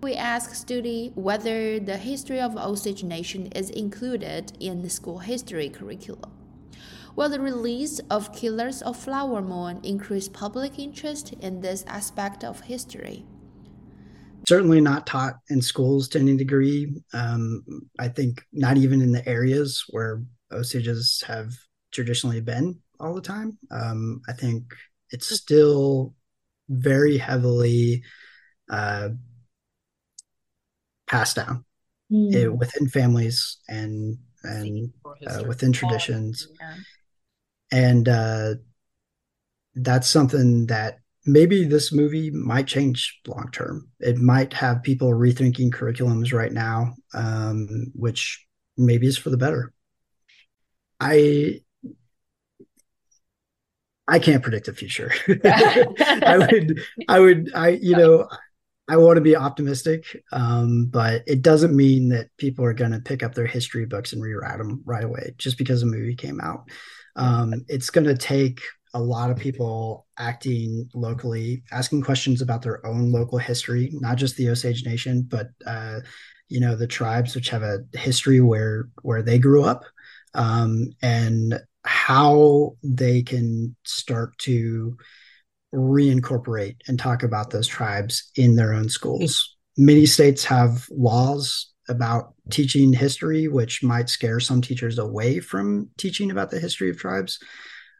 We 0.00 0.14
asked 0.14 0.64
Studi 0.64 1.10
whether 1.16 1.80
the 1.80 1.96
history 1.96 2.38
of 2.38 2.56
Osage 2.56 3.02
Nation 3.02 3.48
is 3.48 3.68
included 3.70 4.52
in 4.60 4.82
the 4.82 4.90
school 4.90 5.18
history 5.18 5.68
curriculum. 5.68 6.37
Will 7.18 7.28
the 7.28 7.40
release 7.40 7.98
of 8.10 8.32
Killers 8.32 8.80
of 8.80 8.96
Flower 8.96 9.42
Moon 9.42 9.80
increase 9.82 10.28
public 10.28 10.78
interest 10.78 11.32
in 11.40 11.60
this 11.60 11.84
aspect 11.88 12.44
of 12.44 12.60
history? 12.60 13.26
Certainly 14.46 14.82
not 14.82 15.04
taught 15.04 15.34
in 15.48 15.60
schools 15.60 16.06
to 16.10 16.20
any 16.20 16.36
degree. 16.36 16.94
Um, 17.12 17.64
I 17.98 18.06
think 18.06 18.44
not 18.52 18.76
even 18.76 19.02
in 19.02 19.10
the 19.10 19.28
areas 19.28 19.84
where 19.90 20.22
Osages 20.52 21.24
have 21.26 21.52
traditionally 21.90 22.40
been 22.40 22.78
all 23.00 23.14
the 23.14 23.20
time. 23.20 23.58
Um, 23.72 24.22
I 24.28 24.32
think 24.32 24.76
it's 25.10 25.26
still 25.26 26.14
very 26.68 27.16
heavily 27.16 28.04
uh, 28.70 29.08
passed 31.08 31.34
down 31.34 31.64
mm. 32.12 32.32
it, 32.32 32.48
within 32.48 32.88
families 32.88 33.56
and 33.68 34.18
and 34.44 34.92
uh, 35.26 35.42
within 35.48 35.72
traditions. 35.72 36.46
Yeah 36.60 36.74
and 37.70 38.08
uh, 38.08 38.54
that's 39.74 40.08
something 40.08 40.66
that 40.66 40.98
maybe 41.26 41.64
this 41.64 41.92
movie 41.92 42.30
might 42.30 42.66
change 42.66 43.20
long 43.26 43.50
term. 43.52 43.88
It 44.00 44.18
might 44.18 44.52
have 44.54 44.82
people 44.82 45.10
rethinking 45.10 45.70
curriculums 45.70 46.32
right 46.32 46.52
now, 46.52 46.94
um, 47.14 47.92
which 47.94 48.44
maybe 48.76 49.06
is 49.06 49.18
for 49.18 49.30
the 49.30 49.36
better. 49.36 49.72
I 51.00 51.60
I 54.06 54.18
can't 54.18 54.42
predict 54.42 54.66
the 54.66 54.72
future. 54.72 55.12
I 55.44 56.48
would 56.50 56.80
I 57.08 57.20
would 57.20 57.52
I 57.54 57.68
you 57.68 57.96
know 57.96 58.28
I 58.88 58.96
want 58.96 59.18
to 59.18 59.22
be 59.22 59.36
optimistic, 59.36 60.24
um, 60.32 60.86
but 60.86 61.22
it 61.26 61.42
doesn't 61.42 61.76
mean 61.76 62.08
that 62.08 62.34
people 62.38 62.64
are 62.64 62.72
going 62.72 62.92
to 62.92 63.00
pick 63.00 63.22
up 63.22 63.34
their 63.34 63.46
history 63.46 63.84
books 63.84 64.14
and 64.14 64.22
rewrite 64.22 64.56
them 64.56 64.82
right 64.86 65.04
away 65.04 65.34
just 65.36 65.58
because 65.58 65.82
a 65.82 65.86
movie 65.86 66.16
came 66.16 66.40
out. 66.40 66.70
Um, 67.18 67.64
it's 67.68 67.90
going 67.90 68.06
to 68.06 68.16
take 68.16 68.60
a 68.94 69.00
lot 69.00 69.30
of 69.30 69.36
people 69.36 70.06
acting 70.18 70.88
locally, 70.94 71.62
asking 71.70 72.02
questions 72.02 72.40
about 72.40 72.62
their 72.62 72.84
own 72.86 73.12
local 73.12 73.38
history, 73.38 73.90
not 73.92 74.16
just 74.16 74.36
the 74.36 74.48
Osage 74.48 74.86
Nation, 74.86 75.26
but 75.28 75.48
uh, 75.66 76.00
you 76.48 76.60
know 76.60 76.74
the 76.74 76.86
tribes 76.86 77.34
which 77.34 77.50
have 77.50 77.62
a 77.62 77.80
history 77.92 78.40
where 78.40 78.88
where 79.02 79.22
they 79.22 79.38
grew 79.38 79.64
up, 79.64 79.84
um, 80.34 80.90
and 81.02 81.60
how 81.84 82.76
they 82.82 83.22
can 83.22 83.76
start 83.84 84.36
to 84.38 84.96
reincorporate 85.74 86.76
and 86.86 86.98
talk 86.98 87.22
about 87.22 87.50
those 87.50 87.66
tribes 87.66 88.30
in 88.36 88.56
their 88.56 88.72
own 88.72 88.88
schools. 88.88 89.56
Many 89.76 90.06
states 90.06 90.44
have 90.44 90.86
laws 90.90 91.72
about 91.88 92.34
teaching 92.50 92.92
history, 92.92 93.48
which 93.48 93.82
might 93.82 94.08
scare 94.08 94.40
some 94.40 94.60
teachers 94.60 94.98
away 94.98 95.40
from 95.40 95.88
teaching 95.96 96.30
about 96.30 96.50
the 96.50 96.60
history 96.60 96.90
of 96.90 96.98
tribes. 96.98 97.38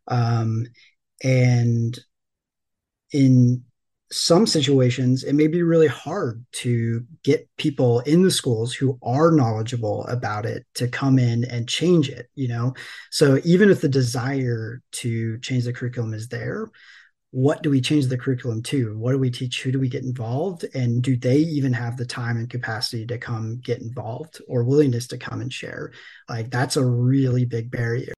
Um, 0.06 0.66
and 1.22 1.98
in 3.12 3.64
some 4.10 4.46
situations, 4.46 5.22
it 5.22 5.34
may 5.34 5.46
be 5.48 5.62
really 5.62 5.86
hard 5.86 6.44
to 6.50 7.04
get 7.24 7.48
people 7.58 8.00
in 8.00 8.22
the 8.22 8.30
schools 8.30 8.72
who 8.72 8.98
are 9.02 9.30
knowledgeable 9.30 10.06
about 10.06 10.46
it 10.46 10.64
to 10.74 10.88
come 10.88 11.18
in 11.18 11.44
and 11.44 11.68
change 11.68 12.08
it, 12.08 12.28
you 12.34 12.48
know? 12.48 12.72
So 13.10 13.38
even 13.44 13.70
if 13.70 13.82
the 13.82 13.88
desire 13.88 14.80
to 14.92 15.38
change 15.40 15.64
the 15.64 15.74
curriculum 15.74 16.14
is 16.14 16.28
there, 16.28 16.70
what 17.30 17.62
do 17.62 17.70
we 17.70 17.80
change 17.80 18.06
the 18.06 18.16
curriculum 18.16 18.62
to? 18.62 18.96
What 18.96 19.12
do 19.12 19.18
we 19.18 19.30
teach? 19.30 19.62
Who 19.62 19.70
do 19.70 19.78
we 19.78 19.88
get 19.88 20.02
involved? 20.02 20.64
And 20.74 21.02
do 21.02 21.16
they 21.16 21.38
even 21.38 21.72
have 21.74 21.96
the 21.96 22.06
time 22.06 22.38
and 22.38 22.48
capacity 22.48 23.06
to 23.06 23.18
come 23.18 23.58
get 23.58 23.80
involved 23.80 24.40
or 24.48 24.64
willingness 24.64 25.06
to 25.08 25.18
come 25.18 25.40
and 25.40 25.52
share? 25.52 25.92
Like 26.28 26.50
that's 26.50 26.76
a 26.76 26.84
really 26.84 27.44
big 27.44 27.70
barrier. 27.70 28.14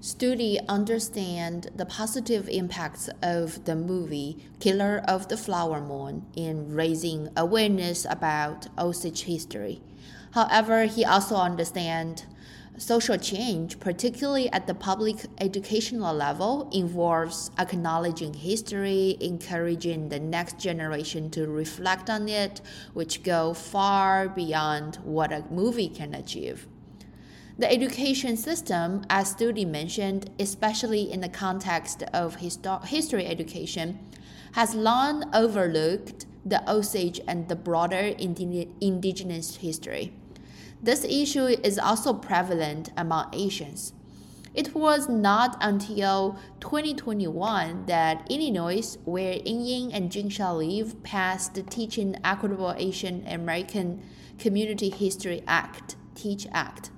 Studi 0.00 0.64
understand 0.68 1.70
the 1.74 1.86
positive 1.86 2.48
impacts 2.48 3.10
of 3.20 3.64
the 3.64 3.74
movie 3.74 4.38
Killer 4.60 5.02
of 5.08 5.26
the 5.26 5.36
Flower 5.36 5.80
Moon 5.80 6.24
in 6.36 6.72
raising 6.72 7.28
awareness 7.36 8.06
about 8.08 8.68
Osage 8.78 9.22
history. 9.22 9.82
However, 10.32 10.84
he 10.84 11.04
also 11.04 11.34
understands 11.34 12.26
social 12.78 13.16
change, 13.16 13.78
particularly 13.80 14.50
at 14.52 14.66
the 14.66 14.74
public 14.74 15.16
educational 15.38 16.14
level, 16.14 16.70
involves 16.72 17.50
acknowledging 17.58 18.32
history, 18.32 19.16
encouraging 19.20 20.08
the 20.08 20.18
next 20.18 20.58
generation 20.58 21.28
to 21.30 21.48
reflect 21.48 22.08
on 22.08 22.28
it, 22.28 22.60
which 22.94 23.22
go 23.22 23.52
far 23.52 24.28
beyond 24.28 24.96
what 25.02 25.32
a 25.32 25.44
movie 25.50 25.88
can 25.88 26.14
achieve. 26.14 26.66
The 27.58 27.70
education 27.70 28.36
system, 28.36 29.02
as 29.10 29.34
Studi 29.34 29.66
mentioned, 29.66 30.30
especially 30.38 31.10
in 31.10 31.20
the 31.20 31.28
context 31.28 32.04
of 32.14 32.36
histo- 32.36 32.84
history 32.84 33.26
education, 33.26 33.98
has 34.52 34.76
long 34.76 35.28
overlooked 35.34 36.26
the 36.44 36.62
Osage 36.70 37.20
and 37.26 37.48
the 37.48 37.56
broader 37.56 38.14
indi- 38.16 38.68
indigenous 38.80 39.56
history. 39.56 40.12
This 40.82 41.04
issue 41.04 41.46
is 41.46 41.78
also 41.78 42.12
prevalent 42.12 42.90
among 42.96 43.30
Asians. 43.32 43.92
It 44.54 44.74
was 44.74 45.08
not 45.08 45.56
until 45.60 46.38
2021 46.60 47.86
that 47.86 48.26
Illinois, 48.30 48.96
where 49.04 49.40
Ying 49.44 49.92
and 49.92 50.10
Jinsha 50.10 50.56
live, 50.56 51.02
passed 51.02 51.54
the 51.54 51.62
Teaching 51.62 52.16
Equitable 52.24 52.74
Asian 52.76 53.26
American 53.26 54.02
Community 54.38 54.88
History 54.88 55.42
Act, 55.46 55.96
TEACH 56.14 56.46
Act. 56.52 56.90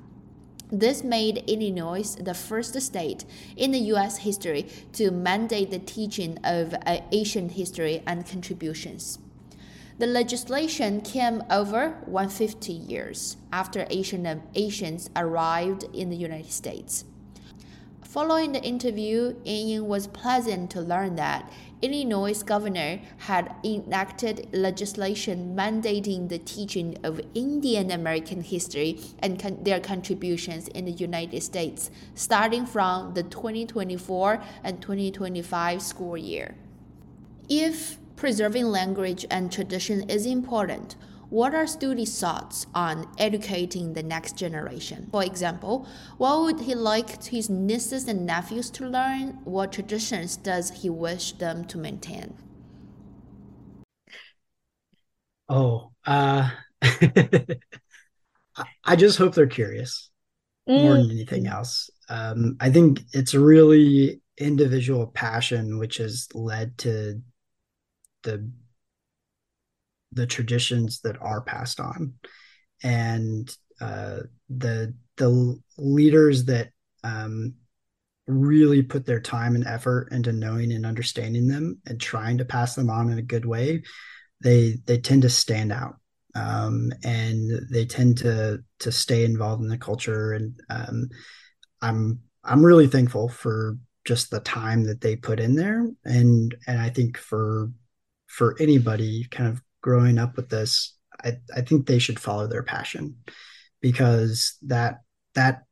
This 0.71 1.03
made 1.03 1.45
Illinois 1.49 2.15
the 2.15 2.35
first 2.35 2.81
state 2.81 3.25
in 3.57 3.73
the 3.73 3.79
U.S. 3.95 4.19
history 4.19 4.69
to 4.93 5.11
mandate 5.11 5.71
the 5.71 5.81
teaching 5.81 6.39
of 6.45 6.75
uh, 6.75 6.99
Asian 7.11 7.49
history 7.49 8.03
and 8.07 8.27
contributions. 8.27 9.19
The 10.01 10.07
legislation 10.07 11.03
came 11.03 11.43
over 11.51 11.91
150 12.07 12.73
years 12.73 13.37
after 13.53 13.87
Asian 13.91 14.43
Asians 14.55 15.11
arrived 15.15 15.85
in 15.93 16.09
the 16.09 16.17
United 16.17 16.53
States. 16.53 17.05
Following 18.01 18.53
the 18.53 18.63
interview, 18.63 19.37
Ying 19.45 19.87
was 19.87 20.07
pleasant 20.07 20.71
to 20.71 20.81
learn 20.81 21.17
that 21.17 21.53
Illinois 21.83 22.43
governor 22.43 23.03
had 23.19 23.55
enacted 23.63 24.49
legislation 24.55 25.55
mandating 25.55 26.31
the 26.31 26.39
teaching 26.39 26.97
of 27.05 27.21
Indian 27.35 27.91
American 27.91 28.41
history 28.41 28.99
and 29.19 29.39
con- 29.39 29.63
their 29.65 29.81
contributions 29.81 30.69
in 30.69 30.87
the 30.87 30.93
United 30.93 31.43
States 31.43 31.91
starting 32.15 32.65
from 32.65 33.13
the 33.13 33.23
2024 33.25 34.43
and 34.65 34.81
2025 34.81 35.83
school 35.83 36.17
year. 36.17 36.55
If 37.51 37.99
preserving 38.21 38.67
language 38.67 39.25
and 39.31 39.51
tradition 39.51 40.09
is 40.11 40.27
important, 40.27 40.95
what 41.31 41.55
are 41.55 41.67
Studi's 41.67 42.21
thoughts 42.21 42.67
on 42.75 43.09
educating 43.17 43.95
the 43.95 44.03
next 44.03 44.37
generation? 44.37 45.09
For 45.11 45.25
example, 45.25 45.89
what 46.19 46.43
would 46.43 46.61
he 46.61 46.75
like 46.75 47.25
his 47.25 47.49
nieces 47.49 48.07
and 48.09 48.27
nephews 48.27 48.69
to 48.73 48.87
learn? 48.87 49.39
What 49.45 49.73
traditions 49.73 50.37
does 50.37 50.83
he 50.83 50.91
wish 50.91 51.33
them 51.33 51.65
to 51.67 51.79
maintain? 51.79 52.35
Oh, 55.49 55.93
uh, 56.07 56.51
I 58.85 58.97
just 58.97 59.17
hope 59.17 59.35
they're 59.35 59.47
curious 59.47 60.11
mm. 60.69 60.83
more 60.83 60.97
than 60.97 61.11
anything 61.11 61.47
else. 61.47 61.89
Um, 62.11 62.59
I 62.61 62.69
think 62.69 63.01
it's 63.15 63.33
really 63.33 64.21
individual 64.37 65.07
passion 65.07 65.79
which 65.79 65.97
has 65.97 66.29
led 66.35 66.77
to 66.79 67.23
the 68.23 68.51
the 70.13 70.27
traditions 70.27 71.01
that 71.01 71.21
are 71.21 71.41
passed 71.41 71.79
on. 71.79 72.15
And 72.83 73.55
uh, 73.81 74.21
the 74.49 74.95
the 75.17 75.61
leaders 75.79 76.47
that 76.47 76.71
um, 77.05 77.55
really 78.27 78.83
put 78.83 79.07
their 79.07 79.21
time 79.21 79.55
and 79.55 79.67
effort 79.67 80.09
into 80.13 80.33
knowing 80.33 80.73
and 80.73 80.87
understanding 80.87 81.49
them 81.49 81.81
and 81.87 82.01
trying 82.01 82.39
to 82.39 82.45
pass 82.45 82.75
them 82.75 82.91
on 82.91 83.11
in 83.11 83.19
a 83.19 83.23
good 83.23 83.45
way 83.45 83.83
they 84.41 84.79
they 84.87 84.99
tend 84.99 85.23
to 85.23 85.31
stand 85.31 85.73
out. 85.73 85.97
Um, 86.35 86.93
and 87.05 87.51
they 87.71 87.85
tend 87.87 88.19
to 88.19 88.63
to 88.81 88.93
stay 88.93 89.25
involved 89.25 89.63
in 89.63 89.69
the 89.69 89.79
culture. 89.79 90.33
And 90.33 90.61
um, 90.71 91.09
i'm 91.83 92.21
i'm 92.45 92.65
really 92.65 92.87
thankful 92.87 93.29
for 93.29 93.79
just 94.05 94.31
the 94.31 94.41
time 94.41 94.85
that 94.85 95.01
they 95.01 95.17
put 95.17 95.41
in 95.41 95.55
there. 95.55 95.89
And 96.05 96.55
and 96.67 96.81
i 96.81 96.89
think 96.89 97.17
for 97.19 97.71
for 98.31 98.57
anybody 98.61 99.27
kind 99.31 99.49
of 99.49 99.61
growing 99.83 100.19
up 100.19 100.37
with 100.37 100.49
this, 100.49 100.97
I, 101.23 101.39
I 101.55 101.61
think 101.63 101.87
they 101.87 101.99
should 101.99 102.21
follow 102.21 102.47
their 102.47 102.63
passion 102.63 103.17
because 103.83 104.57
that 104.63 105.01
that 105.35 105.65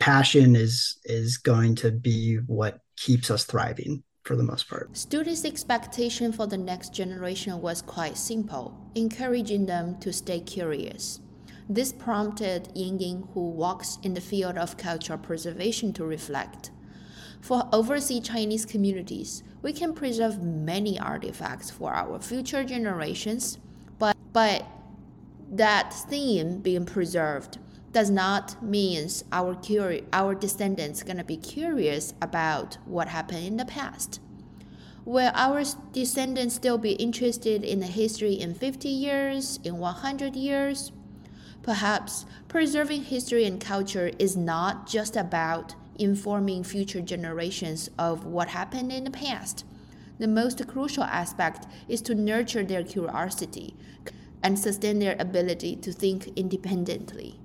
passion 0.00 0.56
is 0.56 0.98
is 1.04 1.36
going 1.36 1.74
to 1.76 1.92
be 1.92 2.36
what 2.46 2.80
keeps 2.96 3.30
us 3.30 3.44
thriving 3.44 4.02
for 4.22 4.34
the 4.34 4.42
most 4.42 4.68
part. 4.68 4.96
Studi's 4.96 5.44
expectation 5.44 6.32
for 6.32 6.46
the 6.46 6.56
next 6.56 6.94
generation 6.94 7.60
was 7.60 7.82
quite 7.82 8.16
simple, 8.16 8.74
encouraging 8.94 9.66
them 9.66 9.98
to 10.00 10.12
stay 10.12 10.40
curious. 10.40 11.20
This 11.68 11.92
prompted 11.92 12.68
Ying 12.74 12.98
Ying, 12.98 13.28
who 13.34 13.50
works 13.50 13.98
in 14.02 14.14
the 14.14 14.20
field 14.20 14.56
of 14.56 14.78
cultural 14.78 15.18
preservation, 15.18 15.92
to 15.94 16.04
reflect. 16.04 16.70
For 17.40 17.68
overseas 17.72 18.26
Chinese 18.26 18.64
communities, 18.64 19.42
we 19.64 19.72
can 19.72 19.94
preserve 19.94 20.42
many 20.42 21.00
artifacts 21.00 21.70
for 21.70 21.94
our 21.94 22.20
future 22.20 22.62
generations, 22.64 23.58
but, 23.98 24.14
but 24.34 24.66
that 25.50 25.90
theme 25.94 26.58
being 26.58 26.84
preserved 26.84 27.56
does 27.90 28.10
not 28.10 28.62
mean 28.62 29.08
our, 29.32 29.54
curi- 29.54 30.04
our 30.12 30.34
descendants 30.34 31.02
going 31.02 31.16
to 31.16 31.24
be 31.24 31.38
curious 31.38 32.12
about 32.20 32.76
what 32.84 33.08
happened 33.08 33.46
in 33.46 33.56
the 33.56 33.64
past. 33.64 34.20
Will 35.06 35.32
our 35.34 35.62
descendants 35.92 36.56
still 36.56 36.76
be 36.76 36.92
interested 36.92 37.64
in 37.64 37.80
the 37.80 37.86
history 37.86 38.34
in 38.34 38.52
50 38.52 38.88
years, 38.88 39.60
in 39.64 39.78
100 39.78 40.36
years? 40.36 40.92
Perhaps 41.62 42.26
preserving 42.48 43.04
history 43.04 43.46
and 43.46 43.58
culture 43.58 44.10
is 44.18 44.36
not 44.36 44.86
just 44.86 45.16
about 45.16 45.74
informing 45.98 46.64
future 46.64 47.00
generations 47.00 47.90
of 47.98 48.24
what 48.24 48.48
happened 48.48 48.92
in 48.92 49.04
the 49.04 49.10
past. 49.10 49.64
The 50.18 50.28
most 50.28 50.66
crucial 50.68 51.04
aspect 51.04 51.66
is 51.88 52.00
to 52.02 52.14
nurture 52.14 52.64
their 52.64 52.84
curiosity 52.84 53.76
and 54.42 54.58
sustain 54.58 54.98
their 54.98 55.16
ability 55.18 55.76
to 55.76 55.92
think 55.92 56.28
independently. 56.36 57.40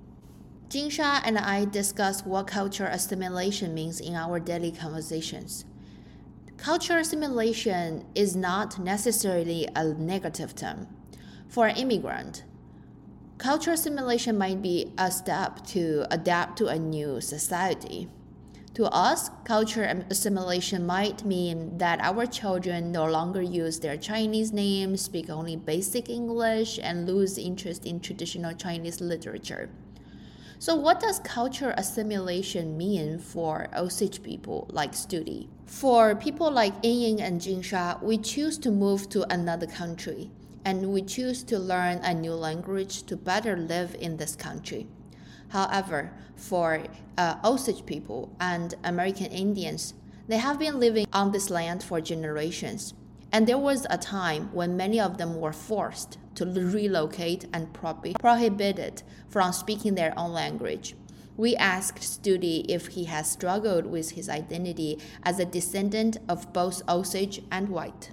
Jinsha 0.68 1.20
and 1.24 1.36
I 1.36 1.64
discuss 1.64 2.24
what 2.24 2.46
cultural 2.46 2.92
assimilation 2.92 3.74
means 3.74 3.98
in 3.98 4.14
our 4.14 4.38
daily 4.38 4.70
conversations. 4.70 5.64
Cultural 6.58 7.00
assimilation 7.00 8.04
is 8.14 8.36
not 8.36 8.78
necessarily 8.78 9.66
a 9.74 9.84
negative 9.94 10.54
term. 10.54 10.86
For 11.48 11.66
an 11.66 11.76
immigrant, 11.76 12.44
cultural 13.38 13.74
assimilation 13.74 14.38
might 14.38 14.62
be 14.62 14.92
a 14.96 15.10
step 15.10 15.66
to 15.68 16.06
adapt 16.10 16.58
to 16.58 16.68
a 16.68 16.78
new 16.78 17.20
society. 17.20 18.08
To 18.74 18.86
us, 18.86 19.30
culture 19.44 19.82
assimilation 20.10 20.86
might 20.86 21.24
mean 21.24 21.76
that 21.78 22.00
our 22.00 22.24
children 22.24 22.92
no 22.92 23.04
longer 23.04 23.42
use 23.42 23.80
their 23.80 23.96
Chinese 23.96 24.52
names, 24.52 25.00
speak 25.00 25.28
only 25.28 25.56
basic 25.56 26.08
English, 26.08 26.78
and 26.80 27.04
lose 27.04 27.36
interest 27.36 27.84
in 27.84 27.98
traditional 27.98 28.54
Chinese 28.54 29.00
literature. 29.00 29.70
So, 30.60 30.76
what 30.76 31.00
does 31.00 31.18
culture 31.20 31.74
assimilation 31.76 32.76
mean 32.76 33.18
for 33.18 33.66
Osage 33.74 34.22
people 34.22 34.68
like 34.70 34.92
Studi? 34.92 35.48
For 35.66 36.14
people 36.14 36.50
like 36.50 36.74
Ying 36.84 37.20
and 37.20 37.40
Jinsha, 37.40 38.00
we 38.02 38.18
choose 38.18 38.56
to 38.58 38.70
move 38.70 39.08
to 39.08 39.24
another 39.32 39.66
country, 39.66 40.30
and 40.64 40.92
we 40.92 41.02
choose 41.02 41.42
to 41.44 41.58
learn 41.58 41.98
a 42.04 42.14
new 42.14 42.34
language 42.34 43.02
to 43.04 43.16
better 43.16 43.56
live 43.56 43.96
in 43.98 44.16
this 44.18 44.36
country. 44.36 44.86
However, 45.50 46.12
for 46.36 46.82
uh, 47.18 47.36
Osage 47.44 47.84
people 47.86 48.34
and 48.40 48.74
American 48.82 49.26
Indians, 49.26 49.94
They 50.30 50.38
have 50.38 50.60
been 50.60 50.78
living 50.78 51.08
on 51.12 51.32
this 51.32 51.50
land 51.50 51.82
for 51.82 52.00
generations, 52.00 52.94
and 53.32 53.48
there 53.48 53.58
was 53.58 53.84
a 53.90 53.98
time 53.98 54.48
when 54.52 54.76
many 54.76 55.00
of 55.00 55.18
them 55.18 55.40
were 55.40 55.52
forced 55.52 56.18
to 56.36 56.46
relocate 56.46 57.46
and 57.52 57.72
prohibited 57.72 59.02
from 59.28 59.52
speaking 59.52 59.96
their 59.96 60.14
own 60.16 60.32
language. 60.32 60.94
We 61.36 61.56
asked 61.56 62.02
Studi 62.02 62.64
if 62.68 62.88
he 62.94 63.06
has 63.06 63.28
struggled 63.28 63.86
with 63.86 64.12
his 64.12 64.28
identity 64.28 65.00
as 65.24 65.40
a 65.40 65.44
descendant 65.44 66.18
of 66.28 66.52
both 66.52 66.88
Osage 66.88 67.42
and 67.50 67.70
white. 67.70 68.12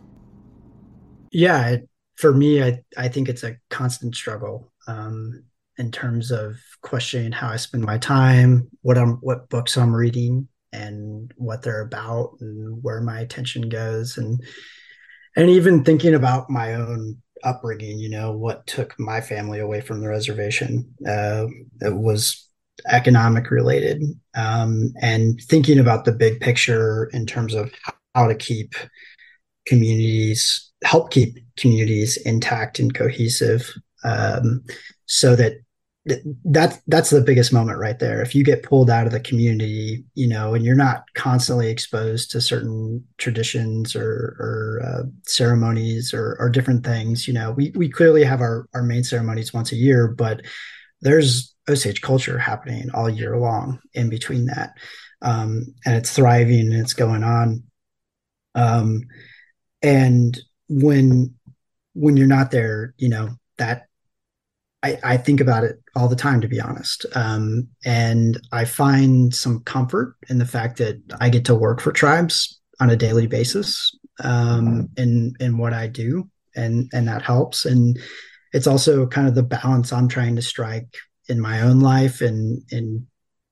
Yeah, 1.31 1.77
for 2.15 2.33
me, 2.33 2.63
I, 2.63 2.83
I 2.97 3.09
think 3.09 3.29
it's 3.29 3.43
a 3.43 3.57
constant 3.69 4.15
struggle 4.15 4.71
um, 4.87 5.43
in 5.77 5.91
terms 5.91 6.31
of 6.31 6.57
questioning 6.81 7.31
how 7.31 7.49
I 7.49 7.57
spend 7.57 7.83
my 7.83 7.97
time, 7.97 8.69
what 8.81 8.97
I'm, 8.97 9.13
what 9.17 9.49
books 9.49 9.77
I'm 9.77 9.95
reading, 9.95 10.47
and 10.73 11.31
what 11.37 11.61
they're 11.61 11.81
about, 11.81 12.37
and 12.39 12.81
where 12.81 13.01
my 13.01 13.19
attention 13.19 13.69
goes, 13.69 14.17
and 14.17 14.41
and 15.35 15.49
even 15.49 15.83
thinking 15.83 16.15
about 16.15 16.49
my 16.49 16.75
own 16.75 17.17
upbringing. 17.43 17.99
You 17.99 18.09
know, 18.09 18.31
what 18.31 18.65
took 18.67 18.99
my 18.99 19.21
family 19.21 19.59
away 19.59 19.81
from 19.81 20.01
the 20.01 20.07
reservation? 20.07 20.93
Uh, 21.07 21.47
it 21.81 21.95
was 21.95 22.47
economic 22.89 23.49
related 23.51 24.03
um, 24.35 24.93
and 25.01 25.41
thinking 25.41 25.79
about 25.79 26.05
the 26.05 26.11
big 26.11 26.39
picture 26.39 27.09
in 27.13 27.25
terms 27.25 27.53
of 27.53 27.71
how 28.13 28.27
to 28.27 28.35
keep 28.35 28.75
communities 29.65 30.71
help 30.83 31.11
keep 31.11 31.37
communities 31.57 32.17
intact 32.17 32.79
and 32.79 32.93
cohesive 32.93 33.73
um, 34.03 34.63
so 35.05 35.35
that 35.35 35.53
that's 36.45 36.79
that's 36.87 37.09
the 37.09 37.21
biggest 37.21 37.51
moment 37.51 37.79
right 37.79 37.99
there 37.99 38.21
if 38.21 38.33
you 38.33 38.43
get 38.43 38.63
pulled 38.63 38.89
out 38.89 39.05
of 39.05 39.11
the 39.11 39.19
community 39.19 40.05
you 40.13 40.27
know 40.27 40.53
and 40.53 40.63
you're 40.63 40.75
not 40.75 41.03
constantly 41.15 41.69
exposed 41.69 42.31
to 42.31 42.39
certain 42.39 43.05
traditions 43.17 43.95
or, 43.95 44.35
or 44.39 44.81
uh, 44.85 45.03
ceremonies 45.25 46.13
or, 46.13 46.37
or 46.39 46.49
different 46.49 46.85
things 46.85 47.27
you 47.27 47.33
know 47.33 47.51
we, 47.51 47.71
we 47.75 47.89
clearly 47.89 48.23
have 48.23 48.39
our, 48.39 48.67
our 48.73 48.83
main 48.83 49.03
ceremonies 49.03 49.53
once 49.53 49.71
a 49.71 49.75
year 49.75 50.07
but 50.07 50.41
there's 51.01 51.53
Osage 51.69 52.01
culture 52.01 52.37
happening 52.37 52.89
all 52.93 53.09
year 53.09 53.37
long 53.37 53.79
in 53.93 54.09
between 54.09 54.45
that. 54.45 54.73
Um, 55.21 55.73
and 55.85 55.95
it's 55.95 56.13
thriving 56.13 56.71
and 56.71 56.81
it's 56.81 56.93
going 56.93 57.23
on. 57.23 57.63
Um, 58.55 59.03
and 59.81 60.37
when 60.69 61.35
when 61.93 62.15
you're 62.15 62.27
not 62.27 62.51
there, 62.51 62.93
you 62.97 63.09
know, 63.09 63.29
that 63.57 63.87
I, 64.87 65.13
I 65.13 65.17
think 65.17 65.41
about 65.41 65.63
it 65.63 65.81
all 65.95 66.07
the 66.07 66.15
time, 66.15 66.41
to 66.41 66.47
be 66.47 66.61
honest. 66.61 67.05
Um, 67.15 67.67
and 67.85 68.39
I 68.51 68.65
find 68.65 69.33
some 69.33 69.61
comfort 69.61 70.15
in 70.29 70.37
the 70.37 70.45
fact 70.45 70.77
that 70.77 71.01
I 71.19 71.29
get 71.29 71.45
to 71.45 71.55
work 71.55 71.81
for 71.81 71.91
tribes 71.91 72.59
on 72.79 72.89
a 72.89 72.95
daily 72.95 73.27
basis 73.27 73.95
um, 74.23 74.89
in 74.97 75.33
in 75.39 75.57
what 75.57 75.73
I 75.73 75.87
do, 75.87 76.29
and 76.55 76.89
and 76.93 77.07
that 77.07 77.21
helps. 77.21 77.65
And 77.65 77.99
it's 78.53 78.67
also 78.67 79.05
kind 79.07 79.27
of 79.27 79.35
the 79.35 79.43
balance 79.43 79.91
I'm 79.91 80.07
trying 80.07 80.35
to 80.37 80.41
strike 80.41 80.95
in 81.27 81.39
my 81.39 81.61
own 81.61 81.81
life 81.81 82.21
and 82.21 82.63
in 82.71 83.05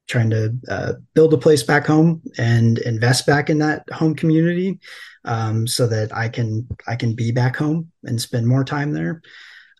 trying 0.07 0.29
to 0.29 0.55
uh, 0.69 0.93
build 1.13 1.33
a 1.33 1.37
place 1.37 1.63
back 1.63 1.85
home 1.85 2.21
and 2.37 2.77
invest 2.79 3.25
back 3.25 3.49
in 3.49 3.57
that 3.57 3.83
home 3.91 4.15
community 4.15 4.79
um, 5.25 5.67
so 5.67 5.87
that 5.87 6.15
I 6.15 6.29
can 6.29 6.67
I 6.87 6.95
can 6.95 7.13
be 7.15 7.31
back 7.31 7.55
home 7.57 7.91
and 8.03 8.21
spend 8.21 8.47
more 8.47 8.63
time 8.63 8.93
there. 8.93 9.21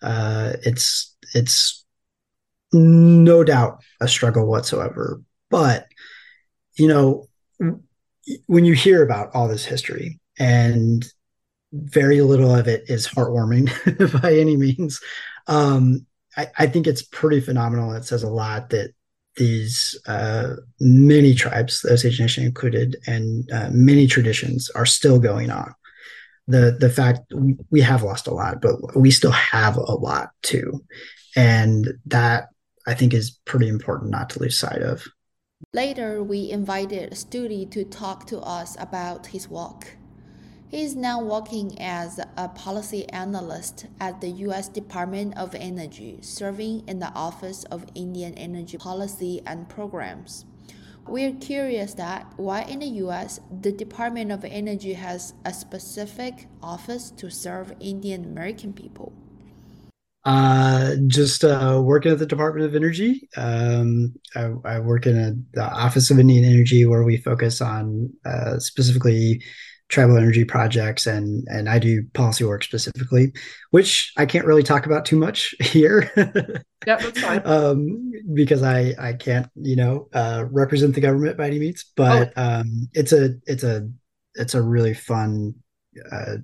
Uh, 0.01 0.53
it's 0.63 1.14
it's 1.33 1.85
no 2.73 3.43
doubt 3.43 3.81
a 4.01 4.07
struggle 4.07 4.45
whatsoever, 4.47 5.21
but 5.49 5.87
you 6.75 6.87
know 6.87 7.27
when 8.47 8.65
you 8.65 8.73
hear 8.73 9.03
about 9.03 9.29
all 9.33 9.47
this 9.47 9.65
history 9.65 10.19
and 10.39 11.05
very 11.71 12.21
little 12.21 12.53
of 12.53 12.67
it 12.67 12.83
is 12.87 13.07
heartwarming 13.07 14.21
by 14.21 14.35
any 14.35 14.57
means. 14.57 14.99
Um, 15.47 16.05
I, 16.37 16.47
I 16.57 16.67
think 16.67 16.87
it's 16.87 17.01
pretty 17.01 17.41
phenomenal. 17.41 17.93
It 17.93 18.05
says 18.05 18.23
a 18.23 18.29
lot 18.29 18.69
that 18.69 18.93
these 19.35 19.99
uh, 20.07 20.55
many 20.79 21.33
tribes, 21.33 21.81
the 21.81 21.93
Osage 21.93 22.19
Nation 22.19 22.45
included, 22.45 22.95
and 23.05 23.49
uh, 23.51 23.69
many 23.71 24.07
traditions 24.07 24.69
are 24.71 24.85
still 24.85 25.19
going 25.19 25.51
on. 25.51 25.73
The 26.47 26.77
the 26.79 26.89
fact 26.89 27.33
we 27.71 27.81
have 27.81 28.03
lost 28.03 28.27
a 28.27 28.33
lot, 28.33 28.61
but 28.61 28.95
we 28.95 29.11
still 29.11 29.31
have 29.31 29.77
a 29.77 29.81
lot 29.81 30.29
too, 30.43 30.83
and 31.35 31.93
that 32.05 32.49
I 32.87 32.93
think 32.93 33.13
is 33.13 33.39
pretty 33.45 33.67
important 33.67 34.11
not 34.11 34.29
to 34.31 34.39
lose 34.39 34.57
sight 34.57 34.81
of. 34.81 35.03
Later, 35.73 36.21
we 36.21 36.51
invited 36.51 37.13
Studi 37.13 37.69
to 37.71 37.83
talk 37.83 38.27
to 38.27 38.39
us 38.39 38.75
about 38.79 39.27
his 39.27 39.49
work. 39.49 39.97
He 40.67 40.83
is 40.83 40.95
now 40.95 41.21
working 41.23 41.79
as 41.79 42.19
a 42.37 42.49
policy 42.49 43.07
analyst 43.09 43.85
at 43.99 44.19
the 44.19 44.29
U.S. 44.45 44.67
Department 44.67 45.37
of 45.37 45.55
Energy, 45.55 46.19
serving 46.21 46.83
in 46.87 46.99
the 46.99 47.13
Office 47.13 47.63
of 47.65 47.85
Indian 47.95 48.33
Energy 48.33 48.77
Policy 48.77 49.41
and 49.45 49.69
Programs. 49.69 50.45
We're 51.07 51.33
curious 51.33 51.93
that 51.95 52.33
why 52.37 52.63
in 52.63 52.79
the 52.79 52.87
US 53.05 53.39
the 53.61 53.71
Department 53.71 54.31
of 54.31 54.43
Energy 54.43 54.93
has 54.93 55.33
a 55.45 55.53
specific 55.53 56.47
office 56.63 57.11
to 57.11 57.29
serve 57.29 57.73
Indian 57.79 58.25
American 58.25 58.73
people. 58.73 59.13
Uh, 60.23 60.95
just 61.05 61.43
uh, 61.43 61.79
working 61.83 62.11
at 62.11 62.17
the 62.17 62.25
Department 62.25 62.65
of 62.65 62.75
Energy. 62.75 63.29
Um, 63.37 64.15
I, 64.35 64.53
I, 64.65 64.79
work 64.79 65.05
in 65.05 65.15
a, 65.15 65.35
the 65.53 65.63
Office 65.63 66.09
of 66.09 66.17
Indian 66.17 66.43
Energy 66.43 66.83
where 66.87 67.03
we 67.03 67.17
focus 67.17 67.61
on 67.61 68.11
uh, 68.25 68.57
specifically 68.57 69.43
tribal 69.87 70.17
energy 70.17 70.43
projects 70.43 71.05
and 71.05 71.45
and 71.47 71.69
I 71.69 71.79
do 71.79 72.03
policy 72.13 72.43
work 72.43 72.63
specifically, 72.63 73.33
which 73.71 74.11
I 74.17 74.25
can't 74.25 74.45
really 74.45 74.63
talk 74.63 74.85
about 74.85 75.05
too 75.05 75.17
much 75.17 75.53
here. 75.61 76.11
yeah, 76.87 76.97
that's 76.97 77.21
fine. 77.21 77.41
um, 77.45 78.11
because 78.33 78.63
I 78.63 78.93
I 78.99 79.13
can't 79.13 79.47
you 79.55 79.75
know 79.75 80.07
uh, 80.13 80.45
represent 80.49 80.95
the 80.95 81.01
government 81.01 81.37
by 81.37 81.47
any 81.47 81.59
means, 81.59 81.85
but 81.95 82.33
oh. 82.35 82.59
um, 82.61 82.89
it's 82.93 83.13
a 83.13 83.35
it's 83.45 83.63
a 83.63 83.89
it's 84.35 84.53
a 84.53 84.61
really 84.61 84.93
fun. 84.93 85.55
Uh, 86.11 86.37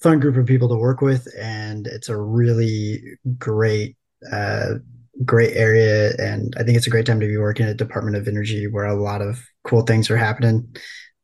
fun 0.00 0.20
group 0.20 0.36
of 0.36 0.46
people 0.46 0.68
to 0.68 0.76
work 0.76 1.00
with 1.00 1.26
and 1.36 1.88
it's 1.88 2.08
a 2.08 2.16
really 2.16 3.02
great 3.36 3.96
uh, 4.32 4.74
great 5.24 5.56
area 5.56 6.12
and 6.18 6.54
i 6.56 6.62
think 6.62 6.76
it's 6.76 6.86
a 6.86 6.90
great 6.90 7.04
time 7.04 7.18
to 7.18 7.26
be 7.26 7.36
working 7.36 7.66
at 7.66 7.76
department 7.76 8.16
of 8.16 8.28
energy 8.28 8.68
where 8.68 8.84
a 8.84 8.94
lot 8.94 9.20
of 9.20 9.44
cool 9.64 9.82
things 9.82 10.08
are 10.08 10.16
happening 10.16 10.66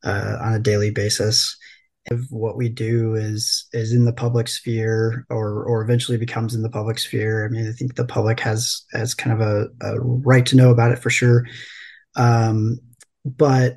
uh, 0.05 0.37
on 0.41 0.55
a 0.55 0.59
daily 0.59 0.91
basis. 0.91 1.57
If 2.07 2.21
what 2.31 2.57
we 2.57 2.69
do 2.69 3.15
is 3.15 3.67
is 3.73 3.93
in 3.93 4.05
the 4.05 4.13
public 4.13 4.47
sphere 4.49 5.25
or 5.31 5.65
or 5.65 5.83
eventually 5.83 6.19
becomes 6.19 6.55
in 6.55 6.63
the 6.63 6.69
public 6.69 6.99
sphere. 6.99 7.47
I 7.47 7.49
mean, 7.49 7.67
I 7.67 7.73
think 7.73 7.95
the 7.95 8.05
public 8.05 8.41
has 8.41 8.85
has 8.93 9.15
kind 9.15 9.41
of 9.41 9.41
a, 9.41 9.69
a 9.81 10.01
right 10.01 10.45
to 10.47 10.57
know 10.57 10.71
about 10.71 10.93
it 10.93 10.99
for 10.99 11.09
sure. 11.09 11.47
Um, 12.15 12.79
but 13.25 13.77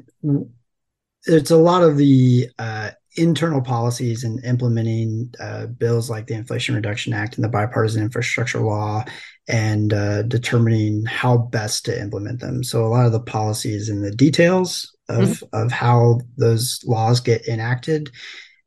it's 1.25 1.51
a 1.51 1.57
lot 1.57 1.83
of 1.83 1.97
the 1.97 2.49
uh, 2.59 2.91
internal 3.15 3.61
policies 3.61 4.23
and 4.23 4.43
implementing 4.43 5.33
uh, 5.39 5.67
bills 5.67 6.09
like 6.09 6.27
the 6.27 6.33
Inflation 6.33 6.75
Reduction 6.75 7.13
Act 7.13 7.35
and 7.35 7.43
the 7.43 7.49
bipartisan 7.49 8.03
infrastructure 8.03 8.59
law 8.59 9.03
and 9.47 9.93
uh, 9.93 10.23
determining 10.23 11.05
how 11.05 11.37
best 11.37 11.85
to 11.85 11.99
implement 11.99 12.41
them. 12.41 12.63
So 12.63 12.85
a 12.85 12.89
lot 12.89 13.05
of 13.05 13.13
the 13.13 13.19
policies 13.19 13.87
and 13.87 14.03
the 14.03 14.11
details 14.11 14.93
of 15.09 15.29
mm-hmm. 15.29 15.55
of 15.55 15.71
how 15.71 16.19
those 16.37 16.81
laws 16.85 17.21
get 17.21 17.47
enacted, 17.47 18.11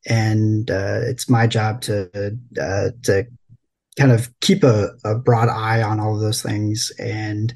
and 0.09 0.70
uh, 0.70 1.01
it's 1.03 1.28
my 1.28 1.47
job 1.47 1.83
to 1.83 2.09
uh, 2.61 2.91
to 3.03 3.26
kind 3.99 4.12
of 4.12 4.31
keep 4.41 4.64
a, 4.64 4.91
a, 5.05 5.16
broad 5.16 5.49
eye 5.49 5.83
on 5.83 6.01
all 6.01 6.14
of 6.14 6.20
those 6.20 6.43
things 6.43 6.93
and 6.99 7.53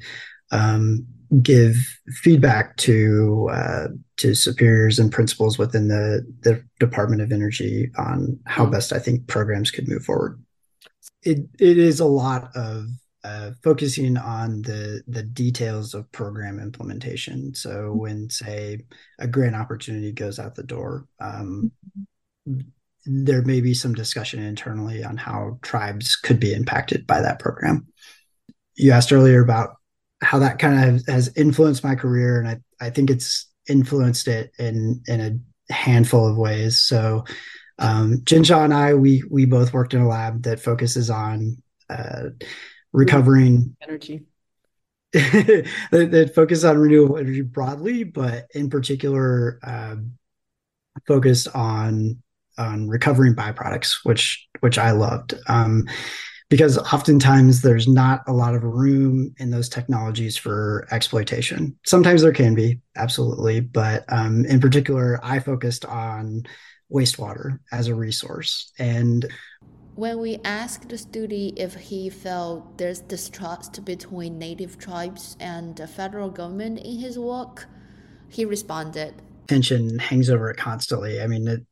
um, 0.51 1.05
give 1.41 1.75
feedback 2.21 2.77
to 2.77 3.49
uh, 3.51 3.87
to 4.17 4.35
superiors 4.35 4.99
and 4.99 5.11
principals 5.11 5.57
within 5.57 5.87
the 5.87 6.25
the 6.41 6.63
Department 6.79 7.21
of 7.21 7.31
Energy 7.31 7.89
on 7.97 8.39
how 8.45 8.63
mm-hmm. 8.63 8.73
best 8.73 8.93
I 8.93 8.99
think 8.99 9.25
programs 9.27 9.71
could 9.71 9.87
move 9.87 10.03
forward. 10.03 10.39
It 11.23 11.39
it 11.59 11.79
is 11.79 11.99
a 11.99 12.05
lot 12.05 12.55
of 12.55 12.85
uh, 13.25 13.51
focusing 13.63 14.17
on 14.17 14.61
the 14.61 15.01
the 15.07 15.23
details 15.23 15.95
of 15.95 16.11
program 16.11 16.59
implementation. 16.59 17.55
So 17.55 17.69
mm-hmm. 17.69 17.97
when 17.97 18.29
say 18.29 18.81
a 19.17 19.27
grant 19.27 19.55
opportunity 19.55 20.11
goes 20.11 20.37
out 20.37 20.53
the 20.53 20.61
door, 20.61 21.07
um, 21.19 21.71
there 23.05 23.41
may 23.41 23.61
be 23.61 23.73
some 23.73 23.95
discussion 23.95 24.43
internally 24.43 25.03
on 25.03 25.17
how 25.17 25.57
tribes 25.63 26.15
could 26.15 26.39
be 26.39 26.53
impacted 26.53 27.07
by 27.07 27.21
that 27.21 27.39
program. 27.39 27.87
You 28.75 28.91
asked 28.91 29.11
earlier 29.11 29.41
about 29.41 29.77
how 30.21 30.37
that 30.39 30.59
kind 30.59 30.95
of 30.95 31.07
has 31.07 31.35
influenced 31.35 31.83
my 31.83 31.95
career, 31.95 32.37
and 32.37 32.47
I 32.47 32.59
I 32.79 32.91
think 32.91 33.09
it's 33.09 33.49
influenced 33.67 34.27
it 34.27 34.51
in 34.59 35.01
in 35.07 35.19
a 35.19 35.73
handful 35.73 36.29
of 36.29 36.37
ways. 36.37 36.77
So. 36.77 37.25
Um, 37.77 38.19
Jinsha 38.23 38.63
and 38.63 38.73
I, 38.73 38.93
we 38.93 39.21
we 39.29 39.43
both 39.43 39.73
worked 39.73 39.93
in 39.93 39.99
a 39.99 40.07
lab 40.07 40.43
that 40.43 40.61
focuses 40.61 41.09
on 41.09 41.57
uh, 41.89 42.29
recovering 42.95 43.75
energy 43.81 44.25
that, 45.13 46.31
focus 46.35 46.65
on 46.65 46.77
renewable 46.77 47.17
energy 47.17 47.41
broadly, 47.41 48.03
but 48.03 48.47
in 48.53 48.69
particular, 48.69 49.59
um, 49.63 50.11
focused 51.07 51.47
on 51.55 52.21
on 52.57 52.87
recovering 52.87 53.33
byproducts, 53.33 53.99
which 54.03 54.45
which 54.59 54.77
I 54.77 54.91
loved. 54.91 55.33
Um, 55.47 55.87
because 56.49 56.77
oftentimes 56.77 57.61
there's 57.61 57.87
not 57.87 58.21
a 58.27 58.33
lot 58.33 58.55
of 58.55 58.63
room 58.63 59.33
in 59.39 59.49
those 59.49 59.69
technologies 59.69 60.37
for 60.37 60.85
exploitation. 60.91 61.77
Sometimes 61.85 62.21
there 62.21 62.33
can 62.33 62.53
be, 62.53 62.81
absolutely, 62.95 63.61
but 63.61 64.03
um, 64.09 64.45
in 64.45 64.59
particular, 64.59 65.19
I 65.23 65.39
focused 65.39 65.85
on 65.85 66.43
wastewater 66.91 67.59
as 67.71 67.87
a 67.87 67.95
resource. 67.95 68.71
And 68.77 69.25
when 69.95 70.19
we 70.19 70.39
asked 70.43 70.89
Studi 70.89 71.53
if 71.55 71.73
he 71.75 72.09
felt 72.09 72.77
there's 72.77 72.99
distrust 72.99 73.83
between 73.85 74.37
native 74.37 74.77
tribes 74.77 75.37
and 75.39 75.75
the 75.75 75.87
federal 75.87 76.29
government 76.29 76.79
in 76.79 76.99
his 76.99 77.17
work, 77.17 77.67
he 78.29 78.45
responded, 78.45 79.13
tension 79.47 79.99
hangs 79.99 80.29
over 80.29 80.49
it 80.49 80.57
constantly. 80.57 81.21
I 81.21 81.27
mean, 81.27 81.47
it, 81.47 81.65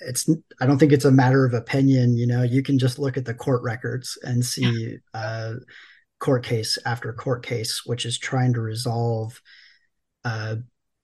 it's 0.00 0.28
I 0.60 0.66
don't 0.66 0.78
think 0.78 0.92
it's 0.92 1.04
a 1.04 1.10
matter 1.10 1.44
of 1.44 1.54
opinion. 1.54 2.16
You 2.16 2.26
know, 2.26 2.42
you 2.42 2.62
can 2.62 2.78
just 2.78 2.98
look 2.98 3.16
at 3.16 3.24
the 3.24 3.34
court 3.34 3.62
records 3.62 4.18
and 4.22 4.44
see 4.44 4.98
uh, 5.14 5.54
court 6.18 6.44
case 6.44 6.78
after 6.84 7.12
court 7.12 7.44
case, 7.44 7.82
which 7.84 8.04
is 8.04 8.18
trying 8.18 8.52
to 8.54 8.60
resolve 8.60 9.40
uh, 10.24 10.56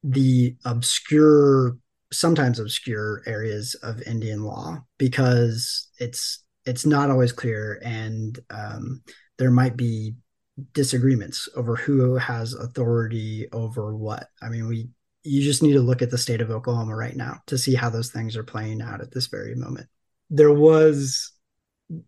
the 0.02 0.56
obscure, 0.64 1.76
sometimes 2.12 2.58
obscure 2.58 3.22
areas 3.26 3.74
of 3.82 4.02
Indian 4.02 4.42
law 4.42 4.84
because 4.98 5.88
it's 5.98 6.44
it's 6.64 6.84
not 6.84 7.10
always 7.10 7.32
clear, 7.32 7.80
and 7.84 8.38
um, 8.50 9.02
there 9.38 9.50
might 9.50 9.76
be 9.76 10.14
disagreements 10.72 11.48
over 11.54 11.76
who 11.76 12.16
has 12.16 12.54
authority 12.54 13.46
over 13.52 13.94
what. 13.94 14.28
I 14.42 14.48
mean, 14.48 14.66
we 14.66 14.88
you 15.22 15.42
just 15.42 15.62
need 15.62 15.74
to 15.74 15.80
look 15.80 16.02
at 16.02 16.10
the 16.10 16.18
state 16.18 16.40
of 16.40 16.50
Oklahoma 16.50 16.94
right 16.94 17.16
now 17.16 17.40
to 17.46 17.58
see 17.58 17.74
how 17.74 17.90
those 17.90 18.10
things 18.10 18.36
are 18.36 18.44
playing 18.44 18.80
out 18.80 19.00
at 19.00 19.12
this 19.12 19.26
very 19.26 19.54
moment. 19.54 19.88
There 20.30 20.52
was 20.52 21.32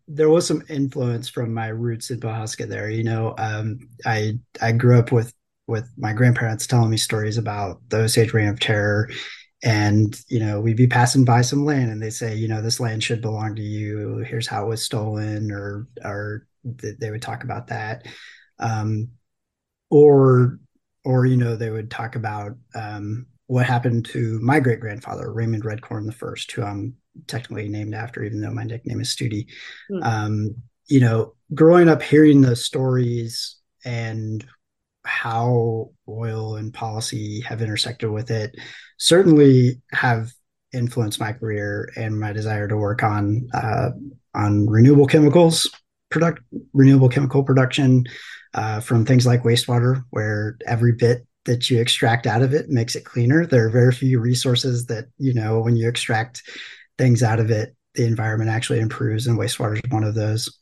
there 0.08 0.28
was 0.28 0.46
some 0.46 0.64
influence 0.68 1.28
from 1.28 1.54
my 1.54 1.68
roots 1.68 2.10
in 2.10 2.20
Pawhuska 2.20 2.68
there. 2.68 2.90
You 2.90 3.04
know, 3.04 3.34
um, 3.38 3.78
I 4.04 4.38
I 4.60 4.72
grew 4.72 4.98
up 4.98 5.12
with 5.12 5.32
with 5.66 5.88
my 5.96 6.12
grandparents 6.12 6.66
telling 6.66 6.90
me 6.90 6.96
stories 6.96 7.38
about 7.38 7.80
the 7.88 7.98
Osage 7.98 8.32
Reign 8.32 8.48
of 8.48 8.58
Terror. 8.58 9.10
And, 9.64 10.18
you 10.28 10.38
know, 10.38 10.60
we'd 10.60 10.76
be 10.76 10.86
passing 10.86 11.24
by 11.24 11.42
some 11.42 11.64
land 11.64 11.90
and 11.90 12.00
they 12.00 12.10
say, 12.10 12.34
you 12.34 12.46
know, 12.46 12.62
this 12.62 12.78
land 12.78 13.02
should 13.02 13.20
belong 13.20 13.56
to 13.56 13.62
you. 13.62 14.18
Here's 14.18 14.46
how 14.46 14.64
it 14.64 14.68
was 14.68 14.84
stolen, 14.84 15.50
or 15.50 15.88
or 16.04 16.46
they 16.64 17.10
would 17.10 17.22
talk 17.22 17.42
about 17.44 17.68
that. 17.68 18.06
Um, 18.60 19.10
or 19.90 20.58
or 21.04 21.26
you 21.26 21.36
know 21.36 21.56
they 21.56 21.70
would 21.70 21.90
talk 21.90 22.16
about 22.16 22.52
um, 22.74 23.26
what 23.46 23.66
happened 23.66 24.04
to 24.04 24.38
my 24.40 24.60
great 24.60 24.80
grandfather 24.80 25.32
Raymond 25.32 25.64
RedCorn 25.64 26.06
the 26.06 26.12
first, 26.12 26.52
who 26.52 26.62
I'm 26.62 26.94
technically 27.26 27.68
named 27.68 27.94
after, 27.94 28.22
even 28.22 28.40
though 28.40 28.52
my 28.52 28.64
nickname 28.64 29.00
is 29.00 29.14
Studi. 29.14 29.46
Mm. 29.90 30.04
Um, 30.04 30.54
you 30.86 31.00
know, 31.00 31.34
growing 31.54 31.88
up 31.88 32.02
hearing 32.02 32.40
those 32.40 32.64
stories 32.64 33.56
and 33.84 34.46
how 35.08 35.90
oil 36.08 36.56
and 36.56 36.72
policy 36.72 37.40
have 37.40 37.62
intersected 37.62 38.10
with 38.10 38.30
it 38.30 38.54
certainly 38.98 39.80
have 39.92 40.30
influenced 40.72 41.18
my 41.18 41.32
career 41.32 41.90
and 41.96 42.20
my 42.20 42.32
desire 42.32 42.68
to 42.68 42.76
work 42.76 43.02
on 43.02 43.48
uh, 43.54 43.90
on 44.34 44.66
renewable 44.66 45.06
chemicals 45.06 45.68
product 46.10 46.40
renewable 46.72 47.08
chemical 47.08 47.42
production 47.42 48.04
uh, 48.54 48.80
from 48.80 49.04
things 49.04 49.26
like 49.26 49.42
wastewater, 49.42 50.04
where 50.10 50.56
every 50.66 50.92
bit 50.92 51.26
that 51.44 51.70
you 51.70 51.80
extract 51.80 52.26
out 52.26 52.42
of 52.42 52.52
it 52.52 52.68
makes 52.68 52.94
it 52.94 53.04
cleaner. 53.04 53.46
There 53.46 53.66
are 53.66 53.70
very 53.70 53.92
few 53.92 54.18
resources 54.20 54.86
that, 54.86 55.06
you 55.18 55.34
know, 55.34 55.60
when 55.60 55.76
you 55.76 55.88
extract 55.88 56.42
things 56.98 57.22
out 57.22 57.40
of 57.40 57.50
it, 57.50 57.74
the 57.94 58.04
environment 58.04 58.50
actually 58.50 58.80
improves, 58.80 59.26
and 59.26 59.38
wastewater 59.38 59.74
is 59.74 59.90
one 59.90 60.04
of 60.04 60.14
those. 60.14 60.57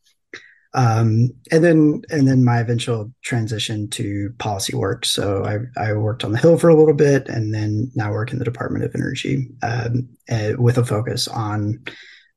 Um, 0.74 1.30
and 1.50 1.64
then 1.64 2.02
and 2.10 2.28
then 2.28 2.44
my 2.44 2.58
eventual 2.58 3.12
transition 3.22 3.88
to 3.90 4.34
policy 4.38 4.76
work. 4.76 5.04
So 5.04 5.44
I, 5.44 5.90
I 5.90 5.92
worked 5.94 6.24
on 6.24 6.32
the 6.32 6.38
Hill 6.38 6.58
for 6.58 6.68
a 6.68 6.74
little 6.74 6.94
bit, 6.94 7.28
and 7.28 7.54
then 7.54 7.90
now 7.94 8.12
work 8.12 8.32
in 8.32 8.38
the 8.38 8.44
Department 8.44 8.84
of 8.84 8.94
Energy 8.94 9.48
um, 9.62 10.08
uh, 10.30 10.52
with 10.58 10.78
a 10.78 10.84
focus 10.84 11.28
on 11.28 11.82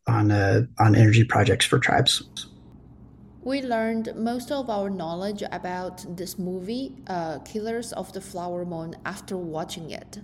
on 0.07 0.31
uh, 0.31 0.61
on 0.79 0.95
energy 0.95 1.23
projects 1.23 1.65
for 1.65 1.79
tribes. 1.79 2.23
We 3.41 3.61
learned 3.61 4.13
most 4.15 4.51
of 4.51 4.69
our 4.69 4.89
knowledge 4.89 5.43
about 5.51 6.05
this 6.17 6.37
movie, 6.37 6.95
uh, 7.07 7.39
Killers 7.39 7.93
of 7.93 8.11
the 8.11 8.21
Flower 8.21 8.65
Moon, 8.65 8.95
after 9.05 9.37
watching 9.37 9.91
it. 9.91 10.19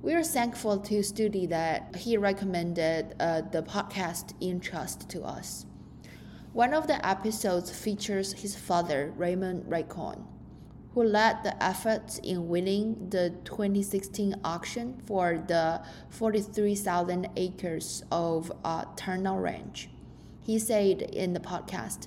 We 0.00 0.14
are 0.14 0.22
thankful 0.22 0.78
to 0.78 1.00
Studi 1.00 1.48
that 1.48 1.96
he 1.96 2.16
recommended 2.16 3.14
uh, 3.18 3.40
the 3.40 3.62
podcast 3.62 4.34
Entrust 4.40 5.08
to 5.10 5.22
us. 5.22 5.66
One 6.54 6.72
of 6.72 6.86
the 6.86 7.04
episodes 7.04 7.72
features 7.72 8.32
his 8.32 8.54
father, 8.54 9.12
Raymond 9.16 9.64
RedCorn, 9.64 10.22
who 10.92 11.02
led 11.02 11.42
the 11.42 11.60
efforts 11.60 12.18
in 12.18 12.48
winning 12.48 13.08
the 13.10 13.30
2016 13.42 14.36
auction 14.44 15.02
for 15.04 15.42
the 15.48 15.82
43,000 16.10 17.28
acres 17.34 18.04
of 18.12 18.52
uh, 18.64 18.84
Turnouth 18.94 19.42
Ranch. 19.42 19.88
He 20.42 20.60
said 20.60 21.02
in 21.02 21.32
the 21.32 21.40
podcast, 21.40 22.06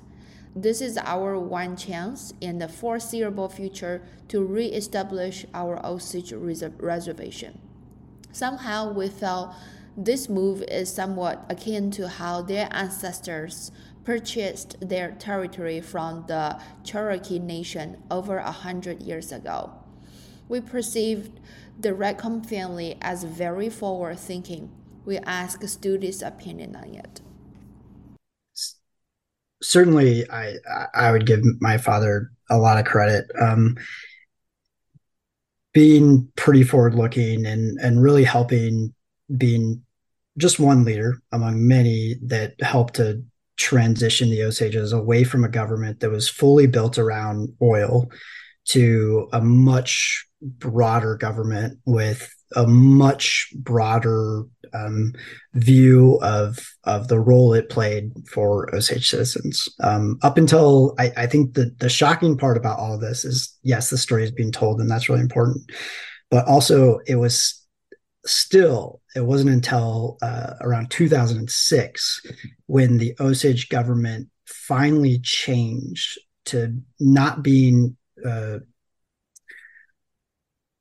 This 0.56 0.80
is 0.80 0.98
our 0.98 1.38
one 1.38 1.76
chance 1.76 2.34
in 2.39 2.60
the 2.60 2.70
foreseeable 2.70 3.50
future 3.50 4.02
to 4.30 4.45
re 4.45 4.68
establish 4.68 5.45
our 5.54 5.86
Osage 5.86 6.32
reservation. 6.32 7.60
Somehow 8.32 8.93
we 8.93 9.10
felt 9.10 9.54
this 9.98 10.30
move 10.30 10.62
is 10.70 10.93
somewhat 10.93 11.43
akin 11.50 11.89
to 11.89 12.08
how 12.08 12.43
their 12.43 12.70
ancestors 12.72 13.72
purchased 14.08 14.78
their 14.80 15.12
territory 15.12 15.82
from 15.82 16.24
the 16.28 16.58
Cherokee 16.86 17.39
Nation 17.39 18.01
over 18.10 18.38
a 18.38 18.51
hundred 18.51 19.03
years 19.03 19.34
ago. 19.34 19.74
We 20.47 20.62
perceived 20.62 21.41
the 21.78 21.89
RedCorn 21.89 22.45
family 22.45 22.97
as 23.01 23.26
very 23.26 23.70
forward 23.70 24.18
thinking. 24.18 24.72
We 25.05 25.18
asked 25.18 25.68
Studi's 25.68 26.22
opinion 26.22 26.76
on 26.76 26.95
it 26.95 27.20
certainly 29.62 30.30
I 30.30 30.55
I 30.93 31.12
would 31.12 31.26
give 31.26 31.41
my 31.60 31.78
father 31.78 32.32
a 32.49 32.58
lot 32.58 32.78
of 32.80 32.86
credit. 32.86 33.26
Um, 33.39 33.76
being 35.74 36.32
pretty 36.36 36.64
forward 36.64 36.95
looking 36.95 37.45
and 37.45 37.78
and 37.80 38.01
really 38.01 38.24
helping 38.24 38.93
being 39.36 39.84
just 40.38 40.60
one 40.60 40.86
leader 40.86 41.22
among 41.32 41.68
many 41.68 42.16
that 42.24 42.53
helped 42.62 42.95
to 42.95 43.24
transition 43.58 44.30
the 44.30 44.43
Osages 44.43 44.93
away 44.93 45.24
from 45.24 45.43
a 45.43 45.49
government 45.49 45.99
that 45.99 46.10
was 46.10 46.30
fully 46.30 46.68
built 46.68 46.97
around 46.97 47.49
oil 47.62 48.10
to 48.66 49.28
a 49.34 49.41
much 49.41 50.26
broader 50.41 51.16
government 51.16 51.80
with 51.86 52.34
a 52.55 52.66
much 52.68 53.49
broader 53.55 54.43
um, 54.74 55.14
view 55.53 56.20
of 56.22 56.60
of 56.84 57.08
the 57.08 57.20
role 57.20 57.53
it 57.53 57.70
played 57.70 58.12
for 58.32 58.74
Osage 58.74 59.10
citizens. 59.10 59.68
Um, 59.82 60.20
up 60.22 60.38
until 60.38 60.93
I, 60.99 61.12
I, 61.18 61.28
think 61.28 61.53
the 61.53 61.74
the 61.80 61.89
shocking 61.89 62.38
part 62.38 62.58
about 62.58 62.80
all 62.80 62.97
this 62.97 63.26
is 63.26 63.58
yes, 63.64 63.89
the 63.89 63.97
story 63.97 64.24
is 64.24 64.32
being 64.32 64.51
told, 64.51 64.80
and 64.80 64.89
that's 64.89 65.10
really 65.10 65.22
important. 65.22 65.70
But 66.30 66.47
also, 66.47 66.99
it 67.08 67.16
was 67.16 67.66
still 68.26 69.01
it 69.18 69.26
wasn't 69.26 69.49
until 69.49 70.18
uh, 70.22 70.53
around 70.61 70.91
2006 70.91 72.22
when 72.68 72.97
the 72.97 73.15
Osage 73.20 73.68
government 73.68 74.30
finally 74.45 75.20
changed 75.24 76.20
to 76.45 76.80
not 76.99 77.41
being 77.41 77.97
uh, 78.24 78.59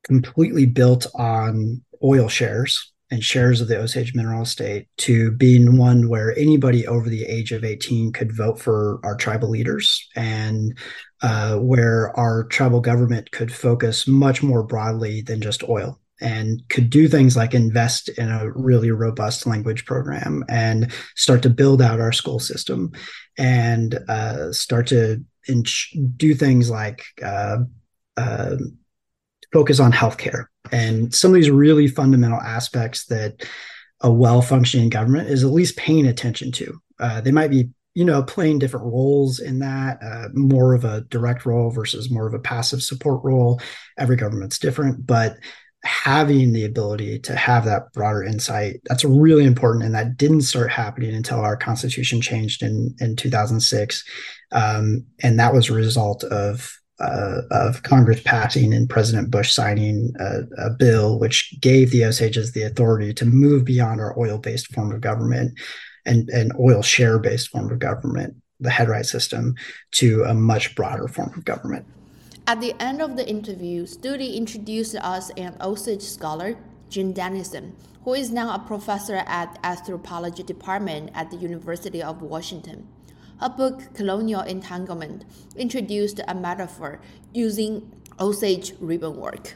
completely 0.05 0.66
built 0.66 1.07
on 1.14 1.82
oil 2.05 2.28
shares 2.28 2.93
and 3.11 3.24
shares 3.24 3.62
of 3.62 3.68
the 3.68 3.78
Osage 3.78 4.14
mineral 4.14 4.43
estate 4.43 4.87
to 4.99 5.30
being 5.32 5.78
one 5.78 6.11
where 6.11 6.37
anybody 6.37 6.87
over 6.87 7.09
the 7.09 7.24
age 7.24 7.53
of 7.53 7.64
18 7.64 8.12
could 8.12 8.37
vote 8.37 8.61
for 8.61 9.01
our 9.03 9.16
tribal 9.16 9.49
leaders 9.49 10.07
and 10.14 10.76
uh, 11.22 11.57
where 11.57 12.14
our 12.18 12.45
tribal 12.45 12.80
government 12.80 13.30
could 13.30 13.53
focus 13.53 14.07
much 14.07 14.43
more 14.43 14.62
broadly 14.62 15.22
than 15.22 15.41
just 15.41 15.66
oil 15.68 15.99
and 16.21 16.62
could 16.69 16.91
do 16.91 17.09
things 17.09 17.37
like 17.37 17.55
invest 17.55 18.09
in 18.11 18.29
a 18.29 18.51
really 18.53 18.91
robust 18.91 19.47
language 19.47 19.85
program 19.85 20.45
and 20.49 20.93
start 21.14 21.43
to 21.43 21.51
build 21.51 21.83
out 21.83 22.01
our 22.01 22.12
school 22.12 22.39
system 22.39 22.93
and 23.39 23.99
uh, 24.09 24.53
start 24.53 24.87
to 24.87 25.23
in- 25.49 25.64
do 26.17 26.35
things 26.35 26.71
like 26.71 27.05
uh, 27.23 27.59
uh 28.17 28.57
focus 29.53 29.79
on 29.79 29.93
healthcare 29.93 30.47
and 30.73 31.14
some 31.14 31.31
of 31.31 31.35
these 31.35 31.51
really 31.51 31.87
fundamental 31.87 32.41
aspects 32.41 33.07
that 33.07 33.47
a 34.01 34.11
well-functioning 34.11 34.89
government 34.89 35.29
is 35.29 35.45
at 35.45 35.51
least 35.51 35.77
paying 35.77 36.07
attention 36.07 36.53
to. 36.53 36.79
Uh, 36.99 37.21
they 37.21 37.31
might 37.33 37.51
be 37.51 37.71
you 37.97 38.05
know, 38.05 38.23
playing 38.23 38.59
different 38.59 38.85
roles 38.85 39.41
in 39.41 39.61
that, 39.61 39.99
uh, 40.03 40.29
more 40.35 40.75
of 40.75 40.85
a 40.85 41.01
direct 41.09 41.47
role 41.47 41.71
versus 41.71 42.11
more 42.11 42.27
of 42.27 42.35
a 42.35 42.39
passive 42.39 42.83
support 42.83 43.25
role. 43.25 43.59
Every 43.97 44.17
government's 44.17 44.59
different, 44.59 45.07
but 45.07 45.39
having 45.87 46.53
the 46.53 46.64
ability 46.64 47.18
to 47.20 47.34
have 47.34 47.64
that 47.64 47.93
broader 47.93 48.22
insight 48.22 48.80
that's 48.84 49.05
really 49.05 49.45
important 49.45 49.84
and 49.84 49.95
that 49.95 50.16
didn't 50.16 50.43
start 50.43 50.70
happening 50.70 51.14
until 51.14 51.41
our 51.41 51.57
constitution 51.57 52.20
changed 52.20 52.62
in 52.62 52.95
in 53.01 53.16
2006 53.16 54.05
um, 54.53 55.05
and 55.22 55.39
that 55.39 55.55
was 55.55 55.68
a 55.68 55.74
result 55.74 56.24
of 56.24 56.76
uh, 56.99 57.43
of 57.51 57.82
Congress 57.82 58.22
passing 58.24 58.72
and 58.72 58.89
President 58.89 59.30
Bush 59.30 59.53
signing 59.53 60.12
a, 60.18 60.66
a, 60.66 60.70
bill 60.70 61.18
which 61.18 61.55
gave 61.61 61.91
the 61.91 62.03
Osages 62.05 62.53
the 62.53 62.62
authority 62.62 63.12
to 63.12 63.26
move 63.26 63.66
beyond 63.66 64.01
our 64.01 64.18
oil-based 64.18 64.72
form 64.72 64.93
of 64.93 65.03
government 65.03 65.59
and 66.07 66.28
an 66.30 66.53
oil 66.59 66.80
share-based 66.80 67.51
form 67.51 67.70
of 67.70 67.78
government, 67.78 68.37
the 68.61 68.70
headright 68.70 69.05
system, 69.05 69.55
to 69.93 70.22
a 70.24 70.32
much 70.32 70.74
broader 70.74 71.07
form 71.07 71.32
of 71.37 71.45
government. 71.45 71.84
At 72.49 72.61
the 72.61 72.80
end 72.80 73.03
of 73.03 73.16
the 73.16 73.28
interview, 73.28 73.86
Studi 73.86 74.36
introduced 74.36 74.94
us 74.94 75.30
an 75.30 75.57
Osage 75.61 76.03
scholar, 76.03 76.57
Jean 76.88 77.12
Dennison, 77.12 77.74
who 78.05 78.14
is 78.14 78.30
now 78.30 78.55
a 78.55 78.61
professor 78.61 79.16
at 79.26 79.59
anthropology 79.64 80.44
department 80.44 81.11
at 81.12 81.32
the 81.32 81.38
University 81.38 82.01
of 82.01 82.22
Washington. 82.22 82.86
Her 83.40 83.49
book, 83.49 83.92
Colonial 83.94 84.42
Entanglement, 84.42 85.24
introduced 85.57 86.20
a 86.28 86.36
metaphor 86.36 87.01
using 87.34 87.90
Osage 88.20 88.74
ribbon 88.78 89.16
work. 89.16 89.55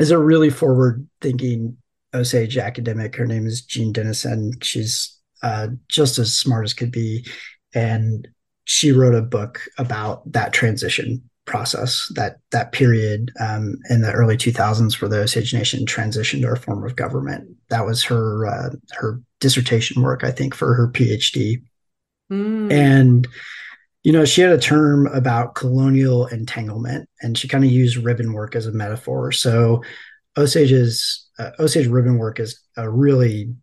Is 0.00 0.10
a 0.10 0.18
really 0.18 0.50
forward 0.50 1.06
thinking 1.20 1.76
Osage 2.12 2.58
academic. 2.58 3.14
Her 3.14 3.26
name 3.26 3.46
is 3.46 3.62
Jean 3.62 3.92
Dennison. 3.92 4.54
She's 4.60 5.16
uh, 5.40 5.68
just 5.86 6.18
as 6.18 6.34
smart 6.34 6.64
as 6.64 6.74
could 6.74 6.90
be. 6.90 7.24
And 7.72 8.26
she 8.64 8.92
wrote 8.92 9.14
a 9.14 9.22
book 9.22 9.60
about 9.78 10.30
that 10.32 10.52
transition 10.52 11.22
process, 11.44 12.10
that 12.14 12.38
that 12.50 12.72
period 12.72 13.30
um, 13.40 13.76
in 13.90 14.02
the 14.02 14.12
early 14.12 14.36
2000s 14.36 15.00
where 15.00 15.08
the 15.08 15.20
Osage 15.20 15.52
Nation 15.52 15.84
transitioned 15.84 16.42
to 16.42 16.52
a 16.52 16.56
form 16.56 16.84
of 16.84 16.96
government. 16.96 17.48
That 17.68 17.84
was 17.84 18.04
her 18.04 18.46
uh, 18.46 18.70
her 18.92 19.20
dissertation 19.40 20.02
work, 20.02 20.24
I 20.24 20.30
think, 20.30 20.54
for 20.54 20.74
her 20.74 20.88
PhD. 20.88 21.62
Mm. 22.30 22.72
And 22.72 23.28
you 24.04 24.12
know, 24.12 24.24
she 24.24 24.40
had 24.40 24.50
a 24.50 24.58
term 24.58 25.06
about 25.08 25.54
colonial 25.54 26.26
entanglement, 26.26 27.08
and 27.20 27.38
she 27.38 27.48
kind 27.48 27.64
of 27.64 27.70
used 27.70 27.96
ribbon 27.96 28.32
work 28.32 28.56
as 28.56 28.66
a 28.66 28.72
metaphor. 28.72 29.30
So 29.32 29.82
Osage's 30.36 31.28
uh, 31.38 31.50
Osage 31.58 31.86
ribbon 31.86 32.18
work 32.18 32.40
is 32.40 32.60
a 32.76 32.90
really 32.90 33.54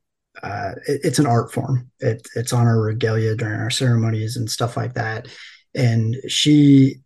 uh, 0.44 0.72
it, 0.88 1.02
it's 1.04 1.20
an 1.20 1.26
art 1.26 1.52
form. 1.54 1.90
It, 2.00 2.28
it's 2.36 2.54
on 2.54 2.68
our 2.68 2.80
regalia 2.80 3.36
during 3.36 3.60
our 3.60 3.70
ceremonies 3.70 4.38
and 4.38 4.50
stuff 4.50 4.78
like 4.78 4.94
that. 4.94 5.28
And 5.76 6.16
she 6.28 7.02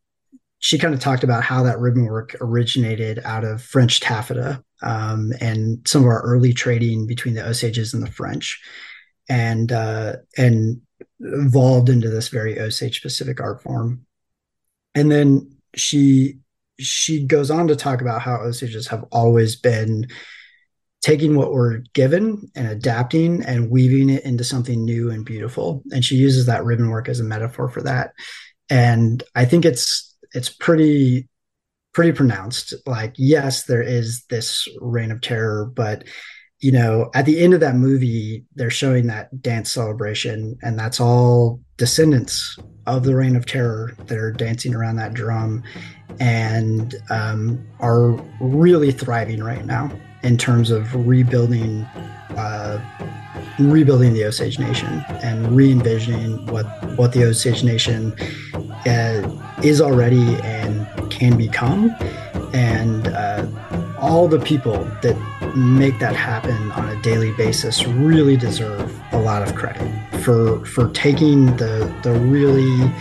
she 0.59 0.77
kind 0.77 0.93
of 0.93 1.01
talked 1.01 1.25
about 1.25 1.43
how 1.43 1.63
that 1.63 1.79
ribbon 1.79 2.05
work 2.05 2.37
originated 2.39 3.19
out 3.25 3.43
of 3.43 3.61
French 3.61 3.99
taffeta 3.99 4.63
um, 4.81 5.33
and 5.41 5.85
some 5.85 6.03
of 6.03 6.07
our 6.07 6.21
early 6.21 6.53
trading 6.53 7.05
between 7.05 7.33
the 7.33 7.45
Osages 7.45 7.93
and 7.93 8.01
the 8.01 8.11
French, 8.11 8.61
and 9.29 9.71
uh, 9.71 10.13
and 10.37 10.81
evolved 11.19 11.89
into 11.89 12.09
this 12.09 12.29
very 12.29 12.59
Osage 12.59 12.97
specific 12.97 13.41
art 13.41 13.61
form. 13.61 14.05
And 14.95 15.11
then 15.11 15.57
she 15.75 16.39
she 16.79 17.25
goes 17.25 17.51
on 17.51 17.67
to 17.67 17.75
talk 17.75 18.01
about 18.01 18.21
how 18.21 18.37
Osages 18.37 18.87
have 18.87 19.05
always 19.11 19.55
been 19.55 20.07
taking 21.03 21.35
what 21.35 21.51
we're 21.51 21.79
given 21.91 22.49
and 22.55 22.67
adapting 22.67 23.43
and 23.43 23.69
weaving 23.69 24.09
it 24.09 24.23
into 24.23 24.43
something 24.43 24.85
new 24.85 25.11
and 25.11 25.25
beautiful. 25.25 25.83
And 25.91 26.03
she 26.03 26.15
uses 26.15 26.45
that 26.45 26.63
ribbon 26.63 26.89
work 26.89 27.09
as 27.09 27.19
a 27.19 27.25
metaphor 27.25 27.69
for 27.69 27.81
that. 27.83 28.13
And 28.69 29.21
I 29.35 29.45
think 29.45 29.65
it's 29.65 30.15
it's 30.31 30.49
pretty 30.49 31.27
pretty 31.93 32.13
pronounced. 32.13 32.73
Like, 32.87 33.13
yes, 33.17 33.65
there 33.65 33.83
is 33.83 34.23
this 34.29 34.67
reign 34.79 35.11
of 35.11 35.21
terror, 35.21 35.65
but 35.65 36.05
you 36.59 36.71
know, 36.71 37.11
at 37.13 37.25
the 37.25 37.43
end 37.43 37.53
of 37.53 37.59
that 37.59 37.75
movie, 37.75 38.45
they're 38.55 38.69
showing 38.69 39.07
that 39.07 39.41
dance 39.41 39.69
celebration, 39.69 40.57
and 40.63 40.79
that's 40.79 41.01
all 41.01 41.59
descendants 41.75 42.57
of 42.85 43.03
the 43.03 43.13
reign 43.13 43.35
of 43.35 43.45
terror 43.45 43.93
that 44.05 44.17
are 44.17 44.31
dancing 44.31 44.73
around 44.73 44.95
that 44.95 45.13
drum 45.13 45.61
and 46.21 46.95
um, 47.09 47.67
are 47.81 48.11
really 48.39 48.93
thriving 48.93 49.43
right 49.43 49.65
now 49.65 49.91
in 50.23 50.37
terms 50.37 50.71
of 50.71 50.93
rebuilding 51.07 51.83
uh, 52.37 52.79
rebuilding 53.59 54.13
the 54.13 54.23
Osage 54.23 54.57
Nation 54.57 55.03
and 55.23 55.55
re-envisioning 55.55 56.45
what 56.47 56.65
what 56.97 57.13
the 57.13 57.23
Osage 57.23 57.63
Nation 57.63 58.13
uh, 58.85 59.29
is 59.63 59.81
already 59.81 60.35
and 60.41 60.87
can 61.11 61.37
become, 61.37 61.95
and 62.53 63.07
uh, 63.07 63.45
all 63.99 64.27
the 64.27 64.39
people 64.39 64.83
that 65.01 65.15
make 65.55 65.99
that 65.99 66.15
happen 66.15 66.71
on 66.71 66.89
a 66.89 67.01
daily 67.01 67.31
basis 67.33 67.85
really 67.85 68.35
deserve 68.35 68.99
a 69.11 69.19
lot 69.19 69.47
of 69.47 69.55
credit 69.55 69.87
for 70.23 70.65
for 70.65 70.89
taking 70.89 71.55
the 71.57 71.93
the 72.03 72.11
really 72.11 72.91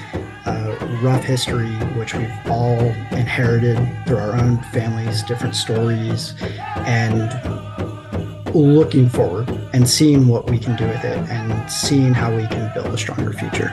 uh, 0.47 0.77
rough 1.03 1.23
history, 1.23 1.73
which 1.97 2.15
we've 2.15 2.33
all 2.47 2.81
inherited 3.13 3.77
through 4.07 4.19
our 4.19 4.37
own 4.37 4.63
families, 4.65 5.23
different 5.23 5.55
stories, 5.55 6.35
and 6.87 7.33
looking 8.55 9.09
forward 9.09 9.49
and 9.73 9.89
seeing 9.89 10.29
what 10.29 10.51
we 10.51 10.59
can 10.59 10.77
do 10.77 10.87
with 10.87 11.05
it 11.05 11.19
and 11.31 11.71
seeing 11.71 12.13
how 12.13 12.35
we 12.35 12.47
can 12.49 12.73
build 12.75 12.87
a 12.87 12.99
stronger 12.99 13.33
future. 13.33 13.71